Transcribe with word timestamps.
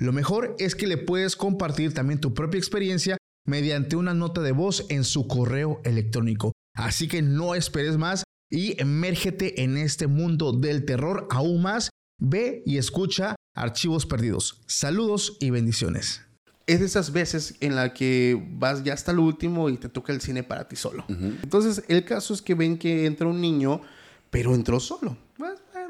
Lo 0.00 0.12
mejor 0.12 0.54
es 0.60 0.76
que 0.76 0.86
le 0.86 0.96
puedes 0.96 1.34
compartir 1.34 1.92
también 1.92 2.20
tu 2.20 2.32
propia 2.32 2.58
experiencia 2.58 3.16
mediante 3.44 3.96
una 3.96 4.14
nota 4.14 4.42
de 4.42 4.52
voz 4.52 4.86
en 4.90 5.02
su 5.02 5.26
correo 5.26 5.80
electrónico. 5.84 6.52
Así 6.74 7.08
que 7.08 7.20
no 7.20 7.56
esperes 7.56 7.96
más 7.96 8.22
y 8.48 8.80
emérgete 8.80 9.64
en 9.64 9.76
este 9.76 10.06
mundo 10.06 10.52
del 10.52 10.84
terror 10.84 11.26
aún 11.30 11.62
más. 11.62 11.90
Ve 12.20 12.62
y 12.64 12.78
escucha 12.78 13.34
Archivos 13.56 14.06
Perdidos. 14.06 14.62
Saludos 14.66 15.36
y 15.40 15.50
bendiciones. 15.50 16.22
Es 16.66 16.78
de 16.78 16.86
esas 16.86 17.12
veces 17.12 17.56
en 17.60 17.74
la 17.74 17.92
que 17.92 18.40
vas 18.52 18.84
ya 18.84 18.92
hasta 18.92 19.10
el 19.10 19.18
último 19.18 19.68
y 19.68 19.78
te 19.78 19.88
toca 19.88 20.12
el 20.12 20.20
cine 20.20 20.44
para 20.44 20.68
ti 20.68 20.76
solo. 20.76 21.04
Entonces, 21.08 21.82
el 21.88 22.04
caso 22.04 22.34
es 22.34 22.42
que 22.42 22.54
ven 22.54 22.78
que 22.78 23.06
entra 23.06 23.26
un 23.26 23.40
niño, 23.40 23.80
pero 24.30 24.54
entró 24.54 24.78
solo. 24.78 25.16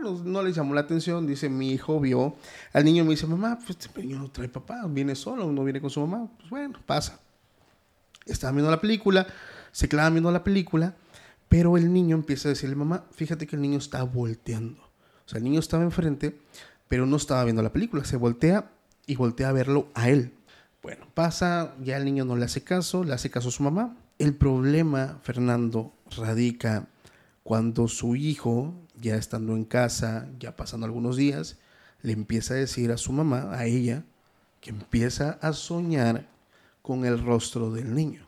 No 0.00 0.42
les 0.42 0.54
llamó 0.54 0.74
la 0.74 0.82
atención. 0.82 1.26
Dice, 1.26 1.48
mi 1.48 1.72
hijo 1.72 2.00
vio 2.00 2.36
al 2.72 2.84
niño 2.84 3.02
y 3.02 3.06
me 3.06 3.10
dice, 3.10 3.26
mamá, 3.26 3.58
pues 3.58 3.70
este 3.70 4.02
niño 4.02 4.18
no 4.18 4.30
trae 4.30 4.48
papá, 4.48 4.84
viene 4.88 5.14
solo, 5.14 5.50
no 5.50 5.64
viene 5.64 5.80
con 5.80 5.90
su 5.90 6.00
mamá. 6.00 6.28
Pues 6.38 6.50
bueno, 6.50 6.78
pasa. 6.86 7.20
Estaban 8.26 8.56
viendo 8.56 8.70
la 8.70 8.80
película, 8.80 9.26
se 9.72 9.88
clavan 9.88 10.14
viendo 10.14 10.30
la 10.30 10.44
película, 10.44 10.94
pero 11.48 11.76
el 11.76 11.92
niño 11.92 12.14
empieza 12.14 12.48
a 12.48 12.50
decirle, 12.50 12.76
mamá, 12.76 13.04
fíjate 13.12 13.46
que 13.46 13.56
el 13.56 13.62
niño 13.62 13.78
está 13.78 14.02
volteando. 14.02 14.82
O 14.82 15.28
sea, 15.28 15.38
el 15.38 15.44
niño 15.44 15.60
estaba 15.60 15.82
enfrente, 15.82 16.38
pero 16.88 17.06
no 17.06 17.16
estaba 17.16 17.44
viendo 17.44 17.62
la 17.62 17.72
película. 17.72 18.04
Se 18.04 18.16
voltea 18.16 18.70
y 19.06 19.16
voltea 19.16 19.48
a 19.48 19.52
verlo 19.52 19.88
a 19.94 20.08
él. 20.08 20.32
Bueno, 20.82 21.06
pasa, 21.14 21.74
ya 21.82 21.96
el 21.96 22.04
niño 22.04 22.24
no 22.24 22.36
le 22.36 22.44
hace 22.44 22.62
caso, 22.62 23.02
le 23.02 23.12
hace 23.12 23.30
caso 23.30 23.48
a 23.48 23.52
su 23.52 23.62
mamá. 23.62 23.96
El 24.18 24.34
problema, 24.34 25.18
Fernando, 25.22 25.92
radica 26.16 26.86
cuando 27.42 27.88
su 27.88 28.14
hijo, 28.14 28.74
ya 29.00 29.16
estando 29.16 29.54
en 29.54 29.64
casa, 29.64 30.28
ya 30.38 30.56
pasando 30.56 30.86
algunos 30.86 31.16
días, 31.16 31.56
le 32.02 32.12
empieza 32.12 32.54
a 32.54 32.58
decir 32.58 32.90
a 32.92 32.96
su 32.96 33.12
mamá, 33.12 33.52
a 33.52 33.66
ella, 33.66 34.04
que 34.60 34.70
empieza 34.70 35.38
a 35.40 35.52
soñar 35.52 36.26
con 36.82 37.04
el 37.04 37.22
rostro 37.22 37.70
del 37.72 37.94
niño. 37.94 38.26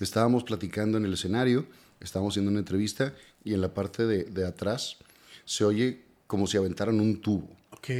Estábamos 0.00 0.44
platicando 0.44 0.98
en 0.98 1.04
el 1.04 1.12
escenario, 1.14 1.66
estábamos 2.00 2.32
haciendo 2.34 2.50
una 2.50 2.60
entrevista 2.60 3.14
y 3.44 3.54
en 3.54 3.60
la 3.60 3.72
parte 3.72 4.06
de, 4.06 4.46
atrás 4.46 4.96
se 5.44 5.64
oye 5.64 6.02
como 6.26 6.46
si 6.46 6.56
aventaran 6.56 7.00
un 7.00 7.20
tubo. 7.20 7.48
Ok. 7.70 7.90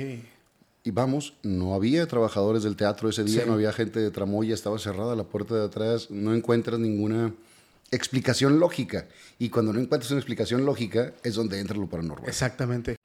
Y 0.87 0.91
vamos, 0.91 1.35
no 1.43 1.75
había 1.75 2.07
trabajadores 2.07 2.63
del 2.63 2.77
teatro 2.77 3.09
ese 3.09 3.25
día, 3.25 3.43
Sí. 3.43 3.47
no 3.47 3.55
había 3.55 3.73
gente 3.73 4.01
de 4.01 4.11
tramoya, 4.11 4.53
estaba 4.53 4.79
cerrada 4.79 5.17
la 5.17 5.25
puerta 5.25 5.55
de 5.55 5.65
atrás, 5.65 6.11
no 6.11 6.35
encuentras 6.35 6.79
ninguna 6.79 7.33
explicación 7.95 8.59
lógica. 8.59 9.07
Y 9.39 9.49
cuando 9.49 9.73
no 9.73 9.81
encuentras 9.81 10.11
una 10.11 10.21
explicación 10.21 10.65
lógica 10.65 11.13
es 11.23 11.35
donde 11.35 11.61
entra 11.61 11.77
lo 11.77 11.89
paranormal. 11.89 12.29
Exactamente. 12.29 12.97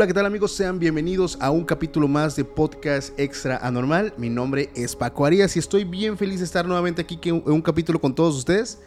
Hola, 0.00 0.06
¿qué 0.06 0.14
tal 0.14 0.24
amigos? 0.24 0.52
Sean 0.52 0.78
bienvenidos 0.78 1.36
a 1.42 1.50
un 1.50 1.62
capítulo 1.62 2.08
más 2.08 2.34
de 2.34 2.42
Podcast 2.42 3.12
Extra 3.20 3.58
Anormal. 3.58 4.14
Mi 4.16 4.30
nombre 4.30 4.70
es 4.74 4.96
Paco 4.96 5.26
Arias 5.26 5.56
y 5.56 5.58
estoy 5.58 5.84
bien 5.84 6.16
feliz 6.16 6.38
de 6.38 6.46
estar 6.46 6.64
nuevamente 6.64 7.02
aquí 7.02 7.20
en 7.24 7.42
un 7.44 7.60
capítulo 7.60 8.00
con 8.00 8.14
todos 8.14 8.34
ustedes. 8.34 8.78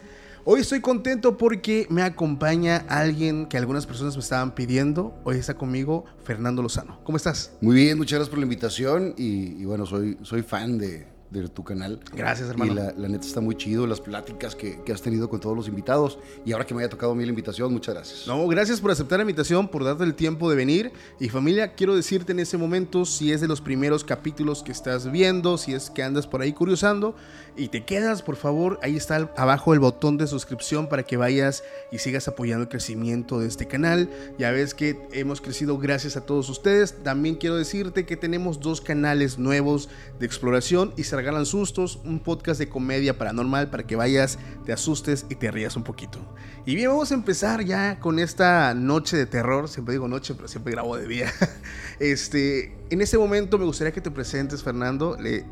Hoy 0.44 0.62
estoy 0.62 0.80
contento 0.80 1.38
porque 1.38 1.86
me 1.88 2.02
acompaña 2.02 2.84
alguien 2.88 3.46
que 3.46 3.56
algunas 3.56 3.86
personas 3.86 4.16
me 4.16 4.22
estaban 4.22 4.56
pidiendo. 4.56 5.14
Hoy 5.22 5.36
está 5.36 5.54
conmigo 5.54 6.04
Fernando 6.24 6.62
Lozano. 6.62 6.98
¿Cómo 7.04 7.16
estás? 7.16 7.52
Muy 7.60 7.76
bien, 7.76 7.96
muchas 7.96 8.18
gracias 8.18 8.30
por 8.30 8.40
la 8.40 8.46
invitación 8.46 9.14
y, 9.16 9.62
y 9.62 9.64
bueno, 9.66 9.86
soy, 9.86 10.18
soy 10.22 10.42
fan 10.42 10.78
de, 10.78 11.13
de 11.42 11.48
tu 11.48 11.64
canal. 11.64 12.00
Gracias, 12.14 12.48
hermano. 12.48 12.72
Y 12.72 12.74
la, 12.74 12.92
la 12.96 13.08
neta 13.08 13.26
está 13.26 13.40
muy 13.40 13.56
chido, 13.56 13.86
las 13.86 14.00
pláticas 14.00 14.54
que, 14.54 14.80
que 14.82 14.92
has 14.92 15.02
tenido 15.02 15.28
con 15.28 15.40
todos 15.40 15.56
los 15.56 15.68
invitados. 15.68 16.18
Y 16.44 16.52
ahora 16.52 16.66
que 16.66 16.74
me 16.74 16.82
haya 16.82 16.90
tocado 16.90 17.12
a 17.12 17.14
mí 17.14 17.24
la 17.24 17.30
invitación, 17.30 17.72
muchas 17.72 17.94
gracias. 17.94 18.26
No, 18.26 18.46
gracias 18.48 18.80
por 18.80 18.90
aceptar 18.90 19.18
la 19.18 19.22
invitación, 19.22 19.68
por 19.68 19.84
darte 19.84 20.04
el 20.04 20.14
tiempo 20.14 20.50
de 20.50 20.56
venir. 20.56 20.92
Y 21.18 21.28
familia, 21.28 21.74
quiero 21.74 21.96
decirte 21.96 22.32
en 22.32 22.40
ese 22.40 22.56
momento 22.56 23.04
si 23.04 23.32
es 23.32 23.40
de 23.40 23.48
los 23.48 23.60
primeros 23.60 24.04
capítulos 24.04 24.62
que 24.62 24.72
estás 24.72 25.10
viendo, 25.10 25.58
si 25.58 25.74
es 25.74 25.90
que 25.90 26.02
andas 26.02 26.26
por 26.26 26.42
ahí 26.42 26.52
curiosando 26.52 27.14
y 27.56 27.68
te 27.68 27.84
quedas, 27.84 28.22
por 28.22 28.36
favor, 28.36 28.80
ahí 28.82 28.96
está 28.96 29.30
abajo 29.36 29.74
el 29.74 29.80
botón 29.80 30.16
de 30.16 30.26
suscripción 30.26 30.88
para 30.88 31.04
que 31.04 31.16
vayas 31.16 31.62
y 31.92 31.98
sigas 31.98 32.26
apoyando 32.26 32.64
el 32.64 32.68
crecimiento 32.68 33.38
de 33.38 33.46
este 33.46 33.66
canal. 33.66 34.10
Ya 34.38 34.50
ves 34.50 34.74
que 34.74 35.00
hemos 35.12 35.40
crecido 35.40 35.78
gracias 35.78 36.16
a 36.16 36.26
todos 36.26 36.48
ustedes. 36.48 37.02
También 37.02 37.36
quiero 37.36 37.56
decirte 37.56 38.06
que 38.06 38.16
tenemos 38.16 38.58
dos 38.60 38.80
canales 38.80 39.38
nuevos 39.38 39.88
de 40.18 40.26
exploración 40.26 40.92
y 40.96 41.04
se 41.04 41.14
regalan 41.24 41.46
sustos, 41.46 42.00
un 42.04 42.18
podcast 42.18 42.60
de 42.60 42.68
comedia 42.68 43.16
paranormal 43.16 43.70
para 43.70 43.86
que 43.86 43.96
vayas, 43.96 44.38
te 44.66 44.74
asustes 44.74 45.24
y 45.30 45.36
te 45.36 45.50
rías 45.50 45.74
un 45.74 45.82
poquito. 45.82 46.18
Y 46.66 46.74
bien, 46.74 46.90
vamos 46.90 47.12
a 47.12 47.14
empezar 47.14 47.64
ya 47.64 47.98
con 47.98 48.18
esta 48.18 48.74
noche 48.74 49.16
de 49.16 49.24
terror. 49.24 49.66
Siempre 49.70 49.92
digo 49.92 50.06
noche, 50.06 50.34
pero 50.34 50.48
siempre 50.48 50.72
grabo 50.72 50.98
de 50.98 51.08
día. 51.08 51.32
Este, 51.98 52.76
en 52.90 53.00
este 53.00 53.16
momento 53.16 53.56
me 53.56 53.64
gustaría 53.64 53.92
que 53.92 54.02
te 54.02 54.10
presentes, 54.10 54.62
Fernando. 54.62 55.16
Le, 55.18 55.46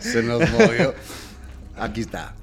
Se 0.00 0.22
nos 0.22 0.40
movió. 0.50 0.92
Aquí 1.78 2.02
está. 2.02 2.34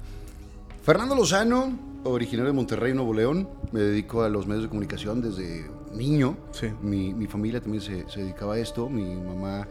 Fernando 0.82 1.14
Lozano, 1.14 1.78
originario 2.02 2.46
de 2.46 2.54
Monterrey, 2.54 2.92
Nuevo 2.92 3.14
León. 3.14 3.48
Me 3.70 3.80
dedico 3.80 4.24
a 4.24 4.28
los 4.28 4.48
medios 4.48 4.64
de 4.64 4.68
comunicación 4.68 5.20
desde 5.22 5.70
niño. 5.94 6.36
Sí. 6.50 6.72
Mi, 6.82 7.14
mi 7.14 7.28
familia 7.28 7.60
también 7.60 7.82
se, 7.82 8.08
se 8.10 8.20
dedicaba 8.20 8.54
a 8.54 8.58
esto. 8.58 8.88
Mi 8.88 9.14
mamá 9.14 9.68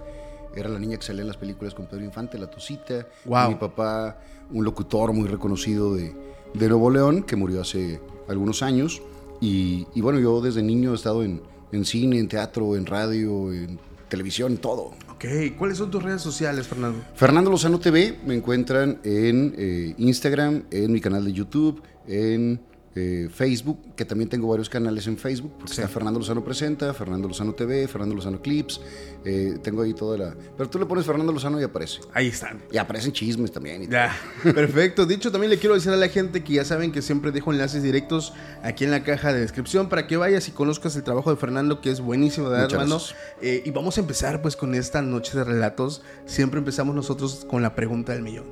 era 0.56 0.70
la 0.70 0.80
niña 0.80 0.98
que 0.98 1.04
salía 1.04 1.22
en 1.22 1.28
las 1.28 1.38
películas 1.38 1.74
con 1.74 1.86
Pedro 1.88 2.04
Infante, 2.04 2.38
La 2.38 2.48
Tosita. 2.48 3.08
Guau. 3.26 3.50
Mi 3.50 3.56
papá, 3.56 4.20
un 4.52 4.64
locutor 4.64 5.14
muy 5.14 5.28
reconocido 5.28 5.96
de, 5.96 6.14
de 6.54 6.68
Nuevo 6.68 6.90
León, 6.90 7.24
que 7.24 7.36
murió 7.36 7.62
hace 7.62 8.00
algunos 8.28 8.62
años. 8.64 9.02
Y, 9.42 9.88
y 9.96 10.02
bueno, 10.02 10.20
yo 10.20 10.42
desde 10.42 10.62
niño 10.64 10.92
he 10.92 10.96
estado 10.96 11.24
en, 11.24 11.42
en 11.72 11.86
cine, 11.86 12.20
en 12.20 12.28
teatro, 12.28 12.76
en 12.76 12.86
radio, 12.86 13.54
en 13.54 13.80
televisión, 14.10 14.58
todo. 14.58 14.92
ok, 15.12 15.26
¿cuáles 15.58 15.78
son 15.78 15.92
tus 15.92 16.02
redes 16.02 16.22
sociales, 16.22 16.68
Fernando? 16.68 17.00
Fernando 17.14 17.52
Lozano 17.52 17.80
TV 17.80 18.18
me 18.26 18.34
encuentran 18.34 19.00
en 19.04 19.54
eh, 19.56 19.94
Instagram, 19.98 20.64
en 20.72 20.92
mi 20.92 21.00
canal 21.00 21.24
de 21.24 21.32
YouTube, 21.32 21.82
en 22.08 22.60
eh, 22.96 23.30
Facebook, 23.34 23.96
que 23.96 24.04
también 24.04 24.30
tengo 24.30 24.48
varios 24.48 24.68
canales 24.70 25.06
en 25.08 25.18
Facebook, 25.18 25.52
porque 25.60 25.74
Sí. 25.74 25.82
está 25.82 25.88
Fernando 25.94 26.20
Lozano 26.20 26.44
Presenta, 26.44 26.94
Fernando 26.94 27.28
Lozano 27.28 27.54
TV, 27.54 27.88
Fernando 27.88 28.16
Lozano 28.16 28.42
Clips, 28.42 28.82
eh, 29.24 29.58
tengo 29.62 29.84
ahí 29.84 29.94
toda 29.94 30.18
la... 30.18 30.36
Pero 30.58 30.70
tú 30.70 30.80
le 30.80 30.86
pones 30.86 31.06
Fernando 31.06 31.32
Lozano 31.32 31.60
y 31.62 31.64
aparece. 31.64 32.00
Ahí 32.14 32.28
están. 32.28 32.62
Y 32.72 32.78
aparecen 32.78 33.12
chismes 33.12 33.52
también. 33.52 33.84
y. 33.84 33.88
Ya, 33.88 34.16
perfecto. 34.44 35.06
Dicho, 35.06 35.32
también 35.32 35.52
le 35.52 35.60
quiero 35.60 35.76
decir 35.76 35.92
a 35.92 35.98
la 35.98 36.08
gente 36.10 36.44
que 36.44 36.54
ya 36.54 36.66
saben 36.66 36.92
que 36.92 37.02
siempre 37.02 37.32
dejo 37.32 37.52
enlaces 37.52 37.84
directos 37.84 38.34
aquí 38.64 38.86
en 38.86 38.92
la 38.92 39.04
caja 39.04 39.34
de 39.34 39.40
descripción 39.42 39.88
para 39.90 40.08
que 40.08 40.18
vayas 40.18 40.48
y 40.48 40.52
conozcas 40.52 40.96
el 40.96 41.04
trabajo 41.04 41.30
de 41.30 41.36
Fernando, 41.38 41.82
que 41.82 41.92
es 41.92 42.02
buenísimo, 42.02 42.50
¿verdad, 42.50 42.64
Muchas 42.66 42.82
hermano? 42.82 43.02
Eh, 43.42 43.62
y 43.66 43.72
vamos 43.72 43.98
a 43.98 44.02
empezar 44.02 44.42
pues 44.42 44.56
con 44.56 44.74
esta 44.76 45.02
noche 45.02 45.38
de 45.38 45.44
relatos. 45.44 46.02
Siempre 46.26 46.58
empezamos 46.60 46.96
nosotros 46.96 47.46
con 47.50 47.62
la 47.62 47.76
pregunta 47.76 48.14
del 48.14 48.24
millón. 48.24 48.46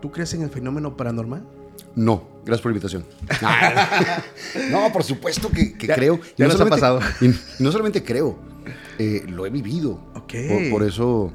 ¿Tú 0.00 0.10
crees 0.10 0.32
en 0.34 0.42
el 0.42 0.50
fenómeno 0.50 0.96
paranormal? 0.96 1.44
No, 1.96 2.22
gracias 2.44 2.60
por 2.62 2.70
la 2.72 2.76
invitación. 2.76 3.04
no, 4.70 4.92
por 4.92 5.04
supuesto 5.04 5.50
que, 5.50 5.74
que 5.76 5.86
Ya- 5.86 5.94
creo. 5.94 6.20
ya 6.36 6.48
nos 6.48 6.60
ha 6.60 6.66
pasado. 6.66 7.00
Y 7.20 7.28
no 7.62 7.70
solamente 7.72 8.02
creo, 8.02 8.38
eh, 8.98 9.24
lo 9.28 9.46
he 9.46 9.50
vivido. 9.50 9.92
Ok. 10.14 10.34
Por, 10.48 10.70
por 10.70 10.82
eso, 10.84 11.32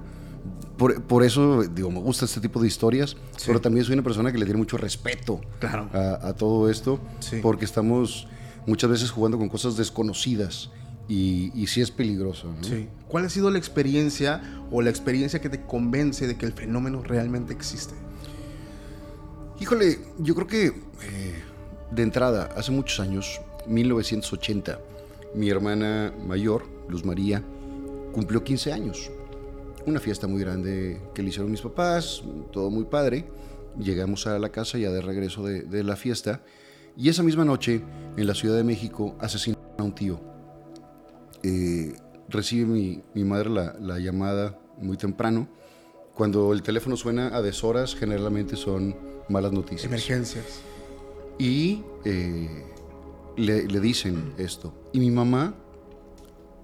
por, 0.78 1.02
por 1.04 1.24
eso, 1.24 1.64
digo, 1.64 1.92
me 1.92 2.00
gusta 2.00 2.26
este 2.26 2.40
tipo 2.42 2.60
de 2.62 2.68
historias, 2.68 3.16
Sí. 3.38 3.44
pero 3.48 3.62
también 3.62 3.86
soy 3.86 3.94
una 3.94 4.04
persona 4.04 4.32
que 4.32 4.38
le 4.38 4.46
tiene 4.46 4.58
mucho 4.58 4.78
respeto 4.78 5.42
Claro. 5.60 5.90
a, 5.94 6.28
a 6.30 6.34
todo 6.34 6.70
esto, 6.70 7.00
Sí. 7.20 7.38
porque 7.42 7.66
estamos 7.66 8.28
muchas 8.66 8.90
veces 8.90 9.12
jugando 9.12 9.38
con 9.38 9.48
cosas 9.50 9.78
desconocidas 9.78 10.72
y, 11.08 11.52
y 11.54 11.68
sí 11.68 11.82
es 11.82 11.92
peligroso. 11.92 12.48
¿no? 12.48 12.64
Sí. 12.68 12.88
¿Cuál 13.08 13.26
ha 13.26 13.30
sido 13.30 13.52
la 13.52 13.60
experiencia 13.60 14.42
o 14.72 14.82
la 14.82 14.90
experiencia 14.90 15.40
que 15.40 15.50
te 15.50 15.62
convence 15.62 16.26
de 16.28 16.36
que 16.38 16.46
el 16.48 16.54
fenómeno 16.54 17.04
realmente 17.04 17.54
existe? 17.54 17.94
Híjole, 19.58 20.00
yo 20.20 20.36
creo 20.36 20.48
que 20.48 20.66
eh, 20.68 21.44
de 21.90 22.04
entrada, 22.04 22.50
hace 22.58 22.72
muchos 22.72 23.00
años, 23.00 23.40
1980, 23.68 24.80
mi 25.34 25.50
hermana 25.50 26.14
mayor, 26.28 26.64
Luz 26.90 27.06
María, 27.06 27.42
cumplió 28.12 28.44
15 28.44 28.74
años. 28.74 29.10
Una 29.86 30.02
fiesta 30.02 30.28
muy 30.28 30.42
grande 30.42 31.02
que 31.14 31.24
le 31.24 31.30
hicieron 31.30 31.52
mis 31.52 31.62
papás, 31.62 32.22
todo 32.52 32.70
muy 32.70 32.84
padre. 32.84 33.30
Llegamos 33.80 34.28
a 34.28 34.38
la 34.40 34.50
casa 34.50 34.78
ya 34.78 34.92
de 34.92 35.00
regreso 35.02 35.44
de, 35.44 35.84
la 35.84 35.96
fiesta 35.96 36.44
y 36.98 37.08
esa 37.08 37.24
misma 37.24 37.46
noche 37.46 37.82
en 38.18 38.28
la 38.28 38.34
Ciudad 38.34 38.58
de 38.58 38.64
México 38.66 39.16
asesinaron 39.20 39.66
a 39.78 39.84
un 39.84 39.96
tío. 39.96 40.20
Eh, 41.44 41.94
recibe 42.28 42.66
mi, 42.66 43.24
madre 43.24 43.50
la, 43.50 43.76
la, 43.80 44.00
llamada 44.00 44.60
muy 44.82 44.98
temprano. 44.98 45.48
Cuando 46.16 46.54
el 46.54 46.64
teléfono 46.64 46.96
suena 46.96 47.36
a 47.36 47.42
deshoras, 47.42 47.94
generalmente 47.94 48.56
son 48.56 48.96
malas 49.30 49.52
noticias. 49.52 49.86
Emergencias. 49.86 50.46
Y 51.38 51.84
eh, 52.06 52.64
le, 53.36 53.68
le, 53.68 53.80
dicen 53.82 54.34
esto. 54.38 54.74
Y 54.94 55.00
mi 55.00 55.12
mamá 55.12 55.54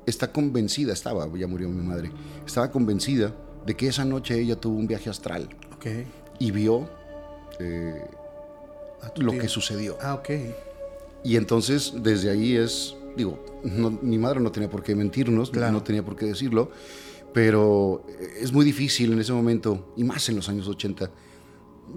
está 0.06 0.32
convencida, 0.32 0.94
estaba, 0.94 1.28
ya 1.38 1.48
murió 1.48 1.68
mi 1.68 1.86
madre, 1.86 2.12
estaba 2.46 2.72
convencida 2.72 3.36
de 3.66 3.76
que 3.76 3.88
esa 3.88 4.06
noche 4.06 4.40
ella 4.40 4.56
tuvo 4.56 4.78
un 4.78 4.88
viaje 4.88 5.10
astral. 5.10 5.50
Okay. 5.76 6.08
Y 6.40 6.52
vio 6.52 6.90
eh, 7.60 8.02
lo 9.18 9.34
que 9.34 9.48
sucedió. 9.48 9.98
Ah, 10.02 10.16
ok. 10.16 10.30
Y 11.24 11.36
entonces 11.36 11.94
desde 11.98 12.30
ahí 12.30 12.56
es, 12.56 12.96
digo, 13.16 13.44
mi 14.02 14.18
madre 14.18 14.40
no 14.40 14.52
tenía 14.52 14.70
por 14.70 14.82
qué 14.82 14.96
mentirnos, 14.96 15.54
no 15.54 15.84
tenía 15.84 16.04
por 16.04 16.16
qué 16.16 16.26
decirlo, 16.26 16.72
pero 17.34 18.06
es 18.40 18.52
muy 18.52 18.66
difícil 18.66 19.14
en 19.14 19.20
ese 19.20 19.34
momento, 19.34 19.94
y 19.96 20.04
más 20.04 20.28
en 20.30 20.36
los 20.36 20.50
años 20.50 20.68
80, 20.68 21.10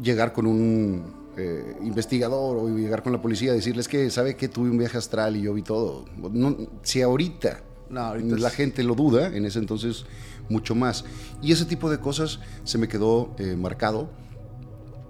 llegar 0.03 0.33
con 0.33 0.47
un 0.47 1.25
eh, 1.37 1.77
investigador 1.83 2.57
o 2.57 2.69
llegar 2.69 3.03
con 3.03 3.13
la 3.13 3.21
policía 3.21 3.53
a 3.53 3.55
decirles 3.55 3.89
que 3.89 4.09
sabe 4.11 4.37
que 4.37 4.49
tuve 4.49 4.71
un 4.71 4.79
viaje 4.79 4.99
astral 4.99 5.37
y 5.37 5.43
yo 5.43 5.55
vi 5.55 5.63
todo. 5.63 6.05
No, 6.33 6.57
si 6.83 7.03
ahorita, 7.03 7.63
la 7.91 8.51
gente 8.51 8.83
lo 8.83 8.95
duda, 8.95 9.35
en 9.35 9.45
ese 9.45 9.59
entonces 9.59 10.05
mucho 10.49 10.75
más. 10.75 11.05
Y 11.43 11.53
ese 11.53 11.65
tipo 11.65 11.91
de 11.91 11.99
cosas 11.99 12.41
se 12.65 12.79
me 12.79 12.89
quedó 12.89 13.35
eh, 13.39 13.57
marcado. 13.57 14.09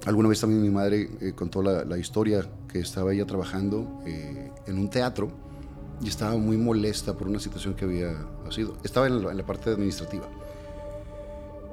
Alguna 0.07 0.29
vez 0.29 0.41
también 0.41 0.63
mi 0.63 0.71
madre 0.71 1.11
eh, 1.21 1.33
contó 1.35 1.63
la, 1.63 1.99
historia 1.99 2.47
que 2.71 2.79
estaba 2.79 3.13
ella 3.13 3.27
trabajando 3.27 4.03
en 4.05 4.79
un 4.79 4.91
teatro 4.91 5.44
y 6.03 6.09
estaba 6.09 6.37
muy 6.37 6.57
molesta 6.57 7.15
por 7.15 7.29
una 7.29 7.41
situación 7.41 7.75
que 7.75 7.85
había 7.85 8.15
sido. 8.51 8.77
Estaba 8.83 9.07
en 9.07 9.37
la 9.37 9.47
parte 9.47 9.71
administrativa. 9.71 10.29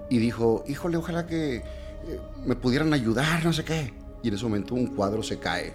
Y 0.09 0.17
dijo, 0.19 0.63
híjole, 0.67 0.97
ojalá 0.97 1.25
que 1.25 1.55
eh, 1.55 1.63
me 2.45 2.55
pudieran 2.55 2.93
ayudar, 2.93 3.43
no 3.45 3.53
sé 3.53 3.63
qué. 3.63 3.93
Y 4.23 4.27
en 4.27 4.33
ese 4.33 4.43
momento 4.43 4.75
un 4.75 4.87
cuadro 4.87 5.23
se 5.23 5.39
cae. 5.39 5.73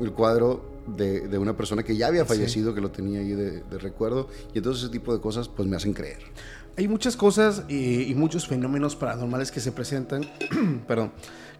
El 0.00 0.12
cuadro 0.12 0.78
de, 0.96 1.28
de 1.28 1.38
una 1.38 1.56
persona 1.56 1.82
que 1.82 1.96
ya 1.96 2.06
había 2.06 2.24
fallecido, 2.24 2.74
que 2.74 2.80
lo 2.80 2.90
tenía 2.90 3.20
ahí 3.20 3.32
de, 3.32 3.62
recuerdo. 3.78 4.28
Y 4.54 4.58
entonces 4.58 4.84
ese 4.84 4.92
tipo 4.92 5.12
de 5.12 5.20
cosas 5.20 5.48
pues 5.48 5.68
me 5.68 5.76
hacen 5.76 5.92
creer. 5.92 6.18
Hay 6.76 6.86
muchas 6.86 7.16
cosas 7.16 7.64
y, 7.68 8.14
muchos 8.14 8.46
fenómenos 8.46 8.94
paranormales 8.94 9.50
que 9.50 9.58
se 9.58 9.72
presentan, 9.72 10.22
perdón, 10.86 11.12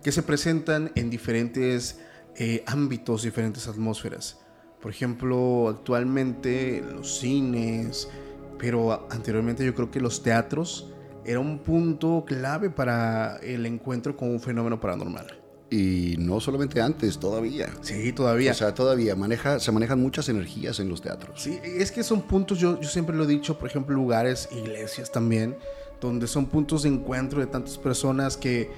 que 0.02 0.12
se 0.12 0.22
presentan 0.22 0.92
en 0.94 1.10
diferentes 1.10 1.98
eh, 2.36 2.62
ámbitos, 2.66 3.22
diferentes 3.22 3.66
atmósferas. 3.66 4.38
Por 4.80 4.92
ejemplo, 4.92 5.68
actualmente 5.68 6.84
los 6.92 7.18
cines, 7.18 8.08
pero 8.58 9.06
anteriormente 9.10 9.64
yo 9.64 9.74
creo 9.74 9.90
que 9.90 10.00
los 10.00 10.22
teatros 10.22 10.92
era 11.24 11.40
un 11.40 11.58
punto 11.58 12.24
clave 12.26 12.70
para 12.70 13.36
el 13.38 13.66
encuentro 13.66 14.16
con 14.16 14.30
un 14.30 14.40
fenómeno 14.40 14.80
paranormal. 14.80 15.38
Y 15.70 16.16
no 16.18 16.40
solamente 16.40 16.80
antes, 16.80 17.18
todavía. 17.18 17.68
Sí, 17.82 18.12
todavía. 18.12 18.52
O 18.52 18.54
sea, 18.54 18.72
todavía 18.72 19.14
maneja, 19.14 19.60
se 19.60 19.70
manejan 19.70 20.00
muchas 20.00 20.28
energías 20.30 20.80
en 20.80 20.88
los 20.88 21.02
teatros. 21.02 21.42
Sí, 21.42 21.58
es 21.62 21.92
que 21.92 22.02
son 22.02 22.22
puntos, 22.22 22.58
yo, 22.58 22.80
yo 22.80 22.88
siempre 22.88 23.14
lo 23.14 23.24
he 23.24 23.26
dicho, 23.26 23.58
por 23.58 23.68
ejemplo, 23.68 23.94
lugares, 23.94 24.48
iglesias 24.52 25.12
también, 25.12 25.56
donde 26.00 26.26
son 26.26 26.46
puntos 26.46 26.84
de 26.84 26.88
encuentro 26.88 27.40
de 27.40 27.46
tantas 27.46 27.76
personas 27.76 28.38
que 28.38 28.70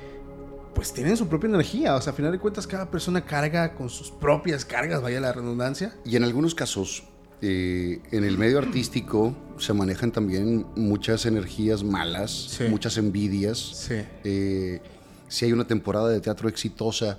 pues 0.74 0.92
tienen 0.92 1.16
su 1.16 1.28
propia 1.28 1.48
energía. 1.48 1.96
O 1.96 2.00
sea, 2.00 2.12
a 2.12 2.16
final 2.16 2.32
de 2.32 2.38
cuentas, 2.38 2.66
cada 2.66 2.90
persona 2.90 3.24
carga 3.24 3.74
con 3.74 3.88
sus 3.88 4.10
propias 4.10 4.64
cargas, 4.64 5.02
vaya 5.02 5.20
la 5.20 5.32
redundancia. 5.32 5.94
Y 6.04 6.16
en 6.16 6.24
algunos 6.24 6.54
casos, 6.54 7.04
eh, 7.42 8.00
en 8.10 8.24
el 8.24 8.36
medio 8.36 8.58
artístico 8.58 9.34
se 9.56 9.72
manejan 9.72 10.12
también 10.12 10.66
muchas 10.76 11.24
energías 11.24 11.82
malas, 11.82 12.58
muchas 12.68 12.98
envidias. 12.98 13.88
Eh, 14.24 14.80
si 15.28 15.44
hay 15.46 15.52
una 15.52 15.66
temporada 15.66 16.08
de 16.08 16.20
teatro 16.20 16.48
exitosa 16.48 17.18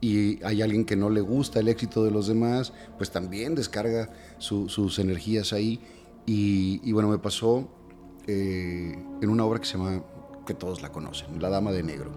y 0.00 0.42
hay 0.44 0.62
alguien 0.62 0.84
que 0.84 0.96
no 0.96 1.10
le 1.10 1.20
gusta 1.20 1.60
el 1.60 1.68
éxito 1.68 2.04
de 2.04 2.10
los 2.10 2.26
demás, 2.26 2.72
pues 2.98 3.10
también 3.10 3.54
descarga 3.54 4.10
sus 4.38 4.98
energías 4.98 5.52
ahí. 5.52 5.80
Y, 6.26 6.92
bueno, 6.92 7.08
me 7.08 7.18
pasó 7.18 7.68
eh, 8.26 8.96
en 9.20 9.28
una 9.28 9.44
obra 9.44 9.60
que 9.60 9.66
se 9.66 9.78
llama 9.78 10.02
que 10.44 10.54
todos 10.54 10.82
la 10.82 10.90
conocen, 10.90 11.40
La 11.40 11.48
Dama 11.48 11.72
de 11.72 11.82
Negro. 11.82 12.10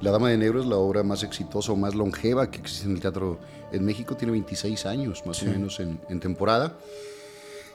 La 0.00 0.10
Dama 0.10 0.28
de 0.28 0.36
Negro 0.36 0.60
es 0.60 0.66
la 0.66 0.76
obra 0.76 1.02
más 1.02 1.22
exitosa 1.22 1.72
o 1.72 1.76
más 1.76 1.94
longeva 1.94 2.50
que 2.50 2.58
existe 2.58 2.86
en 2.86 2.94
el 2.94 3.00
teatro 3.00 3.38
en 3.72 3.84
México, 3.84 4.16
tiene 4.16 4.32
26 4.32 4.86
años 4.86 5.24
más 5.26 5.42
o 5.42 5.46
menos 5.46 5.80
en, 5.80 6.20
temporada. 6.20 6.78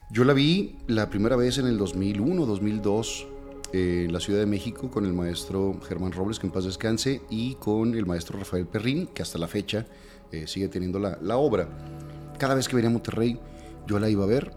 Yo 0.09 0.23
la 0.23 0.33
vi 0.33 0.77
la 0.87 1.09
primera 1.09 1.35
vez 1.35 1.57
en 1.57 1.67
el 1.67 1.77
2001, 1.77 2.45
2002, 2.45 3.27
eh, 3.73 4.03
en 4.05 4.13
la 4.13 4.19
Ciudad 4.19 4.39
de 4.39 4.45
México 4.45 4.89
con 4.89 5.05
el 5.05 5.13
maestro 5.13 5.77
Germán 5.87 6.13
Robles, 6.13 6.39
que 6.39 6.47
en 6.47 6.53
paz 6.53 6.63
descanse, 6.63 7.21
y 7.29 7.55
con 7.55 7.93
el 7.95 8.05
maestro 8.05 8.39
Rafael 8.39 8.67
Perrín, 8.67 9.07
que 9.07 9.21
hasta 9.21 9.37
la 9.37 9.47
fecha 9.47 9.85
eh, 10.31 10.47
sigue 10.47 10.69
teniendo 10.69 10.99
la, 10.99 11.17
la 11.21 11.37
obra. 11.37 11.67
Cada 12.37 12.55
vez 12.55 12.67
que 12.67 12.75
venía 12.75 12.89
a 12.89 12.93
Monterrey, 12.93 13.39
yo 13.87 13.99
la 13.99 14.09
iba 14.09 14.23
a 14.23 14.27
ver. 14.27 14.53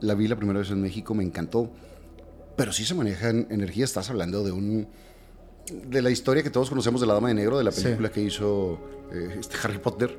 La 0.00 0.14
vi 0.14 0.28
la 0.28 0.36
primera 0.36 0.60
vez 0.60 0.70
en 0.70 0.80
México, 0.80 1.14
me 1.14 1.24
encantó 1.24 1.70
pero 2.56 2.72
sí 2.72 2.84
se 2.84 2.94
manejan 2.94 3.46
energías. 3.50 3.90
Estás 3.90 4.10
hablando 4.10 4.44
de 4.44 4.52
un 4.52 4.86
de 5.72 6.02
la 6.02 6.10
historia 6.10 6.42
que 6.42 6.50
todos 6.50 6.68
conocemos 6.68 7.00
de 7.00 7.06
la 7.06 7.14
Dama 7.14 7.28
de 7.28 7.34
Negro, 7.34 7.58
de 7.58 7.64
la 7.64 7.70
película 7.70 8.10
que 8.10 8.20
hizo 8.20 8.78
eh, 9.12 9.36
este 9.40 9.56
Harry 9.62 9.78
Potter, 9.78 10.14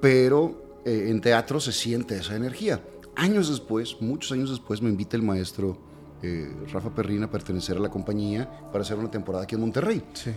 pero 0.00 0.80
eh, 0.84 1.06
en 1.08 1.20
teatro 1.20 1.60
se 1.60 1.72
siente 1.72 2.16
esa 2.16 2.36
energía. 2.36 2.80
Años 3.16 3.48
después, 3.48 3.96
muchos 4.00 4.30
años 4.32 4.50
después, 4.50 4.80
me 4.80 4.88
invita 4.88 5.16
el 5.16 5.22
maestro 5.22 5.78
eh, 6.22 6.48
Rafa 6.72 6.94
Perrina 6.94 7.26
a 7.26 7.30
pertenecer 7.30 7.76
a 7.76 7.80
la 7.80 7.88
compañía 7.88 8.48
para 8.70 8.82
hacer 8.82 8.98
una 8.98 9.10
temporada 9.10 9.44
aquí 9.44 9.56
en 9.56 9.62
Monterrey. 9.62 10.04
Sí. 10.12 10.30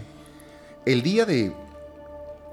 El 0.85 1.03
día 1.03 1.25
de, 1.27 1.53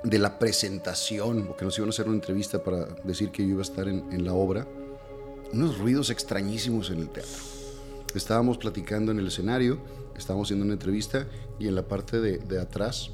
de 0.05 0.19
la 0.19 0.39
presentación, 0.39 1.47
porque 1.47 1.65
nos 1.65 1.77
iban 1.79 1.89
a 1.89 1.91
hacer 1.91 2.07
una 2.07 2.17
entrevista 2.17 2.63
para 2.63 2.85
decir 3.05 3.31
que 3.31 3.43
yo 3.43 3.51
iba 3.51 3.61
a 3.61 3.63
estar 3.63 3.89
en, 3.89 4.13
en 4.13 4.25
la 4.27 4.35
obra, 4.35 4.67
unos 5.55 5.79
ruidos 5.79 6.11
extrañísimos 6.11 6.91
en 6.91 6.99
el 6.99 7.09
teatro 7.09 7.58
Estábamos 8.15 8.59
platicando 8.59 9.13
en 9.13 9.19
el 9.19 9.27
escenario, 9.27 9.79
estábamos 10.17 10.47
haciendo 10.47 10.65
una 10.65 10.75
entrevista 10.75 11.27
y 11.59 11.69
en 11.69 11.75
la 11.75 11.87
parte 11.87 12.21
de, 12.21 12.61
atrás 12.61 13.11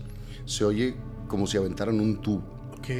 se 0.46 0.64
oye 0.64 0.94
como 1.28 1.46
si 1.46 1.56
aventaran 1.56 2.00
un 2.00 2.20
tubo. 2.20 2.42
Ok. 2.78 2.90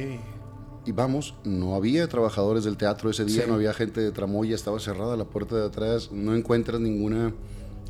Y 0.85 0.91
vamos, 0.91 1.35
no 1.43 1.75
había 1.75 2.07
trabajadores 2.07 2.63
del 2.63 2.77
teatro 2.77 3.09
ese 3.09 3.25
día, 3.25 3.45
no 3.47 3.55
había 3.55 3.73
gente 3.73 4.01
de 4.01 4.11
tramoya, 4.11 4.53
estaba 4.53 4.79
cerrada 4.79 5.17
la 5.17 5.25
puerta 5.25 5.55
de 5.55 5.65
atrás, 5.65 6.11
no 6.11 6.35
encuentras 6.35 6.79
ninguna 6.79 7.33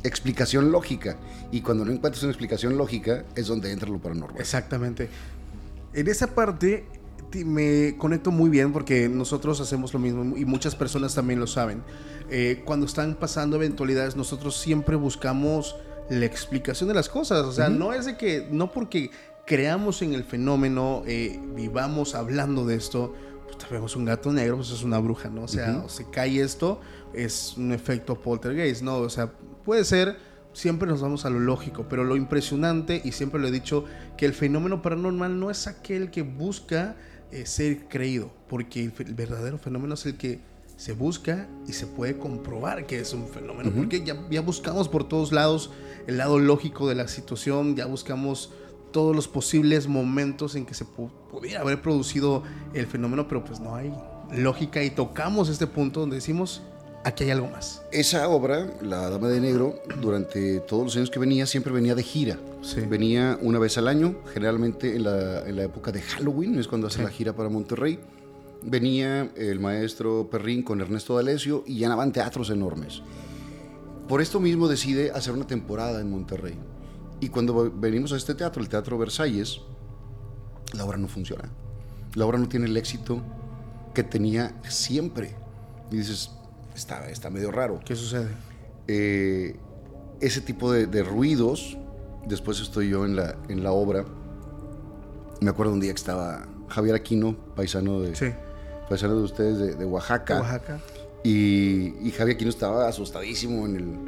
explicación 0.02 0.72
lógica. 0.72 1.18
Y 1.52 1.60
cuando 1.60 1.84
no 1.84 1.92
encuentras 1.92 2.22
una 2.22 2.32
explicación 2.32 2.78
lógica 2.78 3.24
es 3.34 3.48
donde 3.48 3.70
entra 3.70 3.90
lo 3.90 3.98
paranormal. 3.98 4.40
Exactamente. 4.40 5.10
En 5.92 6.08
esa 6.08 6.34
parte 6.34 6.86
me 7.44 7.96
conecto 7.96 8.30
muy 8.30 8.50
bien 8.50 8.72
porque 8.72 9.08
nosotros 9.08 9.60
hacemos 9.60 9.92
lo 9.92 9.98
mismo 9.98 10.36
y 10.36 10.44
muchas 10.44 10.74
personas 10.74 11.14
también 11.14 11.40
lo 11.40 11.46
saben. 11.46 11.82
Eh, 12.30 12.62
cuando 12.64 12.86
están 12.86 13.14
pasando 13.14 13.56
eventualidades, 13.56 14.16
nosotros 14.16 14.56
siempre 14.56 14.96
buscamos 14.96 15.76
la 16.08 16.24
explicación 16.24 16.88
de 16.88 16.94
las 16.94 17.08
cosas. 17.08 17.44
O 17.44 17.52
sea, 17.52 17.68
no 17.68 17.92
es 17.92 18.06
de 18.06 18.16
que, 18.16 18.48
no 18.50 18.70
porque 18.70 19.10
creamos 19.46 20.02
en 20.02 20.14
el 20.14 20.24
fenómeno, 20.24 21.02
eh, 21.06 21.40
vivamos 21.54 22.14
hablando 22.14 22.66
de 22.66 22.76
esto, 22.76 23.14
pues 23.46 23.70
vemos 23.70 23.96
un 23.96 24.04
gato 24.04 24.32
negro, 24.32 24.56
pues 24.56 24.70
es 24.70 24.82
una 24.82 24.98
bruja, 24.98 25.28
¿no? 25.28 25.44
O 25.44 25.48
sea, 25.48 25.82
o 25.84 25.88
se 25.88 26.10
cae 26.10 26.40
esto, 26.40 26.80
es 27.14 27.54
un 27.56 27.72
efecto 27.72 28.20
poltergeist, 28.20 28.82
¿no? 28.82 28.98
O 28.98 29.10
sea, 29.10 29.32
puede 29.64 29.84
ser 29.84 30.16
siempre 30.56 30.88
nos 30.88 31.02
vamos 31.02 31.26
a 31.26 31.30
lo 31.30 31.38
lógico, 31.38 31.84
pero 31.88 32.02
lo 32.02 32.16
impresionante, 32.16 33.02
y 33.04 33.12
siempre 33.12 33.38
lo 33.38 33.48
he 33.48 33.50
dicho, 33.50 33.84
que 34.16 34.24
el 34.24 34.32
fenómeno 34.32 34.80
paranormal 34.80 35.38
no 35.38 35.50
es 35.50 35.66
aquel 35.66 36.10
que 36.10 36.22
busca 36.22 36.96
eh, 37.32 37.46
ser 37.46 37.88
creído, 37.88 38.30
porque 38.48 38.84
el, 38.84 39.14
verdadero 39.14 39.58
fenómeno 39.58 39.94
es 39.94 40.06
el 40.06 40.16
que 40.16 40.40
se 40.76 40.92
busca 40.92 41.48
y 41.66 41.72
se 41.72 41.86
puede 41.86 42.18
comprobar 42.18 42.86
que 42.86 43.00
es 43.00 43.12
un 43.12 43.28
fenómeno, 43.28 43.72
porque 43.74 44.04
ya, 44.04 44.16
ya 44.30 44.42
buscamos 44.42 44.88
por 44.88 45.08
todos 45.08 45.32
lados 45.32 45.70
el 46.06 46.18
lado 46.18 46.38
lógico 46.38 46.88
de 46.88 46.94
la 46.94 47.08
situación, 47.08 47.76
ya 47.76 47.86
buscamos 47.86 48.52
todos 48.92 49.14
los 49.14 49.28
posibles 49.28 49.88
momentos 49.88 50.54
en 50.54 50.66
que 50.66 50.74
se 50.74 50.84
pudiera 50.84 51.60
haber 51.60 51.82
producido 51.82 52.42
el 52.74 52.86
fenómeno, 52.86 53.26
pero 53.28 53.44
pues 53.44 53.60
no 53.60 53.74
hay 53.74 53.92
lógica 54.32 54.82
y 54.82 54.90
tocamos 54.90 55.48
este 55.48 55.66
punto 55.66 56.00
donde 56.00 56.16
decimos, 56.16 56.62
aquí 57.06 57.24
hay 57.24 57.30
algo 57.30 57.48
más. 57.48 57.82
Esa 57.92 58.28
obra, 58.28 58.66
La 58.82 59.08
Dama 59.08 59.28
de 59.28 59.40
Negro, 59.40 59.80
durante 60.00 60.58
todos 60.60 60.84
los 60.84 60.96
años 60.96 61.08
que 61.08 61.20
venía, 61.20 61.46
siempre 61.46 61.72
venía 61.72 61.94
de 61.94 62.02
gira. 62.02 62.36
Sí. 62.62 62.80
Venía 62.80 63.38
una 63.40 63.60
vez 63.60 63.78
al 63.78 63.86
año, 63.86 64.16
generalmente 64.34 64.96
en 64.96 65.04
la, 65.04 65.46
en 65.46 65.56
la 65.56 65.62
época 65.62 65.92
de 65.92 66.02
Halloween, 66.02 66.58
es 66.58 66.66
cuando 66.66 66.88
hace 66.88 67.02
la 67.02 67.08
gira 67.08 67.32
para 67.32 67.48
Monterrey. 67.48 68.00
Venía 68.62 69.30
el 69.36 69.60
maestro 69.60 70.28
Perrín 70.28 70.64
con 70.64 70.80
Ernesto 70.80 71.14
D'Alessio 71.14 71.62
y 71.64 71.76
llenaban 71.76 72.12
teatros 72.12 72.50
enormes. 72.50 73.02
Por 74.08 74.20
esto 74.20 74.40
mismo 74.40 74.66
decide 74.66 75.12
hacer 75.12 75.32
una 75.32 75.46
temporada 75.46 76.00
en 76.00 76.10
Monterrey. 76.10 76.58
Y 77.20 77.28
cuando 77.28 77.70
venimos 77.70 78.12
a 78.12 78.16
este 78.16 78.34
teatro, 78.34 78.60
el 78.60 78.68
Teatro 78.68 78.98
Versalles, 78.98 79.60
la 80.72 80.84
obra 80.84 80.98
no 80.98 81.06
funciona. 81.06 81.48
La 82.14 82.26
obra 82.26 82.38
no 82.38 82.48
tiene 82.48 82.66
el 82.66 82.76
éxito 82.76 83.22
que 83.94 84.02
tenía 84.02 84.60
siempre. 84.68 85.34
Y 85.90 85.96
dices, 85.96 86.32
está, 86.76 87.08
está 87.08 87.30
medio 87.30 87.50
raro. 87.50 87.80
¿Qué 87.84 87.96
sucede? 87.96 88.28
Eh, 88.86 89.56
ese 90.20 90.40
tipo 90.40 90.72
de, 90.72 90.86
de, 90.86 91.02
ruidos, 91.02 91.76
después 92.26 92.60
estoy 92.60 92.90
yo 92.90 93.04
en 93.04 93.16
la, 93.16 93.36
en 93.48 93.62
la 93.62 93.72
obra. 93.72 94.04
Me 95.40 95.50
acuerdo 95.50 95.72
un 95.72 95.80
día 95.80 95.92
que 95.92 95.98
estaba 95.98 96.46
Javier 96.68 96.94
Aquino, 96.94 97.36
paisano 97.54 98.00
de, 98.00 98.14
sí. 98.14 98.26
paisano 98.88 99.16
de 99.16 99.22
ustedes 99.22 99.58
de, 99.58 99.74
de 99.74 99.84
Oaxaca. 99.84 100.34
De 100.34 100.40
Oaxaca. 100.40 100.80
Y, 101.24 101.94
y, 102.06 102.12
Javier 102.16 102.36
Aquino 102.36 102.50
estaba 102.50 102.88
asustadísimo 102.88 103.66
en, 103.66 103.76
el, 103.76 103.98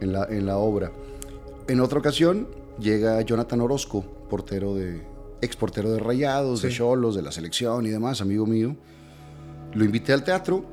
en, 0.00 0.12
la, 0.12 0.24
en 0.24 0.46
la 0.46 0.58
obra. 0.58 0.92
En 1.66 1.80
otra 1.80 1.98
ocasión 1.98 2.48
llega 2.78 3.20
Jonathan 3.22 3.60
Orozco, 3.60 4.02
portero 4.28 4.74
de, 4.74 5.02
ex 5.40 5.56
portero 5.56 5.90
de 5.92 5.98
Rayados, 5.98 6.60
sí. 6.60 6.68
de 6.68 6.72
Cholos, 6.72 7.14
de 7.14 7.22
la 7.22 7.32
selección 7.32 7.86
y 7.86 7.90
demás, 7.90 8.20
amigo 8.20 8.46
mío. 8.46 8.76
Lo 9.72 9.84
invité 9.84 10.12
al 10.12 10.24
teatro, 10.24 10.64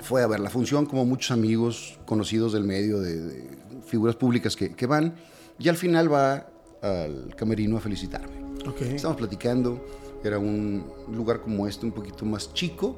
fue 0.00 0.22
a 0.22 0.26
ver 0.26 0.40
la 0.40 0.50
función, 0.50 0.86
como 0.86 1.04
muchos 1.04 1.30
amigos 1.30 1.98
conocidos 2.04 2.52
del 2.52 2.64
medio, 2.64 3.00
de, 3.00 3.20
de 3.20 3.58
figuras 3.86 4.16
públicas 4.16 4.56
que, 4.56 4.74
que, 4.74 4.86
van, 4.86 5.14
y 5.58 5.68
al 5.68 5.76
final 5.76 6.12
va 6.12 6.46
al 6.82 7.34
camerino 7.36 7.76
a 7.76 7.80
felicitarme. 7.80 8.40
Okay. 8.66 8.94
Estamos 8.96 9.16
platicando, 9.16 9.84
era 10.22 10.38
un 10.38 10.84
lugar 11.12 11.40
como 11.40 11.66
este, 11.66 11.86
un 11.86 11.92
poquito 11.92 12.24
más 12.24 12.52
chico. 12.52 12.96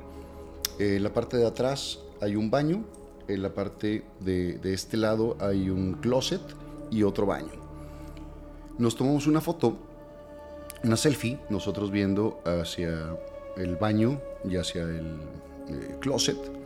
Eh, 0.78 0.96
en 0.96 1.02
la 1.02 1.12
parte 1.12 1.36
de 1.36 1.46
atrás 1.46 1.98
hay 2.20 2.36
un 2.36 2.50
baño, 2.50 2.84
en 3.28 3.42
la 3.42 3.54
parte 3.54 4.04
de, 4.20 4.58
de 4.58 4.74
este 4.74 4.96
lado 4.96 5.36
hay 5.40 5.70
un 5.70 5.94
closet 5.94 6.42
y 6.90 7.02
otro 7.02 7.26
baño. 7.26 7.52
Nos 8.78 8.96
tomamos 8.96 9.26
una 9.26 9.40
foto, 9.40 9.76
una 10.82 10.96
selfie, 10.96 11.38
nosotros 11.50 11.90
viendo 11.90 12.40
hacia 12.44 13.16
el 13.56 13.76
baño 13.76 14.20
y 14.48 14.56
hacia 14.56 14.82
el 14.82 15.20
eh, 15.68 15.96
closet. 16.00 16.61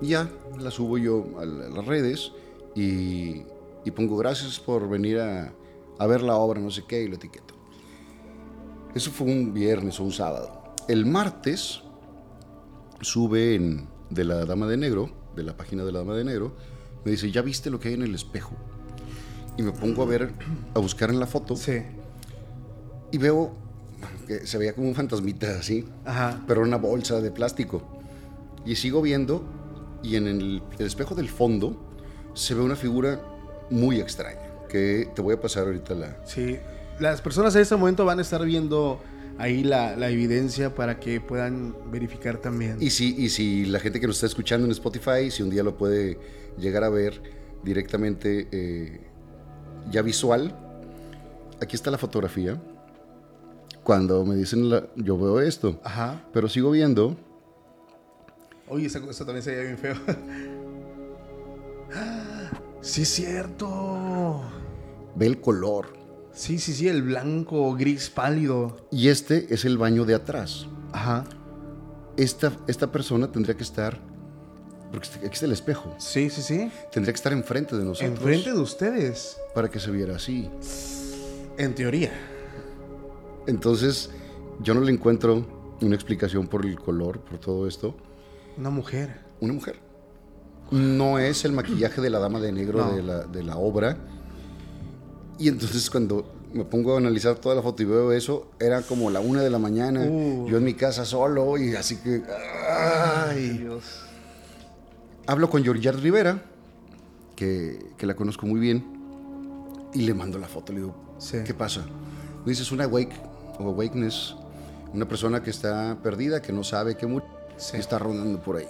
Ya 0.00 0.30
la 0.58 0.70
subo 0.70 0.98
yo 0.98 1.26
a, 1.38 1.44
las 1.44 1.84
redes 1.84 2.32
y, 2.74 3.42
y 3.84 3.90
pongo 3.94 4.16
gracias 4.16 4.60
por 4.60 4.88
venir 4.88 5.18
a, 5.18 5.52
a, 5.98 6.06
ver 6.06 6.22
la 6.22 6.36
obra, 6.36 6.60
no 6.60 6.70
sé 6.70 6.84
qué, 6.86 7.02
y 7.02 7.08
lo 7.08 7.16
etiqueto. 7.16 7.54
Eso 8.94 9.10
fue 9.10 9.26
un 9.26 9.52
viernes 9.52 9.98
o 10.00 10.04
un 10.04 10.12
sábado. 10.12 10.74
El 10.88 11.06
martes 11.06 11.82
sube 13.00 13.54
en, 13.54 13.88
de 14.10 14.24
la 14.24 14.44
Dama 14.44 14.66
de 14.66 14.76
Negro, 14.76 15.10
de 15.36 15.42
la 15.42 15.56
página 15.56 15.84
de 15.84 15.92
la 15.92 16.00
Dama 16.00 16.14
de 16.14 16.24
Negro, 16.24 16.52
me 17.04 17.12
dice, 17.12 17.30
¿ya 17.30 17.42
viste 17.42 17.70
lo 17.70 17.78
que 17.78 17.88
hay 17.88 17.94
en 17.94 18.02
el 18.02 18.14
espejo? 18.14 18.52
Y 19.56 19.62
me 19.62 19.72
pongo 19.72 20.02
a 20.02 20.06
ver, 20.06 20.32
a 20.74 20.78
buscar 20.78 21.10
en 21.10 21.18
la 21.18 21.26
foto. 21.26 21.56
Sí. 21.56 21.82
Y 23.10 23.18
veo 23.18 23.52
que 24.26 24.46
se 24.46 24.58
veía 24.58 24.74
como 24.74 24.88
un 24.88 24.94
fantasmita 24.94 25.58
así, 25.58 25.84
Ajá. 26.04 26.42
pero 26.46 26.62
una 26.62 26.76
bolsa 26.76 27.20
de 27.20 27.30
plástico. 27.30 27.82
Y 28.64 28.76
sigo 28.76 29.02
viendo 29.02 29.44
y 30.02 30.16
en 30.16 30.26
el, 30.26 30.62
el, 30.78 30.86
espejo 30.86 31.14
del 31.14 31.28
fondo 31.28 31.76
se 32.34 32.54
ve 32.54 32.62
una 32.62 32.76
figura 32.76 33.20
muy 33.70 34.00
extraña, 34.00 34.66
que 34.68 35.08
te 35.14 35.22
voy 35.22 35.34
a 35.34 35.40
pasar 35.40 35.66
ahorita 35.66 35.94
la... 35.94 36.16
Sí, 36.24 36.58
las 37.00 37.20
personas 37.20 37.54
en 37.54 37.62
este 37.62 37.76
momento 37.76 38.04
van 38.04 38.18
a 38.18 38.22
estar 38.22 38.44
viendo 38.44 39.00
ahí 39.38 39.62
la, 39.62 39.96
la 39.96 40.10
evidencia 40.10 40.74
para 40.74 40.98
que 40.98 41.20
puedan 41.20 41.74
verificar 41.90 42.38
también. 42.38 42.76
Y 42.80 42.90
si, 42.90 43.14
y 43.16 43.28
si 43.28 43.66
la 43.66 43.80
gente 43.80 44.00
que 44.00 44.06
nos 44.06 44.16
está 44.16 44.26
escuchando 44.26 44.66
en 44.66 44.72
Spotify, 44.72 45.30
si 45.30 45.42
un 45.42 45.50
día 45.50 45.62
lo 45.62 45.76
puede 45.76 46.18
llegar 46.58 46.84
a 46.84 46.88
ver 46.88 47.22
directamente 47.62 48.48
eh, 48.50 49.00
ya 49.90 50.02
visual, 50.02 50.54
aquí 51.60 51.76
está 51.76 51.90
la 51.90 51.98
fotografía. 51.98 52.60
Cuando 53.84 54.24
me 54.24 54.34
dicen, 54.34 54.68
la, 54.68 54.86
yo 54.96 55.16
veo 55.18 55.40
esto, 55.40 55.80
Ajá. 55.82 56.24
pero 56.32 56.48
sigo 56.48 56.70
viendo 56.70 57.16
Oye, 58.70 58.86
eso, 58.86 58.98
eso, 59.10 59.24
también 59.24 59.42
se 59.42 59.50
veía 59.50 59.64
bien 59.64 59.78
feo. 59.78 59.94
sí, 62.80 63.02
es 63.02 63.08
cierto. 63.08 64.42
Ve 65.14 65.26
el 65.26 65.40
color. 65.40 65.96
Sí, 66.32 66.58
sí, 66.58 66.72
sí, 66.72 66.88
el 66.88 67.02
blanco, 67.02 67.74
gris 67.74 68.10
pálido. 68.10 68.76
Y 68.90 69.08
este 69.08 69.52
es 69.52 69.64
el 69.64 69.78
baño 69.78 70.04
de 70.04 70.14
atrás. 70.14 70.66
Ajá. 70.92 71.24
Esta, 72.16 72.52
esta 72.66 72.92
persona 72.92 73.32
tendría 73.32 73.56
que 73.56 73.62
estar. 73.62 73.98
Porque 74.92 75.08
aquí 75.18 75.32
está 75.32 75.46
el 75.46 75.52
espejo. 75.52 75.94
Sí, 75.98 76.30
sí, 76.30 76.42
sí. 76.42 76.70
Tendría 76.92 77.12
que 77.12 77.16
estar 77.16 77.32
enfrente 77.32 77.76
de 77.76 77.84
nosotros. 77.84 78.10
Enfrente 78.10 78.52
de 78.52 78.60
ustedes. 78.60 79.36
Para 79.54 79.68
que 79.68 79.80
se 79.80 79.90
viera 79.90 80.16
así. 80.16 80.48
En 81.56 81.74
teoría. 81.74 82.12
Entonces, 83.46 84.10
yo 84.60 84.74
no 84.74 84.80
le 84.80 84.92
encuentro 84.92 85.46
una 85.80 85.94
explicación 85.94 86.46
por 86.46 86.64
el 86.64 86.78
color, 86.78 87.20
por 87.20 87.38
todo 87.38 87.66
esto. 87.66 87.96
Una 88.58 88.70
mujer. 88.70 89.20
Una 89.40 89.52
mujer. 89.52 89.76
No 90.72 91.18
es 91.20 91.44
el 91.44 91.52
maquillaje 91.52 92.00
de 92.00 92.10
la 92.10 92.18
dama 92.18 92.40
de 92.40 92.50
negro 92.50 92.84
no. 92.84 92.92
de, 92.92 93.02
la, 93.02 93.24
de, 93.24 93.42
la, 93.44 93.56
obra. 93.56 93.96
Y 95.38 95.48
entonces 95.48 95.88
cuando 95.88 96.34
me 96.52 96.64
pongo 96.64 96.94
a 96.94 96.98
analizar 96.98 97.36
toda 97.36 97.54
la 97.54 97.62
foto 97.62 97.82
y 97.84 97.86
veo 97.86 98.10
eso, 98.12 98.50
era 98.58 98.82
como 98.82 99.10
la 99.10 99.20
una 99.20 99.42
de 99.42 99.50
la 99.50 99.60
mañana. 99.60 100.02
Uh. 100.02 100.48
Yo 100.48 100.56
en 100.56 100.64
mi 100.64 100.74
casa 100.74 101.04
solo 101.04 101.56
y 101.56 101.76
así 101.76 101.96
que... 101.96 102.22
¡Ay! 102.68 103.58
Dios. 103.58 103.84
Hablo 105.28 105.48
con 105.48 105.62
Georgiard 105.62 106.00
Rivera, 106.00 106.42
que, 107.36 107.92
que, 107.96 108.06
la 108.06 108.14
conozco 108.14 108.46
muy 108.46 108.58
bien, 108.58 108.84
y 109.94 110.02
le 110.02 110.14
mando 110.14 110.38
la 110.38 110.48
foto. 110.48 110.72
Le 110.72 110.80
digo, 110.80 110.94
sí. 111.18 111.38
¿qué 111.44 111.54
pasa? 111.54 111.82
Me 112.44 112.50
dice, 112.50 112.62
es 112.62 112.72
una 112.72 112.88
wake 112.88 113.14
o 113.58 113.68
awakeness, 113.68 114.34
una 114.92 115.06
persona 115.06 115.42
que 115.42 115.50
está 115.50 115.98
perdida, 116.02 116.42
que 116.42 116.52
no 116.52 116.64
sabe 116.64 116.96
que 116.96 117.06
murió 117.06 117.37
sí. 117.58 117.76
está 117.76 117.98
rondando 117.98 118.40
por 118.40 118.56
ahí. 118.56 118.68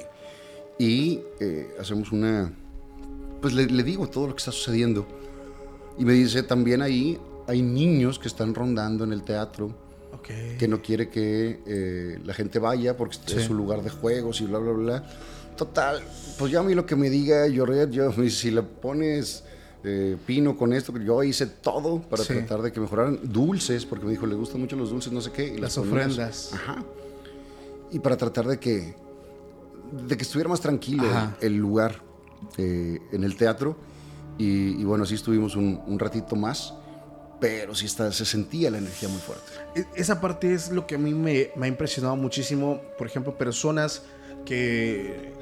Y 0.79 1.21
eh, 1.41 1.75
hacemos 1.81 2.13
una... 2.13 2.53
Pues 3.41 3.55
le, 3.55 3.67
le, 3.67 3.83
digo 3.83 4.09
todo 4.09 4.29
lo 4.29 4.35
que 4.35 4.39
está 4.39 4.53
sucediendo. 4.53 5.07
Y 5.99 6.05
me 6.05 6.13
dice, 6.13 6.43
también 6.43 6.83
ahí 6.83 7.19
hay 7.47 7.63
niños 7.63 8.19
que 8.19 8.29
están 8.29 8.55
rondando 8.55 9.05
en 9.05 9.13
el 9.13 9.23
teatro, 9.23 9.75
okay. 10.13 10.57
que 10.59 10.69
no 10.69 10.83
quiere 10.83 11.09
que 11.09 11.61
eh, 11.67 12.19
la 12.25 12.35
gente 12.35 12.59
vaya 12.59 12.97
porque 12.97 13.17
sí. 13.25 13.37
es 13.37 13.45
su 13.45 13.55
lugar 13.55 13.83
de 13.83 13.91
juegos 13.91 14.41
y 14.41 14.45
bla, 14.45 14.59
bla, 14.59 14.73
bla. 14.73 15.05
Total, 15.57 16.03
pues 16.39 16.53
ya 16.53 16.61
a 16.61 16.63
mí 16.63 16.75
lo 16.75 16.87
que 16.87 16.95
me 16.95 17.11
diga, 17.11 17.47
yo, 17.49 17.67
yo 17.87 18.13
si 18.31 18.51
le 18.51 18.63
pones... 18.63 19.45
Eh, 19.85 20.17
pino 20.27 20.57
con 20.57 20.73
esto, 20.73 20.93
yo 20.99 21.23
hice 21.23 21.47
todo 21.47 22.03
para 22.03 22.25
sí. 22.25 22.35
tratar 22.35 22.63
de 22.63 22.73
que 22.73 22.81
mejoraran 22.81 23.21
dulces, 23.23 23.87
porque 23.87 24.07
me 24.07 24.11
dijo, 24.11 24.27
le 24.27 24.35
gustan 24.35 24.61
mucho 24.61 24.75
los 24.75 24.91
dulces, 24.91 25.13
no 25.13 25.21
sé 25.21 25.31
qué. 25.31 25.47
Y 25.47 25.51
las, 25.53 25.77
las 25.77 25.79
ofrendas. 25.79 26.51
Ajá 26.53 26.85
y 27.91 27.99
para 27.99 28.17
tratar 28.17 28.47
de 28.47 28.59
que, 28.59 28.95
de 29.93 30.17
que 30.17 30.23
estuviera 30.23 30.49
más 30.49 30.61
tranquilo 30.61 31.05
Ajá. 31.09 31.37
el 31.41 31.57
lugar 31.57 32.03
eh, 32.57 33.01
en 33.13 33.25
el 33.25 33.37
teatro. 33.37 33.77
Y, 34.37 34.81
y, 34.81 34.85
bueno, 34.85 35.05
así 35.05 35.15
estuvimos 35.15 35.57
un, 35.57 35.81
un 35.87 35.99
ratito 35.99 36.37
más, 36.37 36.75
pero 37.41 37.75
sí 37.75 37.87
está, 37.87 38.13
se 38.13 38.25
sentía 38.25 38.71
la 38.71 38.79
energía 38.79 39.09
muy 39.09 39.19
fuerte. 39.19 39.45
E, 39.75 39.87
Esa 39.97 40.21
parte 40.21 40.55
es 40.55 40.71
lo 40.71 40.87
que 40.87 40.95
a 40.95 40.99
mí 40.99 41.13
me, 41.13 41.51
me 41.57 41.67
ha 41.67 41.69
impresionado 41.69 42.15
muchísimo. 42.15 42.81
Por 42.97 43.07
ejemplo, 43.07 43.37
personas 43.37 44.03
que 44.45 45.33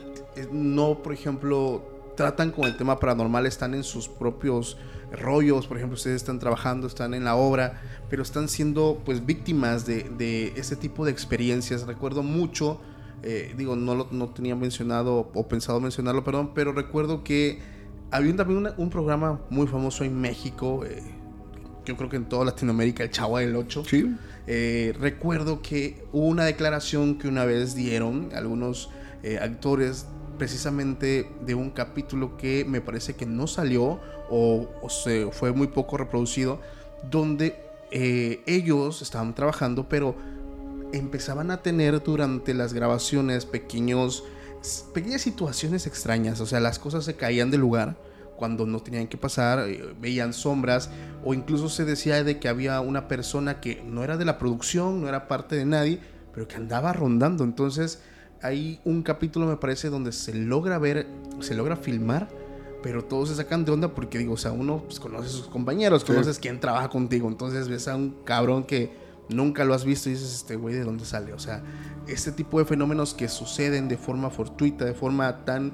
no, 0.51 1.03
por 1.03 1.13
ejemplo, 1.13 1.83
tratan 2.17 2.51
con 2.51 2.65
el 2.65 2.77
tema 2.77 2.99
paranormal, 2.99 3.47
están 3.47 3.75
en 3.75 3.85
sus 3.85 4.09
propios 4.09 4.77
rollos, 5.19 5.67
por 5.67 5.77
ejemplo, 5.77 5.97
ustedes 5.97 6.17
están 6.17 6.39
trabajando, 6.39 6.87
están 6.87 7.15
en 7.15 7.25
la 7.25 7.37
obra, 7.37 7.81
pero 8.09 8.23
están 8.23 8.49
siendo 8.49 9.03
pues 9.05 9.25
víctimas 9.25 9.87
de, 9.87 10.11
de 10.17 10.53
ese 10.57 10.77
tipo 10.77 11.05
de 11.05 11.11
experiencias. 11.13 11.87
Recuerdo 11.87 12.23
mucho, 12.23 12.81
eh, 13.23 13.55
digo, 13.57 13.77
no 13.77 13.95
lo 13.95 14.09
no 14.11 14.29
tenía 14.29 14.57
mencionado 14.57 15.31
o 15.35 15.49
pensado 15.49 15.81
mencionarlo, 15.81 16.25
perdón, 16.25 16.53
pero 16.55 16.73
recuerdo 16.73 17.25
que 17.25 17.61
había 18.11 18.35
también 18.37 18.59
una, 18.59 18.75
un 18.77 18.91
programa 18.91 19.41
muy 19.51 19.67
famoso 19.67 20.05
en 20.05 20.21
México, 20.21 20.85
eh, 20.85 21.03
yo 21.85 21.97
creo 21.97 22.09
que 22.09 22.17
en 22.17 22.27
toda 22.27 22.45
Latinoamérica, 22.45 23.05
el 23.05 23.11
Chavo 23.11 23.39
del 23.39 23.55
8. 23.55 23.85
Sí. 23.89 24.17
Eh, 24.47 24.95
recuerdo 24.99 25.63
que 25.63 26.05
hubo 26.13 26.27
una 26.27 26.45
declaración 26.45 27.19
que 27.19 27.29
una 27.29 27.45
vez 27.45 27.75
dieron 27.75 28.31
algunos 28.35 28.91
eh, 29.23 29.39
actores 29.41 30.07
precisamente 30.37 31.31
de 31.45 31.55
un 31.55 31.71
capítulo 31.71 32.37
que 32.37 32.65
me 32.65 32.81
parece 32.81 33.15
que 33.15 33.27
no 33.27 33.47
salió 33.47 34.01
o, 34.31 34.69
se 34.89 35.31
fue 35.33 35.53
muy 35.53 35.69
poco 35.69 35.97
reproducido, 35.97 36.61
donde 37.11 37.57
eh, 37.91 38.43
ellos 38.47 39.03
estaban 39.03 39.35
trabajando, 39.35 39.89
pero 39.89 40.17
empezaban 40.93 41.51
a 41.51 41.63
tener 41.63 42.03
durante 42.03 42.55
las 42.55 42.73
grabaciones 42.73 43.45
pequeños 43.45 44.25
pequeñas 44.93 45.23
situaciones 45.23 45.87
extrañas, 45.87 46.41
o 46.41 46.47
sea, 46.47 46.59
las 46.59 46.79
cosas 46.79 47.05
se 47.05 47.15
caían 47.15 47.51
de 47.51 47.59
lugar 47.59 47.97
cuando 48.37 48.67
no 48.67 48.81
tenían 48.81 49.07
que 49.07 49.17
pasar, 49.17 49.69
eh, 49.69 49.95
veían 50.01 50.33
sombras 50.33 50.91
o 51.25 51.35
incluso 51.35 51.69
se 51.69 51.85
decía 51.85 52.23
de 52.23 52.39
que 52.39 52.49
había 52.49 52.81
una 52.81 53.09
persona 53.09 53.61
que 53.61 53.83
no 53.85 54.05
era 54.05 54.17
de 54.17 54.25
la 54.25 54.39
producción, 54.39 55.01
no 55.01 55.09
era 55.09 55.29
parte 55.29 55.57
de 55.57 55.65
nadie, 55.65 56.01
pero 56.33 56.47
que 56.47 56.57
andaba 56.57 56.93
rondando. 56.93 57.45
Entonces 57.45 58.03
hay 58.43 58.81
un 58.85 59.03
capítulo 59.03 59.47
me 59.47 59.57
parece 59.57 59.89
donde 59.89 60.13
se 60.13 60.35
logra 60.35 60.79
ver, 60.79 61.07
se 61.41 61.55
logra 61.55 61.77
filmar, 61.77 62.29
pero 62.83 63.05
todos 63.05 63.31
se 63.31 63.37
sacan 63.37 63.65
de 63.65 63.73
onda 63.73 63.95
porque 63.95 64.19
digo, 64.19 64.35
o 64.35 64.37
sea, 64.37 64.53
uno 64.53 64.83
pues, 64.85 65.01
conoce 65.01 65.27
a 65.27 65.31
sus 65.31 65.49
compañeros, 65.49 66.05
conoces 66.05 66.39
quién 66.39 66.61
trabaja 66.61 66.89
contigo, 66.89 67.29
entonces 67.29 67.69
ves 67.69 67.89
a 67.89 67.97
un 67.97 68.17
cabrón 68.25 68.65
que 68.65 68.93
nunca 69.29 69.65
lo 69.65 69.75
has 69.75 69.85
visto 69.85 70.09
y 70.09 70.13
dices, 70.13 70.33
este 70.35 70.57
güey, 70.57 70.75
¿de 70.75 70.85
dónde 70.85 71.05
sale? 71.05 71.33
O 71.33 71.39
sea, 71.39 71.63
este 72.07 72.33
tipo 72.33 72.59
de 72.59 72.65
fenómenos 72.65 73.15
que 73.15 73.29
suceden 73.29 73.89
de 73.89 73.97
forma 73.97 74.31
fortuita, 74.31 74.85
de 74.85 74.95
forma 74.95 75.45
tan 75.45 75.73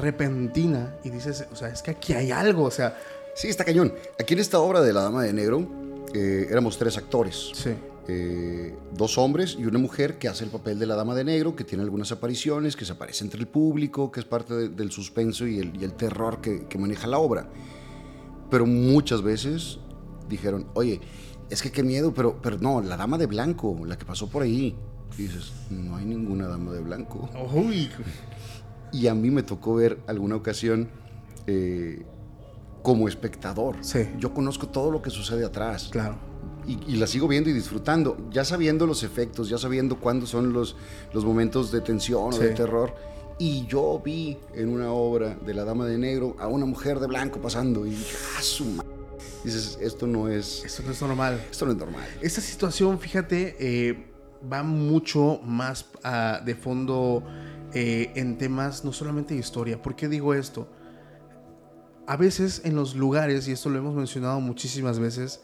repentina, 0.00 0.94
y 1.04 1.10
dices, 1.10 1.46
o 1.52 1.56
sea, 1.56 1.68
es 1.68 1.82
que 1.82 1.90
aquí 1.90 2.14
hay 2.14 2.30
algo, 2.30 2.64
o 2.64 2.70
sea... 2.70 2.96
Sí, 3.34 3.48
está 3.48 3.64
cañón. 3.64 3.92
Aquí 4.18 4.34
en 4.34 4.40
esta 4.40 4.60
obra 4.60 4.80
de 4.80 4.92
La 4.92 5.02
Dama 5.02 5.24
de 5.24 5.32
Negro 5.32 5.68
eh, 6.14 6.46
éramos 6.48 6.78
tres 6.78 6.96
actores. 6.96 7.50
Sí. 7.52 7.74
Eh, 8.06 8.76
dos 8.92 9.16
hombres 9.16 9.56
y 9.58 9.64
una 9.64 9.78
mujer 9.78 10.18
que 10.18 10.28
hace 10.28 10.44
el 10.44 10.50
papel 10.50 10.78
de 10.78 10.84
la 10.86 10.94
Dama 10.94 11.14
de 11.14 11.24
Negro, 11.24 11.56
que 11.56 11.64
tiene 11.64 11.82
algunas 11.84 12.12
apariciones, 12.12 12.76
que 12.76 12.84
se 12.84 12.92
aparece 12.92 13.24
entre 13.24 13.40
el 13.40 13.46
público, 13.48 14.12
que 14.12 14.20
es 14.20 14.26
parte 14.26 14.52
de- 14.54 14.68
del 14.68 14.90
suspenso 14.90 15.46
y 15.46 15.58
el, 15.58 15.74
y 15.80 15.84
el 15.84 15.94
terror 15.94 16.40
que, 16.42 16.66
que 16.66 16.76
maneja 16.78 17.06
la 17.06 17.18
obra. 17.18 17.48
Pero 18.50 18.66
muchas 18.66 19.22
veces 19.22 19.78
dijeron, 20.28 20.66
oye, 20.74 21.00
es 21.48 21.62
que 21.62 21.72
qué 21.72 21.82
miedo, 21.82 22.12
pero, 22.12 22.40
pero 22.42 22.58
no, 22.58 22.82
la 22.82 22.96
Dama 22.98 23.16
de 23.16 23.26
Blanco, 23.26 23.74
la 23.86 23.96
que 23.96 24.04
pasó 24.04 24.28
por 24.28 24.42
ahí. 24.42 24.76
Y 25.16 25.22
dices, 25.22 25.52
no 25.70 25.96
hay 25.96 26.04
ninguna 26.04 26.46
Dama 26.48 26.72
de 26.72 26.80
Blanco. 26.80 27.30
Uy, 27.54 27.88
Y 28.92 29.06
a 29.06 29.14
mí 29.14 29.30
me 29.30 29.42
tocó 29.42 29.74
ver 29.76 29.98
alguna 30.06 30.36
ocasión 30.36 30.88
eh, 31.46 32.04
como 32.82 33.08
espectador. 33.08 33.76
Sí. 33.80 34.00
Yo 34.18 34.34
conozco 34.34 34.68
todo 34.68 34.90
lo 34.90 35.00
que 35.00 35.08
sucede 35.10 35.44
atrás. 35.44 35.88
claro. 35.90 36.33
Y, 36.66 36.78
y 36.92 36.96
la 36.96 37.06
sigo 37.06 37.28
viendo 37.28 37.50
y 37.50 37.52
disfrutando, 37.52 38.16
ya 38.30 38.44
sabiendo 38.44 38.86
los 38.86 39.02
efectos, 39.02 39.48
ya 39.48 39.58
sabiendo 39.58 40.00
cuándo 40.00 40.26
son 40.26 40.52
los, 40.52 40.76
los 41.12 41.24
momentos 41.24 41.70
de 41.70 41.80
tensión 41.80 42.32
Sí. 42.32 42.38
o 42.38 42.42
de 42.42 42.50
terror. 42.50 42.94
Y 43.38 43.66
yo 43.66 44.00
vi 44.04 44.38
en 44.54 44.68
una 44.68 44.92
obra 44.92 45.34
de 45.44 45.52
La 45.54 45.64
Dama 45.64 45.86
de 45.86 45.98
Negro 45.98 46.36
a 46.38 46.46
una 46.46 46.66
mujer 46.66 47.00
de 47.00 47.06
blanco 47.08 47.40
pasando 47.40 47.84
y 47.84 47.90
dije, 47.90 48.16
ah, 48.38 48.42
su 48.42 48.64
ma-". 48.64 48.84
Dices, 49.44 49.76
esto 49.82 50.06
no 50.06 50.28
es, 50.28 50.64
Esto 50.64 50.82
no 50.86 50.92
es 50.92 51.00
normal. 51.02 51.44
esto 51.50 51.66
no 51.66 51.72
es 51.72 51.78
normal. 51.78 52.04
Esta 52.22 52.40
situación, 52.40 52.98
fíjate, 52.98 53.56
eh, 53.58 54.06
va 54.50 54.62
mucho 54.62 55.40
más 55.44 55.84
ah, 56.02 56.40
de 56.44 56.54
fondo 56.54 57.22
eh, 57.74 58.10
en 58.14 58.38
temas 58.38 58.84
no 58.84 58.92
solamente 58.92 59.34
de 59.34 59.40
historia. 59.40 59.82
¿Por 59.82 59.96
qué 59.96 60.08
digo 60.08 60.32
esto? 60.32 60.66
A 62.06 62.16
veces 62.16 62.62
en 62.64 62.74
los 62.76 62.94
lugares, 62.94 63.48
y 63.48 63.52
esto 63.52 63.68
lo 63.70 63.78
hemos 63.78 63.94
mencionado 63.94 64.38
muchísimas 64.40 64.98
veces, 64.98 65.40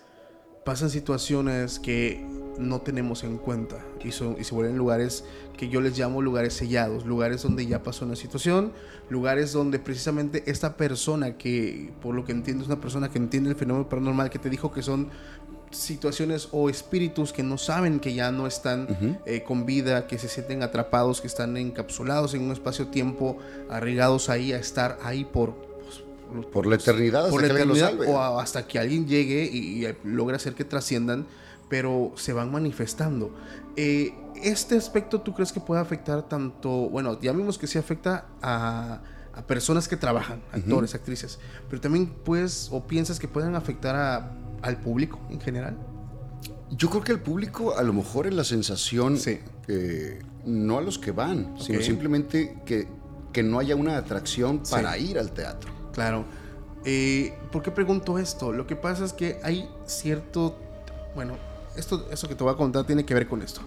pasan 0.65 0.91
situaciones 0.91 1.79
que 1.79 2.25
no 2.59 2.81
tenemos 2.81 3.25
en 3.25 3.39
cuenta 3.39 3.77
y, 4.05 4.13
son, 4.13 4.37
y 4.39 4.45
se 4.45 4.55
vuelven 4.55 4.77
lugares 4.77 5.25
que 5.57 5.69
yo 5.69 5.81
les 5.81 5.99
llamo 5.99 6.23
lugares 6.23 6.55
sellados, 6.55 7.07
lugares 7.07 7.43
donde 7.43 7.67
ya 7.67 7.83
pasó 7.83 8.05
una 8.05 8.17
situación, 8.17 8.73
lugares 9.09 9.53
donde 9.53 9.79
precisamente 9.79 10.43
esta 10.47 10.77
persona 10.77 11.37
que, 11.37 11.93
por 12.01 12.15
lo 12.15 12.25
que 12.25 12.33
entiendo, 12.33 12.63
es 12.63 12.69
una 12.69 12.81
persona 12.81 13.11
que 13.11 13.19
entiende 13.19 13.51
el 13.51 13.57
fenómeno 13.57 13.89
paranormal, 13.89 14.31
que 14.31 14.39
te 14.39 14.51
dijo 14.51 14.71
que 14.73 14.83
son 14.83 15.11
situaciones 15.71 16.49
o 16.53 16.69
espíritus 16.69 17.33
que 17.33 17.43
no 17.43 17.57
saben 17.57 18.01
que 18.01 18.15
ya 18.15 18.33
no 18.33 18.47
están 18.47 19.19
eh, 19.25 19.43
con 19.43 19.67
vida, 19.67 20.07
que 20.07 20.19
se 20.19 20.29
sienten 20.29 20.63
atrapados, 20.63 21.21
que 21.21 21.27
están 21.27 21.57
encapsulados 21.57 22.35
en 22.35 22.43
un 22.43 22.53
espacio-tiempo, 22.53 23.39
arraigados 23.69 24.29
ahí 24.29 24.53
a 24.53 24.59
estar 24.59 24.99
ahí 25.03 25.25
por... 25.25 25.70
Por 26.53 26.67
la 26.67 26.77
eternidad, 26.77 27.21
hasta 27.23 27.31
por 27.31 27.43
la 27.43 27.49
que 27.49 27.55
eternidad 27.55 27.89
salve. 27.91 28.07
o 28.09 28.39
hasta 28.39 28.67
que 28.67 28.79
alguien 28.79 29.07
llegue 29.07 29.49
y, 29.53 29.85
y 29.87 29.95
logra 30.05 30.37
hacer 30.37 30.55
que 30.55 30.65
trasciendan, 30.65 31.27
pero 31.69 32.13
se 32.17 32.33
van 32.33 32.51
manifestando. 32.51 33.35
Eh, 33.77 34.13
¿Este 34.43 34.77
aspecto 34.77 35.21
tú 35.21 35.35
crees 35.35 35.53
que 35.53 35.61
puede 35.61 35.81
afectar 35.81 36.29
tanto, 36.29 36.69
bueno, 36.89 37.21
ya 37.21 37.33
vimos 37.33 37.59
que 37.59 37.67
sí 37.67 37.79
afecta 37.79 38.27
a, 38.43 39.01
a 39.35 39.43
personas 39.47 39.87
que 39.89 39.97
trabajan, 39.97 40.41
actores, 40.53 40.95
actrices, 40.95 41.39
pero 41.69 41.81
también 41.81 42.07
puedes 42.07 42.69
o 42.73 42.87
piensas 42.87 43.19
que 43.21 43.29
puedan 43.29 43.55
afectar 43.55 43.95
a- 43.97 44.33
al 44.63 44.81
público 44.81 45.19
en 45.31 45.41
general? 45.41 45.77
Yo 46.71 46.89
creo 46.91 47.03
que 47.03 47.13
el 47.13 47.21
público 47.21 47.77
a 47.77 47.83
lo 47.83 47.93
mejor 47.93 48.27
es 48.27 48.35
la 48.35 48.45
sensación, 48.45 49.17
Sí. 49.19 49.41
eh, 49.69 50.21
no 50.47 50.79
a 50.79 50.83
los 50.83 50.99
que 50.99 51.11
van, 51.13 51.55
sino 51.59 51.81
simplemente 51.83 52.59
que, 52.65 52.89
que 53.33 53.43
no 53.43 53.59
haya 53.59 53.77
una 53.77 53.97
atracción 53.99 54.61
Sí. 54.65 54.73
para 54.73 54.97
ir 54.97 55.19
al 55.19 55.33
teatro. 55.33 55.71
Claro. 55.93 56.25
Eh, 56.85 57.35
¿Por 57.53 57.63
qué 57.63 57.71
pregunto 57.71 58.19
esto? 58.19 58.53
Lo 58.53 58.67
que 58.67 58.77
pasa 58.77 59.05
es 59.05 59.13
que 59.13 59.39
hay 59.43 59.69
cierto... 59.87 60.57
Bueno, 61.15 61.35
esto, 61.77 62.07
eso 62.11 62.29
que 62.29 62.35
te 62.35 62.43
voy 62.45 62.53
a 62.53 62.57
contar 62.57 62.87
tiene 62.87 63.05
que 63.05 63.13
ver 63.15 63.27
con 63.29 63.43
esto. 63.43 63.61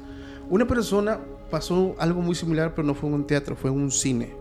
Una 0.49 0.65
persona 0.67 1.19
pasó 1.51 1.95
algo 1.99 2.21
muy 2.21 2.35
similar, 2.35 2.73
pero 2.75 2.85
no 2.87 2.95
fue 2.95 3.09
en 3.09 3.15
un 3.15 3.27
teatro, 3.27 3.55
fue 3.55 3.69
en 3.69 3.77
un 3.77 3.91
cine. 3.91 4.35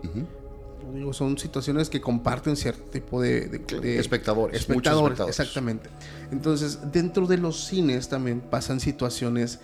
Digo, 0.93 1.13
son 1.13 1.37
situaciones 1.37 1.89
que 1.89 2.01
comparten 2.01 2.55
cierto 2.55 2.83
tipo 2.91 3.21
de... 3.21 3.47
de- 3.47 3.59
de- 3.59 3.99
Espectadores, 3.99 4.59
Espectadores, 4.59 5.19
espectadores. 5.19 5.39
exactamente. 5.39 5.89
Entonces, 6.31 6.79
dentro 6.91 7.25
de 7.27 7.37
los 7.37 7.65
cines 7.65 8.09
también 8.09 8.41
pasan 8.41 8.79
situaciones 8.79 9.59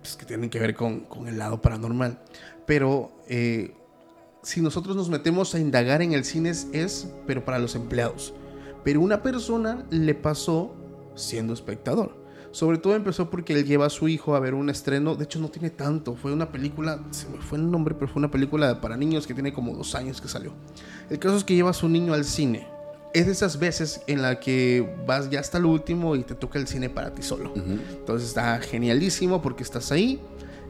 pues, 0.00 0.16
que 0.16 0.24
tienen 0.26 0.50
que 0.50 0.58
ver 0.58 0.74
con, 0.74 1.00
con 1.00 1.28
el 1.28 1.38
lado 1.38 1.60
paranormal. 1.60 2.18
Pero... 2.66 3.12
eh, 3.28 3.74
si 4.46 4.60
nosotros 4.60 4.94
nos 4.94 5.08
metemos 5.08 5.54
a 5.56 5.58
indagar 5.58 6.02
en 6.02 6.12
el 6.12 6.24
cine 6.24 6.50
es- 6.50 6.68
es, 6.72 7.08
pero 7.26 7.44
para 7.44 7.58
los 7.58 7.74
empleados. 7.74 8.32
Pero 8.84 9.00
una 9.00 9.20
persona 9.20 9.84
le 9.90 10.14
pasó 10.14 10.72
siendo 11.16 11.52
espectador. 11.52 12.24
Sobre 12.52 12.78
todo 12.78 12.94
empezó 12.94 13.28
porque 13.28 13.52
él 13.52 13.64
lleva 13.66 13.86
a 13.86 13.90
su 13.90 14.06
hijo 14.06 14.36
a 14.36 14.40
ver 14.40 14.54
un 14.54 14.70
estreno. 14.70 15.16
De 15.16 15.24
hecho, 15.24 15.40
no 15.40 15.48
tiene 15.48 15.70
tanto. 15.70 16.14
Fue 16.14 16.32
una 16.32 16.52
película, 16.52 17.04
se 17.10 17.28
me 17.28 17.38
fue 17.38 17.58
el 17.58 17.68
nombre, 17.70 17.94
pero 17.96 18.06
fue 18.06 18.20
una 18.20 18.30
película 18.30 18.80
para 18.80 18.96
niños 18.96 19.26
que 19.26 19.34
tiene 19.34 19.52
como 19.52 19.74
dos 19.74 19.94
años 19.96 20.20
que 20.20 20.28
salió. 20.28 20.52
El 21.10 21.18
caso 21.18 21.36
es 21.36 21.42
que 21.44 21.54
lleva 21.56 21.70
a 21.70 21.74
su 21.74 21.88
niño 21.88 22.14
al 22.14 22.24
cine. 22.24 22.68
Es 23.14 23.26
de 23.26 23.32
esas 23.32 23.58
veces 23.58 24.00
en 24.06 24.22
la 24.22 24.38
que 24.38 24.88
vas 25.06 25.28
ya 25.28 25.40
hasta 25.40 25.58
el 25.58 25.64
último 25.64 26.14
y 26.14 26.22
te 26.22 26.34
toca 26.36 26.58
el 26.60 26.68
cine 26.68 26.88
para 26.88 27.12
ti 27.12 27.22
solo. 27.22 27.52
Entonces 27.56 28.28
está 28.28 28.58
genialísimo 28.60 29.42
porque 29.42 29.62
estás 29.64 29.90
ahí, 29.90 30.20